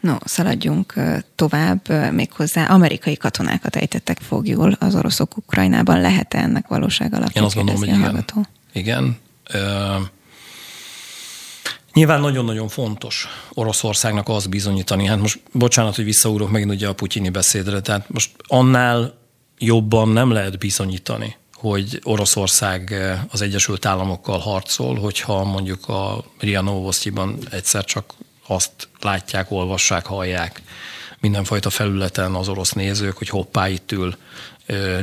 No, 0.00 0.16
szaladjunk 0.24 0.94
tovább, 1.34 2.12
méghozzá 2.12 2.66
amerikai 2.66 3.16
katonákat 3.16 3.76
ejtettek 3.76 4.18
fogjul 4.20 4.76
az 4.78 4.94
oroszok 4.94 5.36
Ukrajnában. 5.36 6.00
Lehet-e 6.00 6.38
ennek 6.38 6.66
valóság 6.66 7.14
alapján? 7.14 7.32
Én 7.34 7.42
azt 7.42 7.54
gondolom, 7.54 7.80
hogy 7.80 7.88
igen. 7.88 8.24
Igen. 8.72 9.18
Ö, 9.50 9.96
Nyilván 11.92 12.20
nagyon-nagyon 12.20 12.68
fontos 12.68 13.28
Oroszországnak 13.52 14.28
az 14.28 14.46
bizonyítani, 14.46 15.06
hát 15.06 15.20
most 15.20 15.40
bocsánat, 15.52 15.94
hogy 15.94 16.04
visszaúrok 16.04 16.50
megint 16.50 16.70
ugye 16.70 16.88
a 16.88 16.92
putyini 16.92 17.28
beszédre, 17.28 17.80
tehát 17.80 18.10
most 18.10 18.30
annál 18.46 19.14
jobban 19.64 20.08
nem 20.08 20.30
lehet 20.30 20.58
bizonyítani, 20.58 21.36
hogy 21.54 22.00
Oroszország 22.02 22.92
eh, 22.92 23.20
az 23.30 23.42
Egyesült 23.42 23.86
Államokkal 23.86 24.38
harcol, 24.38 24.98
hogyha 24.98 25.44
mondjuk 25.44 25.88
a 25.88 26.24
Ria 26.38 26.60
Novostiban 26.60 27.38
egyszer 27.50 27.84
csak 27.84 28.14
azt 28.46 28.88
látják, 29.00 29.50
olvassák, 29.50 30.06
hallják 30.06 30.62
mindenfajta 31.24 31.70
felületen 31.70 32.34
az 32.34 32.48
orosz 32.48 32.72
nézők, 32.72 33.16
hogy 33.16 33.28
hoppá, 33.28 33.68
itt 33.68 33.92
ül 33.92 34.16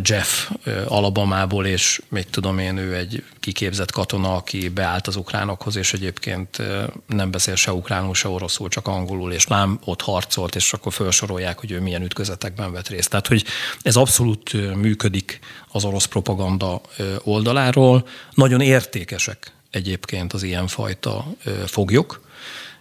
Jeff 0.02 0.50
Alabamából, 0.88 1.66
és 1.66 2.02
még 2.10 2.30
tudom 2.30 2.60
én, 2.60 2.78
ő 2.78 2.96
egy 2.96 3.24
kiképzett 3.40 3.92
katona, 3.92 4.36
aki 4.36 4.70
beállt 4.70 5.08
az 5.08 5.16
ukránokhoz, 5.16 5.76
és 5.76 5.94
egyébként 5.94 6.62
nem 7.08 7.32
beszél 7.32 7.56
se 7.56 7.74
ukránul, 7.74 8.14
se 8.14 8.28
oroszul, 8.28 8.70
csak 8.70 8.88
angolul, 8.88 9.32
és 9.32 9.48
lám 9.48 9.80
ott 9.86 10.02
harcolt, 10.02 10.56
és 10.56 10.74
akkor 10.74 10.94
felsorolják, 10.94 11.60
hogy 11.60 11.72
ő 11.72 11.80
milyen 11.80 12.04
ütközetekben 12.04 12.72
vett 12.72 12.88
részt. 12.88 13.10
Tehát, 13.10 13.28
hogy 13.28 13.46
ez 13.82 13.96
abszolút 13.96 14.76
működik 14.76 15.40
az 15.68 15.84
orosz 15.84 16.06
propaganda 16.06 16.82
oldaláról. 17.24 18.08
Nagyon 18.34 18.62
értékesek 18.62 19.54
egyébként 19.72 20.34
az 20.34 20.44
ilyenfajta 20.44 21.26
foglyok, 21.66 22.30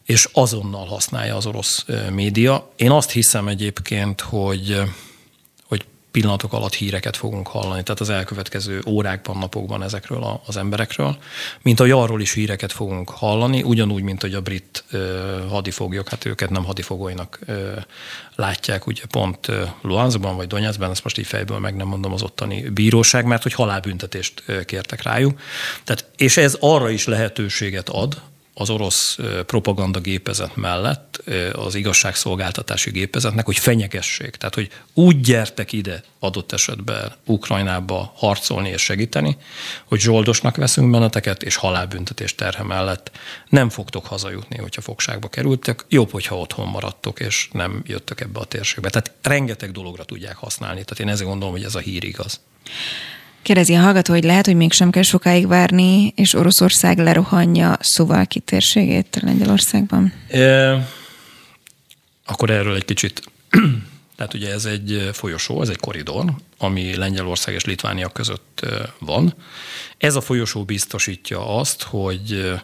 és 0.04 0.28
azonnal 0.32 0.86
használja 0.86 1.36
az 1.36 1.46
orosz 1.46 1.84
média. 2.12 2.72
Én 2.76 2.90
azt 2.90 3.10
hiszem 3.10 3.48
egyébként, 3.48 4.20
hogy 4.20 4.82
pillanatok 6.10 6.52
alatt 6.52 6.74
híreket 6.74 7.16
fogunk 7.16 7.46
hallani, 7.46 7.82
tehát 7.82 8.00
az 8.00 8.08
elkövetkező 8.10 8.82
órákban, 8.86 9.38
napokban 9.38 9.82
ezekről 9.82 10.40
az 10.46 10.56
emberekről, 10.56 11.16
mint 11.62 11.78
hogy 11.78 11.90
arról 11.90 12.20
is 12.20 12.32
híreket 12.32 12.72
fogunk 12.72 13.10
hallani, 13.10 13.62
ugyanúgy, 13.62 14.02
mint 14.02 14.20
hogy 14.20 14.34
a 14.34 14.40
brit 14.40 14.84
hadifoglyok, 15.48 16.08
hát 16.08 16.24
őket 16.24 16.50
nem 16.50 16.64
hadifogóinak 16.64 17.38
látják, 18.34 18.86
ugye 18.86 19.02
pont 19.10 19.50
Luanzban 19.80 20.36
vagy 20.36 20.46
Donetskben, 20.46 20.90
ezt 20.90 21.04
most 21.04 21.18
így 21.18 21.26
fejből 21.26 21.58
meg 21.58 21.76
nem 21.76 21.86
mondom 21.86 22.12
az 22.12 22.22
ottani 22.22 22.68
bíróság, 22.68 23.24
mert 23.24 23.42
hogy 23.42 23.52
halálbüntetést 23.52 24.42
kértek 24.66 25.02
rájuk. 25.02 25.40
Tehát, 25.84 26.04
és 26.16 26.36
ez 26.36 26.56
arra 26.60 26.90
is 26.90 27.06
lehetőséget 27.06 27.88
ad, 27.88 28.20
az 28.54 28.70
orosz 28.70 29.18
propaganda 29.46 30.00
gépezet 30.00 30.56
mellett 30.56 31.22
az 31.52 31.74
igazságszolgáltatási 31.74 32.90
gépezetnek, 32.90 33.44
hogy 33.44 33.58
fenyegessék. 33.58 34.36
Tehát, 34.36 34.54
hogy 34.54 34.70
úgy 34.94 35.20
gyertek 35.20 35.72
ide 35.72 36.02
adott 36.18 36.52
esetben 36.52 37.12
Ukrajnába 37.24 38.12
harcolni 38.16 38.68
és 38.68 38.82
segíteni, 38.82 39.36
hogy 39.84 40.00
zsoldosnak 40.00 40.56
veszünk 40.56 40.90
benneteket, 40.90 41.42
és 41.42 41.56
halálbüntetés 41.56 42.34
terhe 42.34 42.62
mellett 42.62 43.10
nem 43.48 43.68
fogtok 43.68 44.06
hazajutni, 44.06 44.58
hogyha 44.58 44.80
fogságba 44.80 45.28
kerültek. 45.28 45.84
Jobb, 45.88 46.10
hogyha 46.10 46.38
otthon 46.38 46.68
maradtok, 46.68 47.20
és 47.20 47.48
nem 47.52 47.82
jöttök 47.86 48.20
ebbe 48.20 48.40
a 48.40 48.44
térségbe. 48.44 48.90
Tehát 48.90 49.12
rengeteg 49.22 49.72
dologra 49.72 50.04
tudják 50.04 50.36
használni. 50.36 50.84
Tehát 50.84 51.00
én 51.00 51.08
ezért 51.08 51.28
gondolom, 51.28 51.54
hogy 51.54 51.64
ez 51.64 51.74
a 51.74 51.78
hír 51.78 52.04
igaz. 52.04 52.40
Kérdezi 53.42 53.74
a 53.74 53.80
hallgató, 53.80 54.12
hogy 54.12 54.24
lehet, 54.24 54.46
hogy 54.46 54.54
mégsem 54.54 54.90
kell 54.90 55.02
sokáig 55.02 55.46
várni, 55.46 56.12
és 56.16 56.34
Oroszország 56.34 56.98
lerohanja 56.98 57.76
szóval 57.80 58.26
kitérségét 58.26 59.18
Lengyelországban? 59.22 60.12
E, 60.28 60.72
akkor 62.24 62.50
erről 62.50 62.74
egy 62.74 62.84
kicsit. 62.84 63.22
Tehát 64.16 64.34
ugye 64.34 64.52
ez 64.52 64.64
egy 64.64 65.10
folyosó, 65.12 65.62
ez 65.62 65.68
egy 65.68 65.78
koridor, 65.78 66.24
ami 66.58 66.96
Lengyelország 66.96 67.54
és 67.54 67.64
Litvánia 67.64 68.08
között 68.08 68.66
van. 68.98 69.34
Ez 69.98 70.14
a 70.14 70.20
folyosó 70.20 70.64
biztosítja 70.64 71.58
azt, 71.58 71.82
hogy 71.82 72.54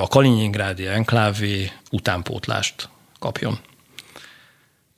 a 0.00 0.08
Kaliningrádi 0.08 0.86
enklávé 0.86 1.70
utánpótlást 1.90 2.88
kapjon. 3.18 3.58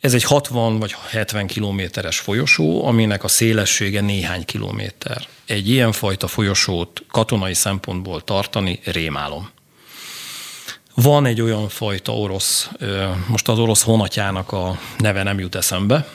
Ez 0.03 0.15
egy 0.15 0.23
60 0.23 0.79
vagy 0.79 0.95
70 1.11 1.47
kilométeres 1.47 2.19
folyosó, 2.19 2.87
aminek 2.87 3.25
a 3.25 3.29
szélessége 3.29 4.01
néhány 4.01 4.45
kilométer. 4.45 5.27
Egy 5.47 5.69
ilyenfajta 5.69 6.27
folyosót 6.27 7.03
katonai 7.09 7.55
szempontból 7.55 8.25
tartani 8.25 8.81
rémálom. 8.85 9.51
Van 10.95 11.27
egy 11.27 11.41
olyan 11.41 11.69
fajta 11.69 12.13
orosz, 12.17 12.71
most 13.27 13.49
az 13.49 13.59
orosz 13.59 13.83
honatjának 13.83 14.53
a 14.53 14.79
neve 14.99 15.23
nem 15.23 15.39
jut 15.39 15.55
eszembe, 15.55 16.09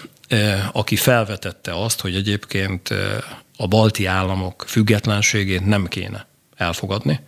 aki 0.72 0.96
felvetette 0.96 1.84
azt, 1.84 2.02
hogy 2.02 2.16
egyébként 2.16 2.94
a 3.58 3.68
balti 3.68 4.06
államok 4.06 4.66
függetlenségét 4.68 5.66
nem 5.66 5.88
kéne 5.88 6.28
elfogadni, 6.56 7.20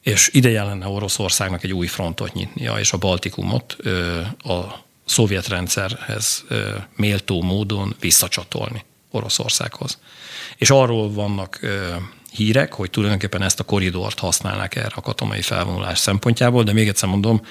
és 0.00 0.30
ideje 0.32 0.62
lenne 0.62 0.86
Oroszországnak 0.86 1.64
egy 1.64 1.72
új 1.72 1.86
frontot 1.86 2.32
nyitnia, 2.32 2.78
és 2.78 2.92
a 2.92 2.98
Baltikumot 2.98 3.76
a 4.38 4.90
szovjet 5.12 5.48
rendszerhez 5.48 6.44
méltó 6.96 7.42
módon 7.42 7.94
visszacsatolni 8.00 8.84
Oroszországhoz. 9.10 9.98
És 10.56 10.70
arról 10.70 11.12
vannak 11.12 11.60
hírek, 12.30 12.72
hogy 12.72 12.90
tulajdonképpen 12.90 13.42
ezt 13.42 13.60
a 13.60 13.64
koridort 13.64 14.18
használnák 14.18 14.76
erre 14.76 14.94
a 14.94 15.00
katonai 15.00 15.42
felvonulás 15.42 15.98
szempontjából, 15.98 16.62
de 16.62 16.72
még 16.72 16.88
egyszer 16.88 17.08
mondom, 17.08 17.42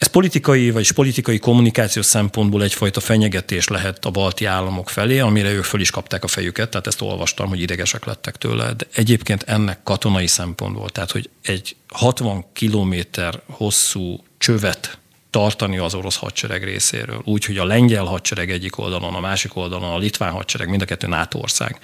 ez 0.00 0.06
politikai 0.06 0.70
vagy 0.70 0.92
politikai 0.92 1.38
kommunikációs 1.38 2.06
szempontból 2.06 2.62
egyfajta 2.62 3.00
fenyegetés 3.00 3.68
lehet 3.68 4.04
a 4.04 4.10
balti 4.10 4.44
államok 4.44 4.90
felé, 4.90 5.18
amire 5.18 5.52
ők 5.52 5.64
föl 5.64 5.80
is 5.80 5.90
kapták 5.90 6.24
a 6.24 6.28
fejüket, 6.28 6.70
tehát 6.70 6.86
ezt 6.86 7.00
olvastam, 7.00 7.48
hogy 7.48 7.60
idegesek 7.60 8.04
lettek 8.04 8.36
tőle, 8.36 8.72
de 8.72 8.86
egyébként 8.94 9.42
ennek 9.42 9.82
katonai 9.82 10.26
szempontból, 10.26 10.90
tehát 10.90 11.10
hogy 11.10 11.30
egy 11.42 11.76
60 11.88 12.44
kilométer 12.52 13.40
hosszú 13.46 14.24
csövet 14.38 14.98
tartani 15.30 15.78
az 15.78 15.94
orosz 15.94 16.16
hadsereg 16.16 16.64
részéről. 16.64 17.22
Úgy, 17.24 17.44
hogy 17.44 17.58
a 17.58 17.64
lengyel 17.64 18.04
hadsereg 18.04 18.50
egyik 18.50 18.78
oldalon, 18.78 19.14
a 19.14 19.20
másik 19.20 19.56
oldalon 19.56 19.90
a 19.90 19.98
litván 19.98 20.32
hadsereg, 20.32 20.68
mind 20.68 20.82
a 20.82 20.84
kettő 20.84 21.06
NATO 21.06 21.38
ország. 21.38 21.78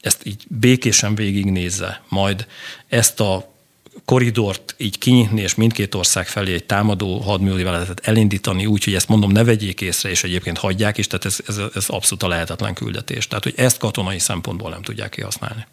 Ezt 0.00 0.26
így 0.26 0.44
békésen 0.48 1.14
végignézze, 1.14 2.02
majd 2.08 2.46
ezt 2.88 3.20
a 3.20 3.56
koridort 4.04 4.74
így 4.78 4.98
kinyitni, 4.98 5.40
és 5.40 5.54
mindkét 5.54 5.94
ország 5.94 6.26
felé 6.26 6.52
egy 6.52 6.64
támadó 6.64 7.18
hadműveletet 7.18 8.00
elindítani, 8.06 8.66
úgy, 8.66 8.84
hogy 8.84 8.94
ezt 8.94 9.08
mondom, 9.08 9.30
ne 9.30 9.44
vegyék 9.44 9.80
észre, 9.80 10.10
és 10.10 10.24
egyébként 10.24 10.58
hagyják 10.58 10.98
is, 10.98 11.06
tehát 11.06 11.24
ez, 11.24 11.38
ez, 11.46 11.56
ez 11.74 11.88
abszolút 11.88 12.22
a 12.22 12.28
lehetetlen 12.28 12.74
küldetés. 12.74 13.26
Tehát, 13.26 13.44
hogy 13.44 13.54
ezt 13.56 13.78
katonai 13.78 14.18
szempontból 14.18 14.70
nem 14.70 14.82
tudják 14.82 15.10
kihasználni. 15.10 15.66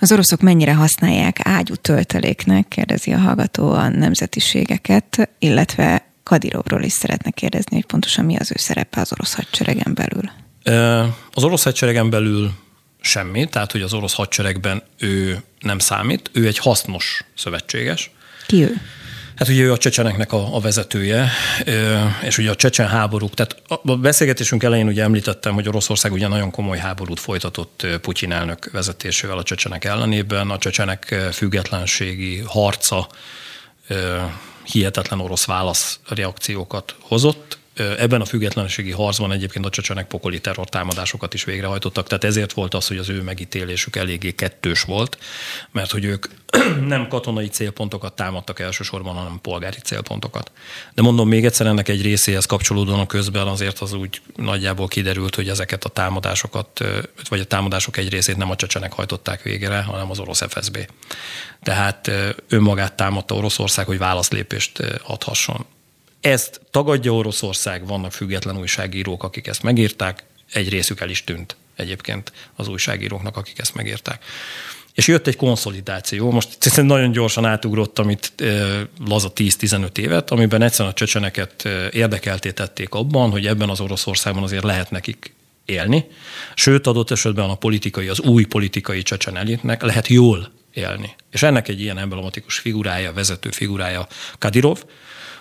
Az 0.00 0.12
oroszok 0.12 0.40
mennyire 0.40 0.74
használják 0.74 1.38
ágyú 1.42 1.74
tölteléknek, 1.74 2.68
kérdezi 2.68 3.12
a 3.12 3.18
hallgató 3.18 3.72
a 3.72 3.88
nemzetiségeket, 3.88 5.30
illetve 5.38 6.09
Kadirovról 6.30 6.82
is 6.82 6.92
szeretne 6.92 7.30
kérdezni, 7.30 7.74
hogy 7.74 7.84
pontosan 7.84 8.24
mi 8.24 8.36
az 8.36 8.50
ő 8.50 8.54
szerepe 8.58 9.00
az 9.00 9.12
orosz 9.12 9.34
hadseregen 9.34 9.94
belül. 9.94 10.30
Az 11.32 11.44
orosz 11.44 11.62
hadseregen 11.62 12.10
belül 12.10 12.50
semmi, 13.00 13.48
tehát 13.48 13.72
hogy 13.72 13.82
az 13.82 13.92
orosz 13.92 14.14
hadseregben 14.14 14.82
ő 14.98 15.42
nem 15.60 15.78
számít, 15.78 16.30
ő 16.32 16.46
egy 16.46 16.58
hasznos 16.58 17.24
szövetséges. 17.36 18.10
Ki 18.46 18.62
ő? 18.62 18.80
Hát 19.36 19.48
ugye 19.48 19.62
ő 19.62 19.72
a 19.72 19.76
csecseneknek 19.78 20.32
a, 20.32 20.56
a 20.56 20.60
vezetője, 20.60 21.30
és 22.22 22.38
ugye 22.38 22.50
a 22.50 22.56
csecsen 22.56 22.88
háborúk, 22.88 23.34
tehát 23.34 23.62
a 23.84 23.96
beszélgetésünk 23.96 24.62
elején 24.62 24.86
ugye 24.86 25.02
említettem, 25.02 25.54
hogy 25.54 25.68
Oroszország 25.68 26.12
ugye 26.12 26.28
nagyon 26.28 26.50
komoly 26.50 26.78
háborút 26.78 27.20
folytatott 27.20 27.86
Putyin 28.00 28.32
elnök 28.32 28.70
vezetésével 28.72 29.38
a 29.38 29.42
csecsenek 29.42 29.84
ellenében, 29.84 30.50
a 30.50 30.58
csecsenek 30.58 31.14
függetlenségi 31.32 32.42
harca 32.46 33.08
hihetetlen 34.64 35.20
orosz 35.20 35.44
válaszreakciókat 35.44 36.96
hozott, 37.00 37.58
Ebben 37.74 38.20
a 38.20 38.24
függetlenségi 38.24 38.90
harcban 38.90 39.32
egyébként 39.32 39.66
a 39.66 39.70
csecsenek 39.70 40.06
pokoli 40.06 40.40
terrortámadásokat 40.40 41.34
is 41.34 41.44
végrehajtottak, 41.44 42.06
tehát 42.06 42.24
ezért 42.24 42.52
volt 42.52 42.74
az, 42.74 42.86
hogy 42.86 42.98
az 42.98 43.08
ő 43.08 43.22
megítélésük 43.22 43.96
eléggé 43.96 44.30
kettős 44.34 44.82
volt, 44.82 45.18
mert 45.70 45.90
hogy 45.90 46.04
ők 46.04 46.26
nem 46.86 47.08
katonai 47.08 47.48
célpontokat 47.48 48.12
támadtak 48.12 48.60
elsősorban, 48.60 49.14
hanem 49.14 49.38
polgári 49.42 49.78
célpontokat. 49.84 50.52
De 50.94 51.02
mondom 51.02 51.28
még 51.28 51.44
egyszer, 51.44 51.66
ennek 51.66 51.88
egy 51.88 52.02
részéhez 52.02 52.46
kapcsolódóan 52.46 53.00
a 53.00 53.06
közben 53.06 53.46
azért 53.46 53.78
az 53.78 53.92
úgy 53.92 54.20
nagyjából 54.36 54.88
kiderült, 54.88 55.34
hogy 55.34 55.48
ezeket 55.48 55.84
a 55.84 55.88
támadásokat, 55.88 56.84
vagy 57.28 57.40
a 57.40 57.44
támadások 57.44 57.96
egy 57.96 58.08
részét 58.08 58.36
nem 58.36 58.50
a 58.50 58.56
csecsenek 58.56 58.92
hajtották 58.92 59.42
végre, 59.42 59.82
hanem 59.82 60.10
az 60.10 60.18
orosz 60.18 60.42
FSB. 60.48 60.78
Tehát 61.62 62.10
önmagát 62.48 62.92
támadta 62.92 63.34
Oroszország, 63.34 63.86
hogy 63.86 63.98
válaszlépést 63.98 64.78
adhasson. 65.02 65.66
Ezt 66.20 66.60
tagadja 66.70 67.14
Oroszország, 67.14 67.86
vannak 67.86 68.12
független 68.12 68.58
újságírók, 68.58 69.22
akik 69.22 69.46
ezt 69.46 69.62
megírták, 69.62 70.24
egy 70.52 70.68
részük 70.68 71.00
el 71.00 71.10
is 71.10 71.24
tűnt 71.24 71.56
egyébként 71.76 72.32
az 72.56 72.68
újságíróknak, 72.68 73.36
akik 73.36 73.58
ezt 73.58 73.74
megírták. 73.74 74.24
És 74.94 75.06
jött 75.06 75.26
egy 75.26 75.36
konszolidáció, 75.36 76.30
most 76.30 76.82
nagyon 76.82 77.10
gyorsan 77.10 77.44
átugrottam 77.44 78.10
itt 78.10 78.42
laza 79.06 79.32
10-15 79.36 79.98
évet, 79.98 80.30
amiben 80.30 80.62
egyszerűen 80.62 80.90
a 80.90 80.94
csecseneket 80.94 81.68
érdekeltétették 81.90 82.94
abban, 82.94 83.30
hogy 83.30 83.46
ebben 83.46 83.68
az 83.68 83.80
Oroszországban 83.80 84.42
azért 84.42 84.64
lehet 84.64 84.90
nekik 84.90 85.34
élni, 85.64 86.06
sőt 86.54 86.86
adott 86.86 87.10
esetben 87.10 87.50
a 87.50 87.54
politikai, 87.54 88.08
az 88.08 88.20
új 88.20 88.44
politikai 88.44 89.02
csecsen 89.02 89.36
elitnek 89.36 89.82
lehet 89.82 90.08
jól 90.08 90.52
élni. 90.74 91.14
És 91.30 91.42
ennek 91.42 91.68
egy 91.68 91.80
ilyen 91.80 91.98
emblematikus 91.98 92.58
figurája, 92.58 93.12
vezető 93.12 93.50
figurája 93.50 94.06
Kadirov, 94.38 94.84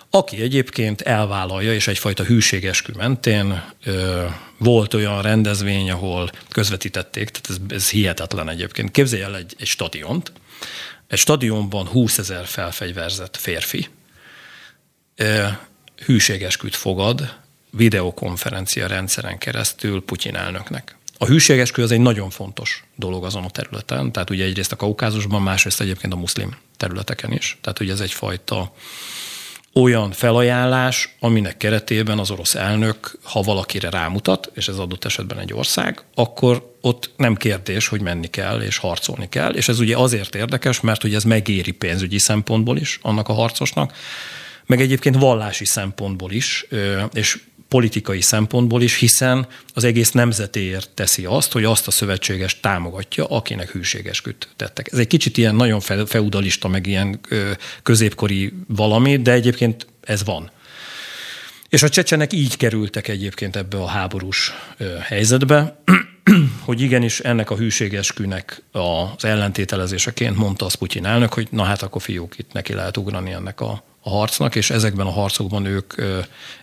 aki 0.09 0.41
egyébként 0.41 1.01
elvállalja, 1.01 1.73
és 1.73 1.87
egyfajta 1.87 2.23
hűségeskü 2.23 2.91
mentén 2.95 3.63
ö, 3.83 4.25
volt 4.57 4.93
olyan 4.93 5.21
rendezvény, 5.21 5.91
ahol 5.91 6.31
közvetítették, 6.49 7.29
tehát 7.29 7.49
ez, 7.49 7.75
ez 7.75 7.89
hihetetlen 7.89 8.49
egyébként. 8.49 8.91
Képzelj 8.91 9.21
el 9.21 9.35
egy, 9.35 9.55
egy 9.59 9.67
stadiont, 9.67 10.31
egy 11.07 11.17
stadionban 11.17 11.87
20 11.87 12.17
ezer 12.17 12.45
felfegyverzett 12.45 13.37
férfi 13.37 13.87
ö, 15.15 15.47
hűségesküt 16.05 16.75
fogad 16.75 17.37
videokonferencia 17.71 18.87
rendszeren 18.87 19.37
keresztül 19.37 20.03
Putyin 20.03 20.35
elnöknek. 20.35 20.97
A 21.17 21.25
hűségeskü 21.25 21.81
az 21.81 21.91
egy 21.91 21.99
nagyon 21.99 22.29
fontos 22.29 22.83
dolog 22.95 23.25
azon 23.25 23.43
a 23.43 23.49
területen, 23.49 24.11
tehát 24.11 24.29
ugye 24.29 24.43
egyrészt 24.43 24.71
a 24.71 24.75
Kaukázusban, 24.75 25.41
másrészt 25.41 25.81
egyébként 25.81 26.13
a 26.13 26.15
muszlim 26.15 26.57
területeken 26.77 27.31
is. 27.31 27.57
Tehát 27.61 27.79
ugye 27.79 27.91
ez 27.91 27.99
egyfajta 27.99 28.73
olyan 29.73 30.11
felajánlás, 30.11 31.15
aminek 31.19 31.57
keretében 31.57 32.19
az 32.19 32.31
orosz 32.31 32.55
elnök, 32.55 33.17
ha 33.23 33.41
valakire 33.41 33.89
rámutat, 33.89 34.51
és 34.53 34.67
ez 34.67 34.77
adott 34.77 35.05
esetben 35.05 35.39
egy 35.39 35.53
ország, 35.53 36.03
akkor 36.15 36.75
ott 36.81 37.11
nem 37.17 37.35
kérdés, 37.35 37.87
hogy 37.87 38.01
menni 38.01 38.27
kell 38.27 38.61
és 38.61 38.77
harcolni 38.77 39.29
kell. 39.29 39.53
És 39.53 39.67
ez 39.67 39.79
ugye 39.79 39.97
azért 39.97 40.35
érdekes, 40.35 40.79
mert 40.79 41.01
hogy 41.01 41.13
ez 41.13 41.23
megéri 41.23 41.71
pénzügyi 41.71 42.19
szempontból 42.19 42.77
is 42.77 42.99
annak 43.01 43.27
a 43.27 43.33
harcosnak, 43.33 43.93
meg 44.65 44.81
egyébként 44.81 45.15
vallási 45.15 45.65
szempontból 45.65 46.31
is, 46.31 46.65
és 47.13 47.39
politikai 47.69 48.21
szempontból 48.21 48.81
is, 48.81 48.95
hiszen 48.95 49.47
az 49.73 49.83
egész 49.83 50.11
nemzetéért 50.11 50.89
teszi 50.89 51.25
azt, 51.25 51.51
hogy 51.51 51.63
azt 51.63 51.87
a 51.87 51.91
szövetséges 51.91 52.59
támogatja, 52.59 53.25
akinek 53.25 53.69
hűségesküt 53.69 54.47
tettek. 54.55 54.89
Ez 54.91 54.97
egy 54.97 55.07
kicsit 55.07 55.37
ilyen 55.37 55.55
nagyon 55.55 55.79
feudalista, 56.05 56.67
meg 56.67 56.87
ilyen 56.87 57.19
középkori 57.83 58.53
valami, 58.67 59.17
de 59.17 59.31
egyébként 59.31 59.87
ez 60.01 60.23
van. 60.23 60.51
És 61.69 61.83
a 61.83 61.89
csecsenek 61.89 62.33
így 62.33 62.57
kerültek 62.57 63.07
egyébként 63.07 63.55
ebbe 63.55 63.77
a 63.77 63.87
háborús 63.87 64.51
helyzetbe, 65.01 65.81
hogy 66.65 66.81
igenis 66.81 67.19
ennek 67.19 67.49
a 67.49 67.55
hűségeskünek 67.55 68.61
az 68.71 69.25
ellentételezéseként 69.25 70.37
mondta 70.37 70.65
az 70.65 70.73
Putyin 70.73 71.05
elnök, 71.05 71.33
hogy 71.33 71.47
na 71.51 71.63
hát 71.63 71.81
akkor 71.81 72.01
fiúk, 72.01 72.37
itt 72.37 72.53
neki 72.53 72.73
lehet 72.73 72.97
ugrani 72.97 73.31
ennek 73.31 73.61
a 73.61 73.83
a 74.01 74.09
harcnak, 74.09 74.55
és 74.55 74.69
ezekben 74.69 75.05
a 75.05 75.11
harcokban 75.11 75.65
ők 75.65 75.93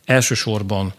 elsősorban 0.04 0.94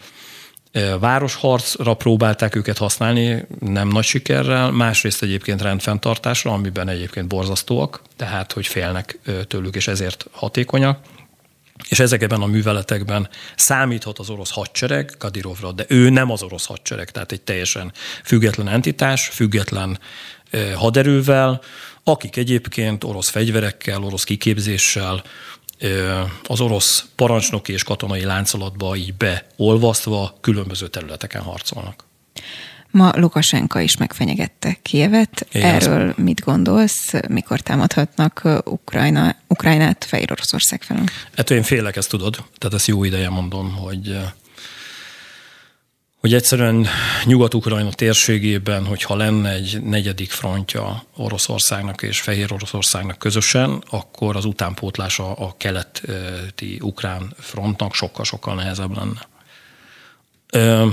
városharcra 0.99 1.93
próbálták 1.93 2.55
őket 2.55 2.77
használni, 2.77 3.45
nem 3.59 3.87
nagy 3.87 4.03
sikerrel, 4.03 4.71
másrészt 4.71 5.23
egyébként 5.23 5.61
rendfenntartásra, 5.61 6.51
amiben 6.51 6.89
egyébként 6.89 7.27
borzasztóak, 7.27 8.01
tehát 8.15 8.51
hogy 8.51 8.67
félnek 8.67 9.19
tőlük, 9.47 9.75
és 9.75 9.87
ezért 9.87 10.25
hatékonyak. 10.31 10.99
És 11.89 11.99
ezekben 11.99 12.41
a 12.41 12.45
műveletekben 12.45 13.29
számíthat 13.55 14.19
az 14.19 14.29
orosz 14.29 14.51
hadsereg 14.51 15.15
Kadirovra, 15.17 15.71
de 15.71 15.85
ő 15.87 16.09
nem 16.09 16.31
az 16.31 16.43
orosz 16.43 16.65
hadsereg, 16.65 17.11
tehát 17.11 17.31
egy 17.31 17.41
teljesen 17.41 17.91
független 18.23 18.67
entitás, 18.67 19.27
független 19.27 19.99
haderővel, 20.75 21.61
akik 22.03 22.35
egyébként 22.35 23.03
orosz 23.03 23.29
fegyverekkel, 23.29 24.03
orosz 24.03 24.23
kiképzéssel, 24.23 25.23
az 26.43 26.61
orosz 26.61 27.05
parancsnoki 27.15 27.73
és 27.73 27.83
katonai 27.83 28.23
láncolatba 28.23 28.95
így 28.95 29.13
beolvasztva 29.13 30.37
különböző 30.41 30.87
területeken 30.87 31.41
harcolnak. 31.41 32.05
Ma 32.91 33.11
Lukasenka 33.15 33.79
is 33.79 33.97
megfenyegette 33.97 34.77
Kievet. 34.81 35.47
Igen, 35.51 35.75
Erről 35.75 36.13
mit 36.17 36.39
gondolsz? 36.39 37.13
Mikor 37.27 37.59
támadhatnak 37.59 38.61
Ukrajna, 38.65 39.35
Ukrajnát 39.47 40.05
Fehér 40.05 40.31
Oroszország 40.31 40.83
felől? 40.83 41.03
Ettől 41.35 41.57
én 41.57 41.63
félek, 41.63 41.95
ezt 41.95 42.09
tudod. 42.09 42.35
Tehát 42.57 42.75
ezt 42.75 42.87
jó 42.87 43.03
ideje 43.03 43.29
mondom, 43.29 43.75
hogy 43.75 44.17
hogy 46.19 46.33
egyszerűen 46.33 46.87
Nyugat-Ukrajna 47.25 47.91
térségében, 47.91 48.85
hogyha 48.85 49.15
lenne 49.15 49.51
egy 49.51 49.81
negyedik 49.83 50.31
frontja 50.31 51.03
Oroszországnak 51.15 52.01
és 52.01 52.21
Fehér 52.21 52.53
Oroszországnak 52.53 53.17
közösen, 53.17 53.83
akkor 53.89 54.35
az 54.35 54.45
utánpótlása 54.45 55.33
a 55.33 55.55
keleti 55.57 56.79
ukrán 56.81 57.33
frontnak 57.39 57.93
sokkal-sokkal 57.93 58.55
nehezebb 58.55 58.97
lenne. 58.97 59.27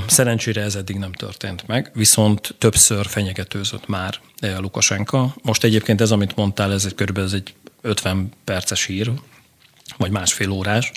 Szerencsére 0.06 0.62
ez 0.62 0.74
eddig 0.74 0.96
nem 0.96 1.12
történt 1.12 1.66
meg, 1.66 1.90
viszont 1.94 2.54
többször 2.58 3.06
fenyegetőzött 3.06 3.88
már 3.88 4.20
Lukasenka. 4.58 5.34
Most 5.42 5.64
egyébként 5.64 6.00
ez, 6.00 6.10
amit 6.10 6.36
mondtál, 6.36 6.72
ez 6.72 6.84
egy 6.84 6.94
körülbelül 6.94 7.28
ez 7.28 7.34
egy 7.34 7.54
50 7.80 8.32
perces 8.44 8.84
hír, 8.84 9.12
vagy 9.96 10.10
másfél 10.10 10.50
órás. 10.50 10.92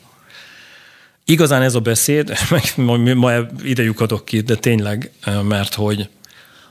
Igazán 1.26 1.62
ez 1.62 1.76
a 1.76 1.80
beszéd, 1.80 2.34
meg 2.76 2.88
ma 3.16 3.34
idejük 3.64 4.00
adok 4.00 4.26
ki, 4.26 4.42
de 4.42 4.56
tényleg, 4.56 5.12
mert 5.44 5.74
hogy 5.74 6.10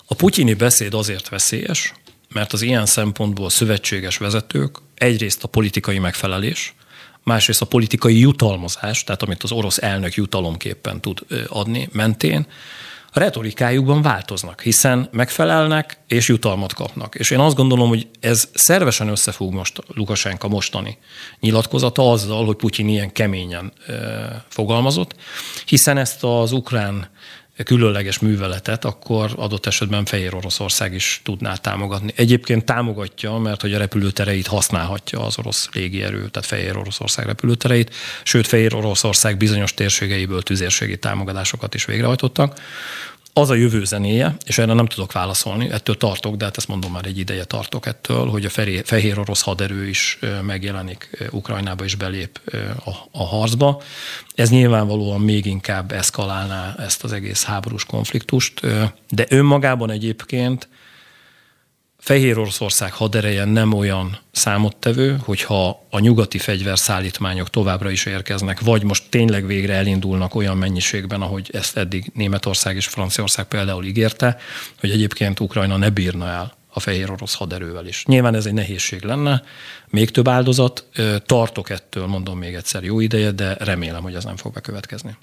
a 0.07 0.15
putyini 0.15 0.55
beszéd 0.55 0.95
azért 0.95 1.29
veszélyes, 1.29 1.95
mert 2.29 2.53
az 2.53 2.63
ilyen 2.63 2.87
szempontból 2.87 3.51
szövetséges 3.51 4.17
vezetők 4.17 4.79
egyrészt 4.95 5.45
a 5.45 5.49
politikai 5.49 5.99
megfelelés, 5.99 6.75
másrészt 7.27 7.63
a 7.63 7.67
politikai 7.67 8.19
jutalmazás, 8.19 9.05
tehát 9.05 9.23
amit 9.23 9.43
az 9.43 9.53
orosz 9.53 9.79
elnök 9.83 10.15
jutalomképpen 10.15 11.01
tud 11.01 11.19
adni 11.49 11.89
mentén, 11.93 12.47
a 13.13 13.19
retorikájukban 13.19 14.03
változnak, 14.03 14.61
hiszen 14.61 15.09
megfelelnek 15.13 15.99
és 16.09 16.29
jutalmat 16.29 16.75
kapnak. 16.75 17.15
És 17.15 17.31
én 17.31 17.39
azt 17.39 17.57
gondolom, 17.57 17.89
hogy 17.89 18.09
ez 18.21 18.49
szervesen 18.55 19.09
összefügg 19.09 19.53
most 19.53 19.83
Lukasenka 19.95 20.49
mostani 20.49 20.99
nyilatkozata 21.41 22.11
azzal, 22.11 22.45
hogy 22.47 22.57
Putyin 22.57 22.89
ilyen 22.89 23.13
keményen 23.13 23.73
e, 23.87 23.93
fogalmazott, 24.49 25.15
hiszen 25.67 25.99
ezt 25.99 26.25
az 26.25 26.53
ukrán 26.53 27.11
különleges 27.65 28.19
műveletet, 28.19 28.85
akkor 28.85 29.33
adott 29.37 29.67
esetben 29.67 30.05
Fehér 30.05 30.35
Oroszország 30.35 30.95
is 30.95 31.21
tudná 31.25 31.55
támogatni. 31.55 32.13
Egyébként 32.17 32.65
támogatja, 32.65 33.39
mert 33.39 33.61
hogy 33.61 33.75
a 33.75 33.79
repülőtereit 33.79 34.47
használhatja 34.47 35.21
az 35.21 35.39
orosz 35.39 35.69
légierő, 35.73 36.29
tehát 36.29 36.49
Fehér 36.49 36.77
Oroszország 36.77 37.27
repülőtereit, 37.27 37.95
sőt 38.23 38.47
Fehér 38.47 38.75
Oroszország 38.75 39.37
bizonyos 39.37 39.75
térségeiből 39.75 40.43
tüzérségi 40.43 40.99
támogatásokat 40.99 41.75
is 41.75 41.85
végrehajtottak 41.85 42.61
az 43.39 43.51
a 43.51 43.55
jövő 43.55 43.85
zenéje, 43.85 44.37
és 44.47 44.59
erre 44.59 44.73
nem 44.73 44.87
tudok 44.87 45.13
válaszolni, 45.13 45.71
ettől 45.71 45.97
tartok, 45.97 46.37
de 46.37 46.45
hát 46.45 46.57
ezt 46.57 46.69
mondom 46.69 46.93
már 46.93 47.07
egy 47.07 47.19
ideje 47.19 47.45
tartok 47.45 47.87
ettől, 47.87 48.27
hogy 48.27 48.45
a 48.45 48.51
fehér 48.85 49.19
orosz 49.19 49.43
haderő 49.43 49.89
is 49.89 50.19
megjelenik 50.43 51.29
Ukrajnába 51.31 51.85
és 51.85 51.95
belép 51.95 52.41
a, 52.85 52.91
a 53.11 53.25
harcba. 53.25 53.83
Ez 54.35 54.51
nyilvánvalóan 54.51 55.21
még 55.21 55.47
inkább 55.47 55.93
eszkalálná 55.93 56.75
ezt 56.79 57.05
az 57.05 57.13
egész 57.13 57.45
háborús 57.45 57.85
konfliktust, 57.85 58.61
de 59.09 59.27
önmagában 59.29 59.91
egyébként 59.91 60.69
Fehér 62.07 62.39
Oroszország 62.39 62.93
hadereje 62.93 63.45
nem 63.45 63.73
olyan 63.73 64.19
számottevő, 64.33 65.19
hogyha 65.25 65.87
a 65.91 65.99
nyugati 65.99 66.39
fegyverszállítmányok 66.39 67.51
továbbra 67.51 67.91
is 67.91 68.05
érkeznek, 68.05 68.61
vagy 68.61 68.83
most 68.83 69.11
tényleg 69.11 69.47
végre 69.47 69.75
elindulnak 69.75 70.35
olyan 70.35 70.57
mennyiségben, 70.57 71.23
ahogy 71.23 71.51
ezt 71.53 71.77
eddig 71.77 72.11
Németország 72.15 72.77
és 72.77 72.87
Franciaország 72.87 73.45
például 73.45 73.85
ígérte, 73.85 74.37
hogy 74.81 74.91
egyébként 74.91 75.41
Ukrajna 75.41 75.77
ne 75.77 75.91
bírna 75.91 76.27
el 76.27 76.55
a 76.69 76.81
fehér 76.81 77.11
orosz 77.11 77.35
haderővel 77.35 77.87
is. 77.87 78.05
Nyilván 78.05 78.35
ez 78.35 78.47
egy 78.47 78.55
nehézség 78.55 79.03
lenne, 79.03 79.43
még 79.89 80.11
több 80.11 80.29
áldozat, 80.29 80.85
tartok 81.25 81.71
ettől, 81.71 82.07
mondom 82.07 82.39
még 82.39 82.55
egyszer 82.55 82.85
jó 82.85 83.01
ideje, 83.01 83.31
de 83.31 83.57
remélem, 83.59 84.03
hogy 84.03 84.15
ez 84.15 84.25
nem 84.25 84.37
fog 84.37 84.53
bekövetkezni. 84.53 85.17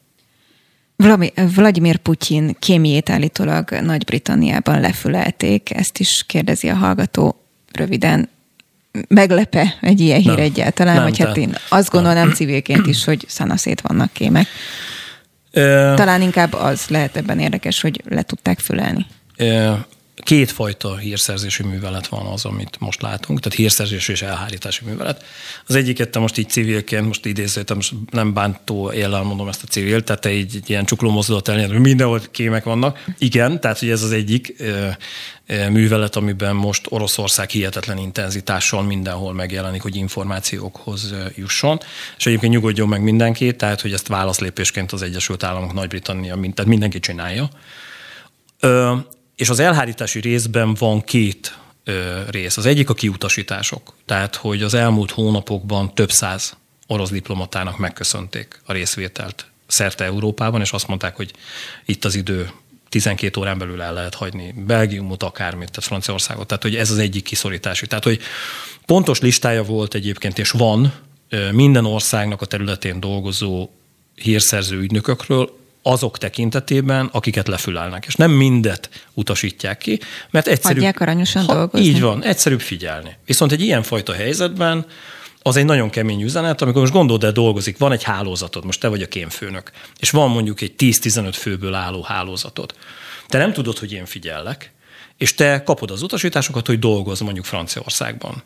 Vladimir 1.55 1.97
Putyin 1.97 2.55
kémiét 2.59 3.09
állítólag 3.09 3.71
Nagy-Britanniában 3.71 4.79
lefülelték, 4.79 5.75
ezt 5.75 5.97
is 5.97 6.23
kérdezi 6.27 6.69
a 6.69 6.75
hallgató 6.75 7.35
röviden. 7.71 8.29
Meglepe 9.07 9.77
egy 9.81 9.99
ilyen 9.99 10.19
hír 10.19 10.35
nem, 10.35 10.37
egyáltalán, 10.37 10.95
nem, 10.95 11.03
vagy 11.03 11.17
hát 11.17 11.37
én 11.37 11.55
azt 11.69 11.89
gondolom 11.89 12.31
civilként 12.39 12.87
is, 12.87 13.03
hogy 13.03 13.25
szanaszét 13.27 13.81
vannak 13.81 14.13
kémek. 14.13 14.47
Talán 15.95 16.21
inkább 16.21 16.53
az 16.53 16.87
lehet 16.87 17.15
ebben 17.15 17.39
érdekes, 17.39 17.81
hogy 17.81 18.01
le 18.09 18.21
tudták 18.21 18.59
fülelni 18.59 19.05
kétfajta 20.23 20.97
hírszerzési 20.97 21.63
művelet 21.63 22.07
van 22.07 22.25
az, 22.25 22.45
amit 22.45 22.79
most 22.79 23.01
látunk, 23.01 23.39
tehát 23.39 23.57
hírszerzési 23.57 24.11
és 24.11 24.21
elhárítási 24.21 24.85
művelet. 24.85 25.25
Az 25.67 25.75
egyiket 25.75 26.09
te 26.09 26.19
most 26.19 26.37
így 26.37 26.49
civilként, 26.49 27.05
most 27.05 27.25
idézőtem, 27.25 27.75
most 27.75 27.93
nem 28.11 28.33
bántó 28.33 28.91
éllel 28.91 29.23
mondom 29.23 29.47
ezt 29.47 29.63
a 29.63 29.67
civil, 29.67 30.03
tehát 30.03 30.21
te 30.21 30.31
így, 30.31 30.55
így 30.55 30.69
ilyen 30.69 30.85
csukló 30.85 31.09
mozdulat 31.09 31.47
hogy 31.47 31.79
mindenhol 31.79 32.21
kémek 32.31 32.63
vannak. 32.63 33.03
Igen, 33.17 33.59
tehát 33.59 33.79
hogy 33.79 33.89
ez 33.89 34.03
az 34.03 34.11
egyik 34.11 34.55
művelet, 35.69 36.15
amiben 36.15 36.55
most 36.55 36.85
Oroszország 36.89 37.49
hihetetlen 37.49 37.97
intenzitással 37.97 38.83
mindenhol 38.83 39.33
megjelenik, 39.33 39.81
hogy 39.81 39.95
információkhoz 39.95 41.13
jusson. 41.35 41.79
És 42.17 42.25
egyébként 42.25 42.53
nyugodjon 42.53 42.87
meg 42.87 43.01
mindenki, 43.01 43.55
tehát 43.55 43.81
hogy 43.81 43.93
ezt 43.93 44.07
válaszlépésként 44.07 44.91
az 44.91 45.01
Egyesült 45.01 45.43
Államok, 45.43 45.73
Nagy-Britannia, 45.73 46.35
tehát 46.35 46.65
mindenki 46.65 46.99
csinálja. 46.99 47.49
És 49.35 49.49
az 49.49 49.59
elhárítási 49.59 50.19
részben 50.19 50.73
van 50.73 51.01
két 51.01 51.57
ö, 51.83 52.21
rész. 52.29 52.57
Az 52.57 52.65
egyik 52.65 52.89
a 52.89 52.93
kiutasítások. 52.93 53.93
Tehát, 54.05 54.35
hogy 54.35 54.63
az 54.63 54.73
elmúlt 54.73 55.11
hónapokban 55.11 55.93
több 55.95 56.11
száz 56.11 56.57
orosz 56.87 57.09
diplomatának 57.09 57.77
megköszönték 57.77 58.61
a 58.65 58.73
részvételt 58.73 59.45
szerte 59.67 60.03
Európában, 60.03 60.61
és 60.61 60.71
azt 60.71 60.87
mondták, 60.87 61.15
hogy 61.15 61.33
itt 61.85 62.05
az 62.05 62.15
idő 62.15 62.51
12 62.89 63.39
órán 63.39 63.57
belül 63.57 63.81
el 63.81 63.93
lehet 63.93 64.15
hagyni 64.15 64.53
Belgiumot, 64.57 65.23
akármit, 65.23 65.69
tehát 65.69 65.83
Franciaországot. 65.83 66.47
Tehát, 66.47 66.63
hogy 66.63 66.75
ez 66.75 66.91
az 66.91 66.97
egyik 66.97 67.23
kiszorítási. 67.23 67.87
Tehát, 67.87 68.03
hogy 68.03 68.19
pontos 68.85 69.19
listája 69.19 69.63
volt 69.63 69.93
egyébként, 69.93 70.39
és 70.39 70.51
van 70.51 70.93
minden 71.51 71.85
országnak 71.85 72.41
a 72.41 72.45
területén 72.45 72.99
dolgozó 72.99 73.69
hírszerző 74.15 74.77
ügynökökről, 74.77 75.57
azok 75.83 76.17
tekintetében, 76.17 77.09
akiket 77.11 77.47
lefülelnek. 77.47 78.05
És 78.05 78.15
nem 78.15 78.31
mindet 78.31 78.89
utasítják 79.13 79.77
ki, 79.77 79.99
mert 80.29 80.47
egyszerűbb... 80.47 80.77
Hagyják 80.77 80.99
aranyosan 80.99 81.45
ha, 81.45 81.53
dolgozni. 81.53 81.87
Így 81.87 82.01
van, 82.01 82.23
egyszerűbb 82.23 82.61
figyelni. 82.61 83.17
Viszont 83.25 83.51
egy 83.51 83.61
ilyenfajta 83.61 84.13
helyzetben 84.13 84.85
az 85.41 85.55
egy 85.55 85.65
nagyon 85.65 85.89
kemény 85.89 86.21
üzenet, 86.21 86.61
amikor 86.61 86.81
most 86.81 86.93
gondolod, 86.93 87.21
de 87.21 87.31
dolgozik, 87.31 87.77
van 87.77 87.91
egy 87.91 88.03
hálózatod, 88.03 88.65
most 88.65 88.79
te 88.79 88.87
vagy 88.87 89.01
a 89.01 89.07
kémfőnök, 89.07 89.71
és 89.99 90.09
van 90.09 90.29
mondjuk 90.29 90.61
egy 90.61 90.73
10-15 90.77 91.29
főből 91.33 91.73
álló 91.73 92.01
hálózatod. 92.01 92.73
Te 93.27 93.37
nem 93.37 93.53
tudod, 93.53 93.77
hogy 93.77 93.91
én 93.91 94.05
figyellek, 94.05 94.71
és 95.17 95.33
te 95.33 95.63
kapod 95.63 95.91
az 95.91 96.01
utasításokat, 96.01 96.67
hogy 96.67 96.79
dolgoz 96.79 97.19
mondjuk 97.19 97.45
Franciaországban. 97.45 98.43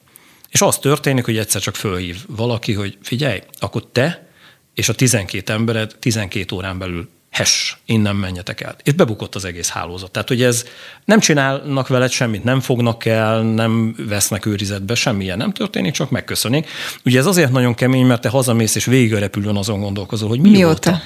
És 0.50 0.62
az 0.62 0.78
történik, 0.78 1.26
hogy 1.26 1.38
egyszer 1.38 1.62
csak 1.62 1.76
fölhív 1.76 2.18
valaki, 2.28 2.74
hogy 2.74 2.98
figyelj, 3.02 3.42
akkor 3.60 3.88
te 3.92 4.28
és 4.74 4.90
a 4.90 4.94
12 4.94 5.54
embered 5.54 5.96
12 6.00 6.56
órán 6.56 6.78
belül 6.78 7.10
hes, 7.32 7.78
innen 7.86 8.16
menjetek 8.16 8.62
el. 8.62 8.76
És 8.84 8.94
bebukott 8.94 9.36
az 9.36 9.46
egész 9.46 9.70
hálózat. 9.70 10.12
Tehát, 10.12 10.28
hogy 10.28 10.44
ez 10.44 10.66
nem 11.06 11.20
csinálnak 11.20 11.88
veled 11.88 12.12
semmit, 12.12 12.44
nem 12.44 12.60
fognak 12.60 13.06
el, 13.06 13.42
nem 13.42 13.96
vesznek 14.08 14.46
őrizetbe, 14.46 14.96
semmilyen 14.96 15.38
nem 15.38 15.52
történik, 15.52 15.94
csak 15.94 16.10
megköszönik. 16.10 16.68
Ugye 17.06 17.20
ez 17.20 17.26
azért 17.26 17.52
nagyon 17.52 17.74
kemény, 17.74 18.06
mert 18.06 18.22
te 18.22 18.30
hazamész, 18.30 18.76
és 18.76 18.86
végig 18.86 19.14
a 19.14 19.20
repülőn 19.20 19.56
azon 19.56 19.80
gondolkozol, 19.80 20.30
hogy 20.30 20.40
mi 20.40 20.50
Mióta? 20.50 21.02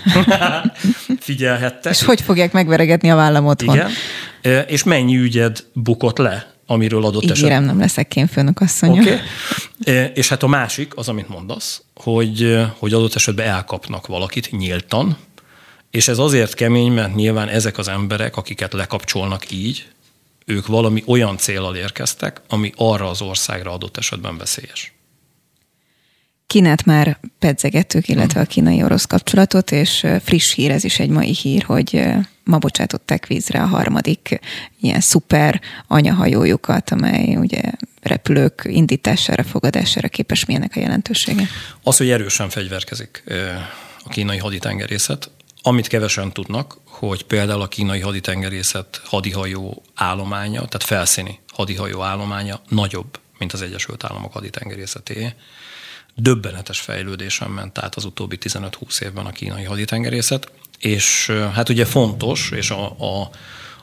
Figyelhettek. 1.19 1.93
És 1.93 2.03
hogy 2.03 2.21
fogják 2.21 2.51
megveregetni 2.51 3.09
a 3.09 3.15
vállam 3.15 3.45
otthon? 3.45 3.75
Igen. 3.75 3.89
És 4.67 4.83
mennyi 4.83 5.17
ügyed 5.17 5.63
bukott 5.73 6.17
le, 6.17 6.53
amiről 6.65 7.05
adott 7.05 7.23
Ígérem, 7.23 7.43
esetben. 7.43 7.63
nem 7.63 7.79
leszek 7.79 8.07
kémfőnök 8.07 8.59
asszonya. 8.59 9.01
Okay. 9.01 9.17
És 10.13 10.29
hát 10.29 10.43
a 10.43 10.47
másik, 10.47 10.97
az, 10.97 11.07
amit 11.07 11.29
mondasz, 11.29 11.81
hogy, 11.95 12.59
hogy 12.77 12.93
adott 12.93 13.15
esetben 13.15 13.47
elkapnak 13.47 14.07
valakit 14.07 14.51
nyíltan, 14.51 15.17
és 15.91 16.07
ez 16.07 16.17
azért 16.17 16.53
kemény, 16.53 16.91
mert 16.91 17.15
nyilván 17.15 17.47
ezek 17.47 17.77
az 17.77 17.87
emberek, 17.87 18.37
akiket 18.37 18.73
lekapcsolnak 18.73 19.51
így, 19.51 19.87
ők 20.45 20.67
valami 20.67 21.03
olyan 21.05 21.37
célral 21.37 21.75
érkeztek, 21.75 22.41
ami 22.47 22.71
arra 22.75 23.09
az 23.09 23.21
országra 23.21 23.71
adott 23.71 23.97
esetben 23.97 24.37
veszélyes. 24.37 24.93
Kínát 26.47 26.85
már 26.85 27.19
pedzegettük, 27.39 28.07
illetve 28.07 28.39
a 28.39 28.45
kínai-orosz 28.45 29.05
kapcsolatot, 29.05 29.71
és 29.71 30.07
friss 30.23 30.53
hír, 30.53 30.71
ez 30.71 30.83
is 30.83 30.99
egy 30.99 31.09
mai 31.09 31.35
hír, 31.35 31.63
hogy 31.63 32.03
ma 32.43 32.57
bocsátották 32.57 33.27
vízre 33.27 33.61
a 33.61 33.65
harmadik 33.65 34.39
ilyen 34.81 34.99
szuper 34.99 35.61
anyahajójukat, 35.87 36.89
amely 36.89 37.35
ugye 37.35 37.61
repülők 38.01 38.61
indítására, 38.65 39.43
fogadására 39.43 40.07
képes. 40.07 40.45
Milyenek 40.45 40.75
a 40.75 40.79
jelentősége? 40.79 41.47
Az, 41.83 41.97
hogy 41.97 42.09
erősen 42.09 42.49
fegyverkezik 42.49 43.23
a 44.03 44.09
kínai 44.09 44.37
haditengerészet, 44.37 45.29
Amit 45.63 45.87
kevesen 45.87 46.31
tudnak, 46.31 46.77
hogy 46.85 47.23
például 47.23 47.61
a 47.61 47.67
kínai 47.67 47.99
haditengerészet 47.99 49.01
hadihajó 49.03 49.83
állománya, 49.95 50.65
tehát 50.65 50.83
felszíni 50.83 51.39
hadihajó 51.47 52.01
állománya 52.01 52.61
nagyobb, 52.67 53.19
mint 53.37 53.53
az 53.53 53.61
Egyesült 53.61 54.03
Államok 54.03 54.33
haditengerészeté. 54.33 55.33
Döbbenetes 56.15 56.79
fejlődésen 56.79 57.49
ment 57.49 57.77
át 57.77 57.95
az 57.95 58.05
utóbbi 58.05 58.37
15-20 58.41 59.01
évben 59.01 59.25
a 59.25 59.31
kínai 59.31 59.63
haditengerészet, 59.63 60.51
és 60.79 61.31
hát 61.53 61.69
ugye 61.69 61.85
fontos, 61.85 62.51
és 62.51 62.69
a, 62.69 62.85
a, 62.99 63.29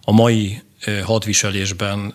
a 0.03 0.13
mai 0.13 0.63
hadviselésben 1.05 2.15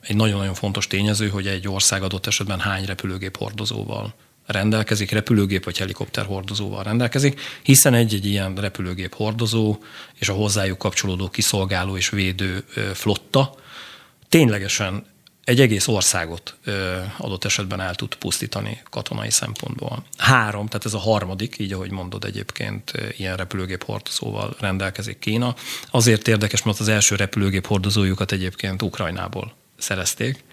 egy 0.00 0.16
nagyon-nagyon 0.16 0.54
fontos 0.54 0.86
tényező, 0.86 1.28
hogy 1.28 1.46
egy 1.46 1.68
ország 1.68 2.02
adott 2.02 2.26
esetben 2.26 2.60
hány 2.60 2.84
repülőgép 2.84 3.36
hordozóval 3.36 4.14
rendelkezik, 4.46 5.10
repülőgép 5.10 5.64
vagy 5.64 5.78
helikopter 5.78 6.24
hordozóval 6.24 6.82
rendelkezik, 6.82 7.40
hiszen 7.62 7.94
egy-egy 7.94 8.26
ilyen 8.26 8.54
repülőgép 8.54 9.14
hordozó 9.14 9.78
és 10.14 10.28
a 10.28 10.32
hozzájuk 10.32 10.78
kapcsolódó 10.78 11.28
kiszolgáló 11.28 11.96
és 11.96 12.08
védő 12.08 12.64
flotta 12.92 13.54
ténylegesen 14.28 15.04
egy 15.44 15.60
egész 15.60 15.86
országot 15.86 16.56
adott 17.18 17.44
esetben 17.44 17.80
el 17.80 17.94
tud 17.94 18.14
pusztítani 18.14 18.82
katonai 18.90 19.30
szempontból. 19.30 20.04
Három, 20.16 20.66
tehát 20.66 20.84
ez 20.84 20.94
a 20.94 20.98
harmadik, 20.98 21.58
így 21.58 21.72
ahogy 21.72 21.90
mondod 21.90 22.24
egyébként, 22.24 22.92
ilyen 23.16 23.36
repülőgép 23.36 23.84
hordozóval 23.84 24.56
rendelkezik 24.60 25.18
Kína. 25.18 25.54
Azért 25.90 26.28
érdekes, 26.28 26.62
mert 26.62 26.80
az 26.80 26.88
első 26.88 27.16
repülőgép 27.16 27.66
hordozójukat 27.66 28.32
egyébként 28.32 28.82
Ukrajnából 28.82 29.54
szerezték. 29.78 30.44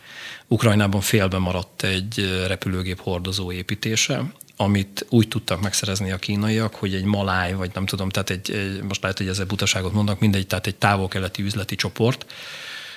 Ukrajnában 0.52 1.02
félben 1.02 1.42
maradt 1.42 1.84
egy 1.84 2.44
repülőgép 2.48 3.00
hordozó 3.02 3.52
építése, 3.52 4.34
amit 4.56 5.06
úgy 5.10 5.28
tudtak 5.28 5.62
megszerezni 5.62 6.12
a 6.12 6.18
kínaiak, 6.18 6.76
hogy 6.76 6.96
egy 6.96 7.04
maláj, 7.04 7.54
vagy 7.54 7.72
nem 7.74 7.86
tudom, 7.86 8.10
tehát 8.10 8.30
egy, 8.30 8.52
egy 8.52 8.82
most 8.82 9.02
lehet, 9.02 9.18
hogy 9.18 9.28
ezzel 9.28 9.46
butaságot 9.46 9.94
mondnak, 9.94 10.20
mindegy, 10.20 10.48
tehát 10.48 10.68
egy 10.68 10.76
távol-keleti 10.76 11.44
üzleti 11.44 11.76
csoport 11.76 12.26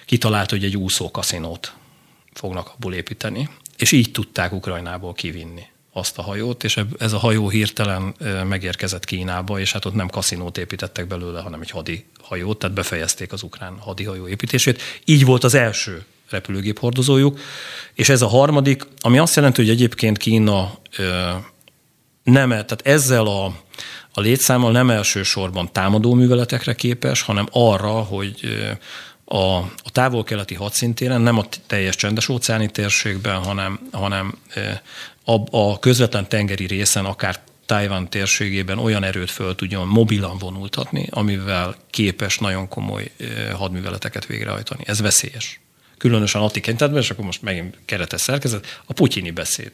kitalált, 0.06 0.50
hogy 0.50 0.64
egy 0.64 0.76
úszó 0.76 1.10
kaszinót 1.10 1.74
fognak 2.32 2.72
abból 2.74 2.94
építeni, 2.94 3.48
és 3.76 3.92
így 3.92 4.10
tudták 4.10 4.52
Ukrajnából 4.52 5.12
kivinni 5.12 5.66
azt 5.92 6.18
a 6.18 6.22
hajót, 6.22 6.64
és 6.64 6.80
ez 6.98 7.12
a 7.12 7.18
hajó 7.18 7.48
hirtelen 7.48 8.14
megérkezett 8.48 9.04
Kínába, 9.04 9.60
és 9.60 9.72
hát 9.72 9.84
ott 9.84 9.94
nem 9.94 10.08
kaszinót 10.08 10.58
építettek 10.58 11.06
belőle, 11.06 11.40
hanem 11.40 11.60
egy 11.60 11.70
hadi 11.70 12.04
hajót, 12.22 12.58
tehát 12.58 12.76
befejezték 12.76 13.32
az 13.32 13.42
ukrán 13.42 13.78
hadihajó 13.78 14.28
építését. 14.28 14.82
Így 15.04 15.24
volt 15.24 15.44
az 15.44 15.54
első 15.54 16.04
repülőgép 16.30 16.78
hordozójuk, 16.78 17.38
és 17.94 18.08
ez 18.08 18.22
a 18.22 18.26
harmadik, 18.26 18.86
ami 19.00 19.18
azt 19.18 19.36
jelenti, 19.36 19.60
hogy 19.60 19.70
egyébként 19.70 20.18
Kína 20.18 20.78
nem, 22.22 22.48
tehát 22.48 22.80
ezzel 22.82 23.26
a, 23.26 23.44
a 24.12 24.20
létszámmal 24.20 24.72
nem 24.72 24.90
elsősorban 24.90 25.72
támadó 25.72 26.14
műveletekre 26.14 26.74
képes, 26.74 27.22
hanem 27.22 27.46
arra, 27.50 27.92
hogy 27.92 28.40
a, 29.24 29.56
a 29.56 29.90
távol-keleti 29.92 30.54
hadszintéren, 30.54 31.20
nem 31.20 31.38
a 31.38 31.44
teljes 31.66 31.96
csendes 31.96 32.28
óceáni 32.28 32.70
térségben, 32.70 33.36
hanem, 33.36 33.88
hanem 33.92 34.38
a, 35.24 35.58
a 35.58 35.78
közvetlen 35.78 36.28
tengeri 36.28 36.66
részen, 36.66 37.04
akár 37.04 37.40
Tájván 37.66 38.10
térségében 38.10 38.78
olyan 38.78 39.04
erőt 39.04 39.30
föl 39.30 39.54
tudjon 39.54 39.86
mobilan 39.86 40.38
vonultatni, 40.38 41.06
amivel 41.10 41.76
képes 41.90 42.38
nagyon 42.38 42.68
komoly 42.68 43.10
hadműveleteket 43.52 44.26
végrehajtani. 44.26 44.82
Ez 44.86 45.00
veszélyes. 45.00 45.60
Különösen 45.98 46.42
a 46.42 46.50
tekintetben, 46.50 47.02
és 47.02 47.10
akkor 47.10 47.24
most 47.24 47.42
megint 47.42 47.78
keretes 47.84 48.20
szerkezet, 48.20 48.82
a 48.84 48.92
putyini 48.92 49.30
beszéd, 49.30 49.72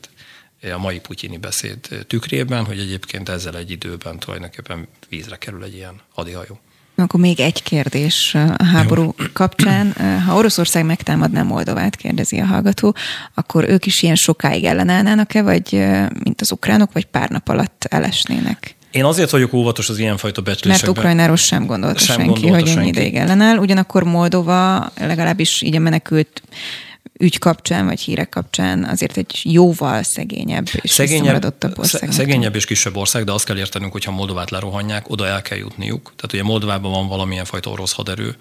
a 0.74 0.78
mai 0.78 1.00
putyini 1.00 1.36
beszéd 1.38 2.04
tükrében, 2.06 2.64
hogy 2.64 2.78
egyébként 2.78 3.28
ezzel 3.28 3.56
egy 3.56 3.70
időben 3.70 4.18
tulajdonképpen 4.18 4.86
vízre 5.08 5.36
kerül 5.36 5.64
egy 5.64 5.74
ilyen 5.74 6.00
hadihajó. 6.14 6.60
Akkor 6.96 7.20
még 7.20 7.40
egy 7.40 7.62
kérdés 7.62 8.34
a 8.34 8.64
háború 8.64 9.02
Jó. 9.02 9.24
kapcsán. 9.32 9.92
Ha 10.26 10.34
Oroszország 10.36 10.84
megtámadná 10.84 11.42
Moldovát, 11.42 11.96
kérdezi 11.96 12.38
a 12.38 12.44
hallgató, 12.44 12.94
akkor 13.34 13.68
ők 13.68 13.86
is 13.86 14.02
ilyen 14.02 14.14
sokáig 14.14 14.64
ellenállnának-e, 14.64 15.42
vagy 15.42 15.72
mint 16.24 16.40
az 16.40 16.52
ukránok, 16.52 16.92
vagy 16.92 17.04
pár 17.04 17.28
nap 17.28 17.48
alatt 17.48 17.84
elesnének? 17.88 18.74
Én 18.90 19.04
azért 19.04 19.30
vagyok 19.30 19.52
óvatos 19.52 19.88
az 19.88 19.98
ilyenfajta 19.98 20.40
becslésekben. 20.40 20.90
Mert 20.90 20.98
Ukrajnáról 20.98 21.36
sem 21.36 21.66
gondolta 21.66 21.98
sem 21.98 22.16
senki, 22.16 22.40
gondolta 22.40 22.56
hogy 22.56 22.68
ennyi 22.68 22.88
ideig 22.88 23.14
ellenáll. 23.14 23.56
Ugyanakkor 23.56 24.02
Moldova 24.02 24.92
legalábbis 24.98 25.62
így 25.62 25.76
a 25.76 25.78
menekült 25.78 26.42
ügy 27.18 27.38
kapcsán, 27.38 27.86
vagy 27.86 28.00
hírek 28.00 28.28
kapcsán 28.28 28.84
azért 28.84 29.16
egy 29.16 29.40
jóval 29.42 30.02
szegényebb 30.02 30.68
és 30.80 30.90
szegényebb, 30.90 31.54
ország. 31.76 32.12
Szegényebb 32.12 32.54
és 32.54 32.64
kisebb 32.64 32.96
ország, 32.96 33.24
de 33.24 33.32
azt 33.32 33.44
kell 33.44 33.58
értenünk, 33.58 33.92
hogyha 33.92 34.10
Moldovát 34.10 34.50
lerohanják, 34.50 35.10
oda 35.10 35.26
el 35.26 35.42
kell 35.42 35.58
jutniuk. 35.58 36.02
Tehát 36.02 36.32
ugye 36.32 36.42
Moldovában 36.42 36.92
van 36.92 37.08
valamilyen 37.08 37.44
fajta 37.44 37.70
orosz 37.70 37.92
haderő, 37.92 38.36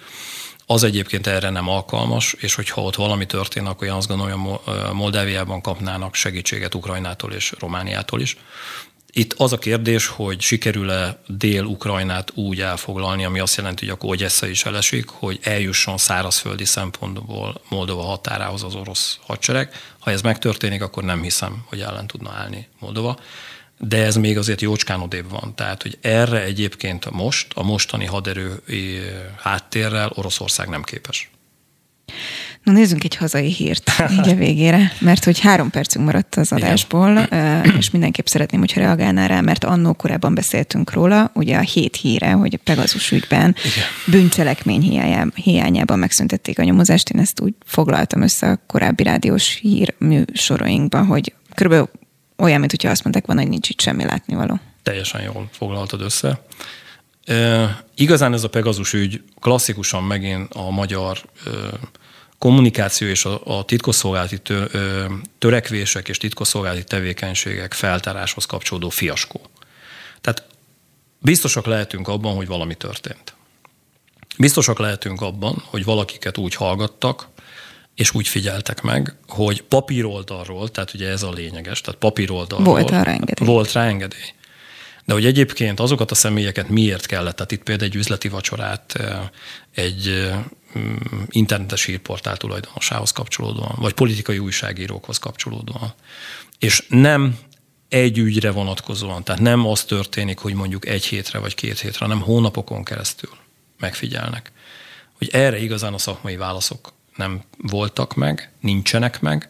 az 0.66 0.84
egyébként 0.84 1.28
erre 1.28 1.50
nem 1.50 1.70
alkalmas, 1.70 2.36
és 2.38 2.56
hogyha 2.56 2.82
ott 2.82 2.96
valami 2.96 3.26
történik, 3.26 3.70
akkor 3.70 3.88
én 3.88 3.94
azt 3.94 4.08
gondolom, 4.08 4.42
hogy 4.42 4.60
Moldáviában 4.94 5.62
kapnának 5.62 6.16
segítséget 6.16 6.76
Ukrajnától 6.76 7.32
és 7.32 7.54
Romániától 7.60 8.22
is. 8.22 8.38
Itt 9.12 9.34
az 9.34 9.54
a 9.54 9.58
kérdés, 9.58 10.08
hogy 10.08 10.42
sikerül-e 10.42 11.22
Dél-Ukrajnát 11.28 12.32
úgy 12.36 12.62
elfoglalni, 12.62 13.26
ami 13.26 13.40
azt 13.40 13.58
jelenti, 13.58 13.86
hogy 13.86 13.94
akkor 13.94 14.10
Ogyessa 14.10 14.48
is 14.48 14.66
elesik, 14.66 15.10
hogy 15.10 15.40
eljusson 15.44 15.98
szárazföldi 15.98 16.66
szempontból 16.66 17.62
Moldova 17.70 18.02
határához 18.02 18.64
az 18.64 18.76
orosz 18.76 19.20
hadsereg. 19.22 19.74
Ha 20.00 20.12
ez 20.12 20.22
megtörténik, 20.22 20.82
akkor 20.82 21.04
nem 21.04 21.22
hiszem, 21.22 21.64
hogy 21.66 21.82
ellen 21.82 22.08
tudna 22.08 22.32
állni 22.32 22.68
Moldova. 22.80 23.20
De 23.78 24.04
ez 24.04 24.16
még 24.16 24.38
azért 24.38 24.62
jócskán 24.62 25.02
odébb 25.02 25.30
van. 25.30 25.56
Tehát, 25.56 25.82
hogy 25.82 25.98
erre 26.02 26.42
egyébként 26.44 27.10
most, 27.12 27.48
a 27.54 27.64
mostani 27.64 28.06
haderő 28.06 28.62
háttérrel 29.38 30.12
Oroszország 30.16 30.68
nem 30.68 30.84
képes. 30.84 31.30
Na 32.70 32.76
nézzünk 32.76 33.04
egy 33.04 33.16
hazai 33.16 33.54
hírt 33.54 33.92
így 34.18 34.30
a 34.30 34.36
végére, 34.36 34.92
mert 35.00 35.24
hogy 35.24 35.40
három 35.40 35.70
percünk 35.70 36.06
maradt 36.06 36.36
az 36.36 36.52
adásból, 36.52 37.20
Igen. 37.26 37.76
és 37.78 37.90
mindenképp 37.90 38.26
szeretném, 38.26 38.60
hogyha 38.60 38.80
reagálnál 38.80 39.28
rá, 39.28 39.42
mert 39.42 39.64
annó 39.64 39.94
korábban 39.94 40.34
beszéltünk 40.34 40.92
róla, 40.92 41.32
ugye 41.34 41.58
a 41.58 41.62
hét 41.62 41.96
híre, 41.96 42.32
hogy 42.32 42.54
a 42.54 42.62
Pegazus 42.64 43.12
ügyben 43.12 43.56
Igen. 43.64 43.86
bűncselekmény 44.06 45.02
hiányában 45.36 46.00
megszüntették 46.00 46.60
a 46.60 46.64
nyomozást. 46.64 47.10
Én 47.10 47.22
ezt 47.22 47.42
úgy 47.42 47.54
foglaltam 47.66 48.22
össze 48.22 48.50
a 48.50 48.60
korábbi 48.68 49.04
rádiós 49.04 49.60
hír 49.62 49.94
műsorainkban, 49.98 51.06
hogy 51.06 51.34
körülbelül 51.56 51.90
olyan, 52.38 52.60
mint 52.60 52.72
hogyha 52.72 52.90
azt 52.90 53.04
mondták 53.04 53.26
volna, 53.26 53.42
hogy 53.42 53.50
nincs 53.50 53.70
itt 53.70 53.82
semmi 53.82 54.04
látnivaló. 54.04 54.60
Teljesen 54.84 55.22
jól 55.22 55.50
foglaltad 55.52 56.02
össze. 56.02 56.42
E, 57.26 57.84
igazán 57.96 58.34
ez 58.34 58.44
a 58.44 58.50
Pegazus 58.50 58.94
ügy 58.94 59.22
klasszikusan 59.40 60.04
megint 60.04 60.54
a 60.54 60.70
magyar 60.70 61.18
e, 61.46 61.50
kommunikáció 62.40 63.08
és 63.08 63.26
a, 63.26 63.42
a 63.44 63.66
titkosszolgálati 63.66 64.38
tö, 64.38 64.66
ö, 64.72 65.06
törekvések 65.38 66.08
és 66.08 66.18
titkosszolgálati 66.18 66.84
tevékenységek 66.84 67.74
feltáráshoz 67.74 68.46
kapcsolódó 68.46 68.90
fiaskó. 68.90 69.42
Tehát 70.22 70.44
biztosak 71.20 71.66
lehetünk 71.66 72.08
abban, 72.08 72.36
hogy 72.36 72.48
valami 72.48 72.76
történt. 72.76 73.34
Biztosak 74.38 74.80
lehetünk 74.80 75.22
abban, 75.22 75.64
hogy 75.66 75.84
valakiket 75.84 76.38
úgy 76.38 76.56
hallgattak, 76.56 77.28
és 77.96 78.14
úgy 78.14 78.28
figyeltek 78.28 78.82
meg, 78.82 79.16
hogy 79.28 79.62
papíroldalról, 79.62 80.70
tehát 80.70 80.94
ugye 80.94 81.10
ez 81.10 81.24
a 81.24 81.32
lényeges, 81.32 81.82
tehát 81.82 82.00
papíroldalról 82.00 82.66
volt 82.74 82.90
rá 82.90 83.04
engedély. 83.04 83.48
Volt 83.48 83.72
rá 83.72 83.88
engedély. 83.88 84.34
De 85.06 85.14
hogy 85.14 85.26
egyébként 85.26 85.80
azokat 85.80 86.12
a 86.12 86.16
személyeket 86.16 86.70
miért 86.70 87.06
kellett, 87.06 87.36
tehát 87.36 87.52
itt 87.52 87.64
például 87.64 87.90
egy 87.90 87.96
üzleti 87.96 88.28
vacsorát 88.28 89.00
egy 89.74 90.30
internetes 91.30 91.84
hírportál 91.84 92.38
tulajdonosához 92.38 93.12
kapcsolódóan, 93.12 93.76
vagy 93.78 93.94
politikai 93.94 94.40
újságírókhoz 94.40 95.18
kapcsolódóan. 95.18 95.94
És 96.60 96.86
nem 96.90 97.38
egy 97.90 98.18
ügyre 98.18 98.52
vonatkozóan, 98.52 99.24
tehát 99.24 99.42
nem 99.42 99.66
az 99.66 99.84
történik, 99.84 100.38
hogy 100.38 100.54
mondjuk 100.54 100.88
egy 100.88 101.06
hétre 101.06 101.40
vagy 101.40 101.56
két 101.56 101.80
hétre, 101.80 102.06
hanem 102.06 102.22
hónapokon 102.22 102.84
keresztül 102.84 103.32
megfigyelnek. 103.80 104.52
Hogy 105.18 105.30
erre 105.32 105.58
igazán 105.58 105.94
a 105.94 105.98
szakmai 105.98 106.36
válaszok 106.36 106.94
nem 107.16 107.44
voltak 107.58 108.16
meg, 108.16 108.52
nincsenek 108.60 109.22
meg. 109.22 109.50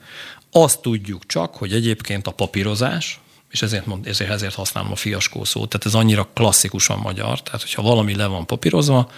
Azt 0.51 0.81
tudjuk 0.81 1.25
csak, 1.25 1.55
hogy 1.55 1.73
egyébként 1.73 2.27
a 2.27 2.31
papírozás, 2.31 3.19
és 3.49 3.61
ezért, 3.61 3.85
mond, 3.85 4.07
ezért, 4.07 4.29
ezért 4.29 4.55
használom 4.55 4.91
a 4.91 4.95
fiaskó 4.95 5.43
szót, 5.43 5.69
tehát 5.69 5.85
ez 5.85 5.93
annyira 5.93 6.29
klasszikusan 6.33 6.99
magyar, 6.99 7.41
tehát 7.43 7.61
hogyha 7.61 7.81
valami 7.81 8.15
le 8.15 8.25
van 8.25 8.45
papírozva, 8.45 9.11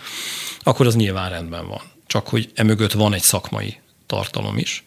akkor 0.60 0.86
az 0.86 0.96
nyilván 0.96 1.30
rendben 1.30 1.68
van. 1.68 1.82
Csak 2.08 2.28
hogy 2.28 2.52
emögött 2.56 2.92
van 2.92 3.14
egy 3.14 3.22
szakmai 3.22 3.78
tartalom 4.06 4.58
is, 4.58 4.84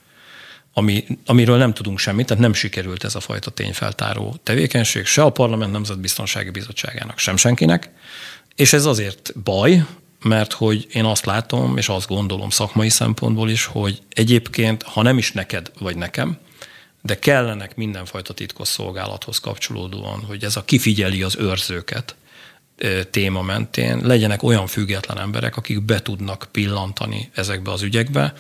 ami, 0.75 1.05
amiről 1.27 1.57
nem 1.57 1.75
tudunk 1.75 1.99
semmit, 1.99 2.27
tehát 2.27 2.43
nem 2.43 2.53
sikerült 2.53 3.05
ez 3.05 3.15
a 3.15 3.21
fajta 3.21 3.51
tényfeltáró 3.51 4.37
tevékenység 4.43 5.07
se 5.07 5.23
a 5.23 5.31
Parlament 5.31 5.73
Nemzetbiztonsági 5.73 6.51
Bizottságának, 6.51 7.19
sem 7.19 7.37
senkinek, 7.37 7.91
és 8.55 8.73
ez 8.73 8.85
azért 8.85 9.33
baj, 9.43 9.85
mert 10.23 10.53
hogy 10.53 10.87
én 10.93 11.05
azt 11.05 11.27
látom, 11.27 11.77
és 11.77 11.89
azt 11.89 12.09
gondolom 12.09 12.51
szakmai 12.51 12.89
szempontból 12.89 13.51
is, 13.51 13.65
hogy 13.65 14.03
egyébként, 14.09 14.83
ha 14.83 15.03
nem 15.03 15.19
is 15.19 15.33
neked 15.33 15.71
vagy 15.79 15.97
nekem, 15.97 16.39
de 17.07 17.19
kellenek 17.19 17.77
mindenfajta 17.77 18.33
titkos 18.33 18.69
szolgálathoz 18.69 19.39
kapcsolódóan, 19.39 20.25
hogy 20.25 20.45
ez 20.45 20.57
a 20.57 20.65
kifigyeli 20.65 21.23
az 21.23 21.37
őrzőket, 21.37 22.15
téma 23.11 23.43
mentén 23.43 24.01
legyenek 24.03 24.43
olyan 24.43 24.67
független 24.67 25.19
emberek, 25.19 25.57
akik 25.57 25.83
be 25.83 26.03
tudnak 26.03 26.49
pillantani 26.53 27.31
ezekbe 27.35 27.71
az 27.73 27.83
ügyekbe, 27.83 28.33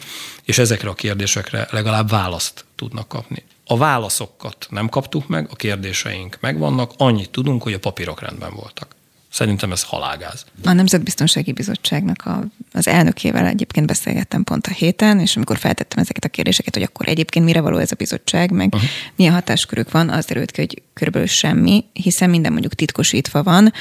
és 0.42 0.58
ezekre 0.58 0.88
a 0.88 0.94
kérdésekre 0.94 1.68
legalább 1.70 2.08
választ 2.08 2.64
tudnak 2.76 3.08
kapni. 3.08 3.42
A 3.66 3.76
válaszokat 3.76 4.66
nem 4.70 4.88
kaptuk 4.88 5.28
meg, 5.28 5.48
a 5.50 5.56
kérdéseink 5.56 6.36
megvannak, 6.40 6.92
annyit 6.96 7.30
tudunk, 7.30 7.62
hogy 7.62 7.72
a 7.72 7.78
papírok 7.78 8.20
rendben 8.20 8.54
voltak. 8.54 8.94
Szerintem 9.34 9.72
ez 9.72 9.82
halágáz. 9.82 10.44
A 10.64 10.72
Nemzetbiztonsági 10.72 11.52
Bizottságnak 11.52 12.26
a, 12.26 12.44
az 12.72 12.86
elnökével 12.86 13.46
egyébként 13.46 13.86
beszélgettem 13.86 14.44
pont 14.44 14.66
a 14.66 14.70
héten, 14.70 15.20
és 15.20 15.36
amikor 15.36 15.58
feltettem 15.58 15.98
ezeket 15.98 16.24
a 16.24 16.28
kérdéseket, 16.28 16.74
hogy 16.74 16.82
akkor 16.82 17.08
egyébként 17.08 17.44
mire 17.44 17.60
való 17.60 17.76
ez 17.76 17.92
a 17.92 17.94
bizottság, 17.94 18.50
meg 18.50 18.74
uh-huh. 18.74 18.90
milyen 19.16 19.32
hatáskörük 19.32 19.90
van, 19.90 20.08
az 20.08 20.24
derült 20.24 20.50
ki, 20.50 20.60
hogy 20.60 20.82
körülbelül 20.92 21.28
semmi, 21.28 21.84
hiszen 21.92 22.30
minden 22.30 22.52
mondjuk 22.52 22.74
titkosítva 22.74 23.42
van, 23.42 23.72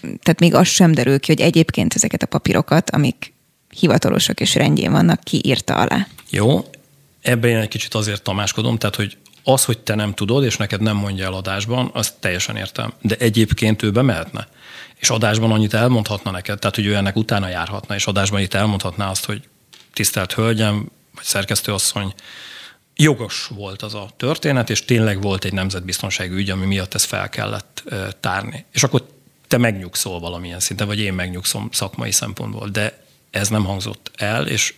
tehát 0.00 0.40
még 0.40 0.54
az 0.54 0.66
sem 0.68 0.92
derül 0.92 1.20
ki, 1.20 1.32
hogy 1.32 1.40
egyébként 1.40 1.94
ezeket 1.94 2.22
a 2.22 2.26
papírokat, 2.26 2.90
amik 2.90 3.32
hivatalosak 3.70 4.40
és 4.40 4.54
rendjén 4.54 4.92
vannak, 4.92 5.20
ki 5.24 5.40
írta 5.44 5.74
alá. 5.74 6.06
Jó, 6.28 6.64
ebben 7.22 7.50
én 7.50 7.56
egy 7.56 7.68
kicsit 7.68 7.94
azért 7.94 8.22
tamáskodom, 8.22 8.78
tehát 8.78 8.96
hogy 8.96 9.16
az, 9.44 9.64
hogy 9.64 9.78
te 9.78 9.94
nem 9.94 10.14
tudod, 10.14 10.44
és 10.44 10.56
neked 10.56 10.80
nem 10.80 10.96
mondja 10.96 11.24
el 11.24 11.32
adásban, 11.32 11.90
azt 11.92 12.14
teljesen 12.20 12.56
értem. 12.56 12.92
De 13.00 13.16
egyébként 13.16 13.82
ő 13.82 13.90
bemehetne 13.90 14.48
és 15.00 15.10
adásban 15.10 15.50
annyit 15.50 15.74
elmondhatna 15.74 16.30
neked, 16.30 16.58
tehát 16.58 16.76
hogy 16.76 16.86
ő 16.86 16.94
ennek 16.94 17.16
utána 17.16 17.48
járhatna, 17.48 17.94
és 17.94 18.06
adásban 18.06 18.40
itt 18.40 18.54
elmondhatná 18.54 19.10
azt, 19.10 19.24
hogy 19.24 19.48
tisztelt 19.92 20.32
hölgyem, 20.32 20.90
vagy 21.14 21.24
szerkesztőasszony, 21.24 22.14
jogos 22.96 23.46
volt 23.54 23.82
az 23.82 23.94
a 23.94 24.10
történet, 24.16 24.70
és 24.70 24.84
tényleg 24.84 25.22
volt 25.22 25.44
egy 25.44 25.52
nemzetbiztonsági 25.52 26.34
ügy, 26.34 26.50
ami 26.50 26.66
miatt 26.66 26.94
ezt 26.94 27.04
fel 27.04 27.28
kellett 27.28 27.82
tárni. 28.20 28.64
És 28.72 28.82
akkor 28.82 29.06
te 29.48 29.56
megnyugszol 29.56 30.20
valamilyen 30.20 30.60
szinten, 30.60 30.86
vagy 30.86 30.98
én 30.98 31.12
megnyugszom 31.12 31.68
szakmai 31.72 32.12
szempontból, 32.12 32.68
de 32.68 33.04
ez 33.30 33.48
nem 33.48 33.64
hangzott 33.64 34.10
el, 34.16 34.46
és 34.46 34.74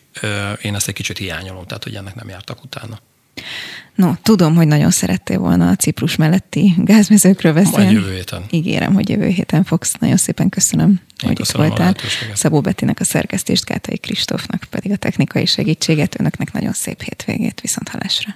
én 0.63 0.75
ezt 0.75 0.89
egy 0.89 0.95
kicsit 0.95 1.19
hiányolom, 1.19 1.67
tehát 1.67 1.85
hogy 1.85 1.97
ennek 1.97 2.15
nem 2.15 2.29
jártak 2.29 2.65
utána. 2.65 2.99
No, 3.95 4.13
tudom, 4.23 4.55
hogy 4.55 4.67
nagyon 4.67 4.91
szerettél 4.91 5.39
volna 5.39 5.69
a 5.69 5.77
Ciprus 5.77 6.17
melletti 6.17 6.75
gázmezőkről 6.79 7.53
beszélni. 7.53 7.85
Majd 7.85 7.97
jövő 7.97 8.15
héten. 8.15 8.45
Ígérem, 8.51 8.95
hogy 8.95 9.09
jövő 9.09 9.27
héten 9.27 9.65
fogsz. 9.65 9.95
Nagyon 9.99 10.17
szépen 10.17 10.49
köszönöm, 10.49 10.89
Én 10.91 11.29
hogy 11.29 11.37
köszönöm 11.37 11.67
itt 11.67 11.77
voltál. 11.77 11.97
Szabó 12.35 12.61
Bettinek 12.61 13.01
a 13.01 13.05
szerkesztést, 13.05 13.65
Kátai 13.65 13.99
Kristófnak 13.99 14.67
pedig 14.71 14.91
a 14.93 14.97
technikai 14.97 15.47
segítséget. 15.47 16.21
Önöknek 16.21 16.53
nagyon 16.53 16.73
szép 16.73 17.03
hétvégét, 17.03 17.61
viszont 17.61 17.89
halásra. 17.89 18.35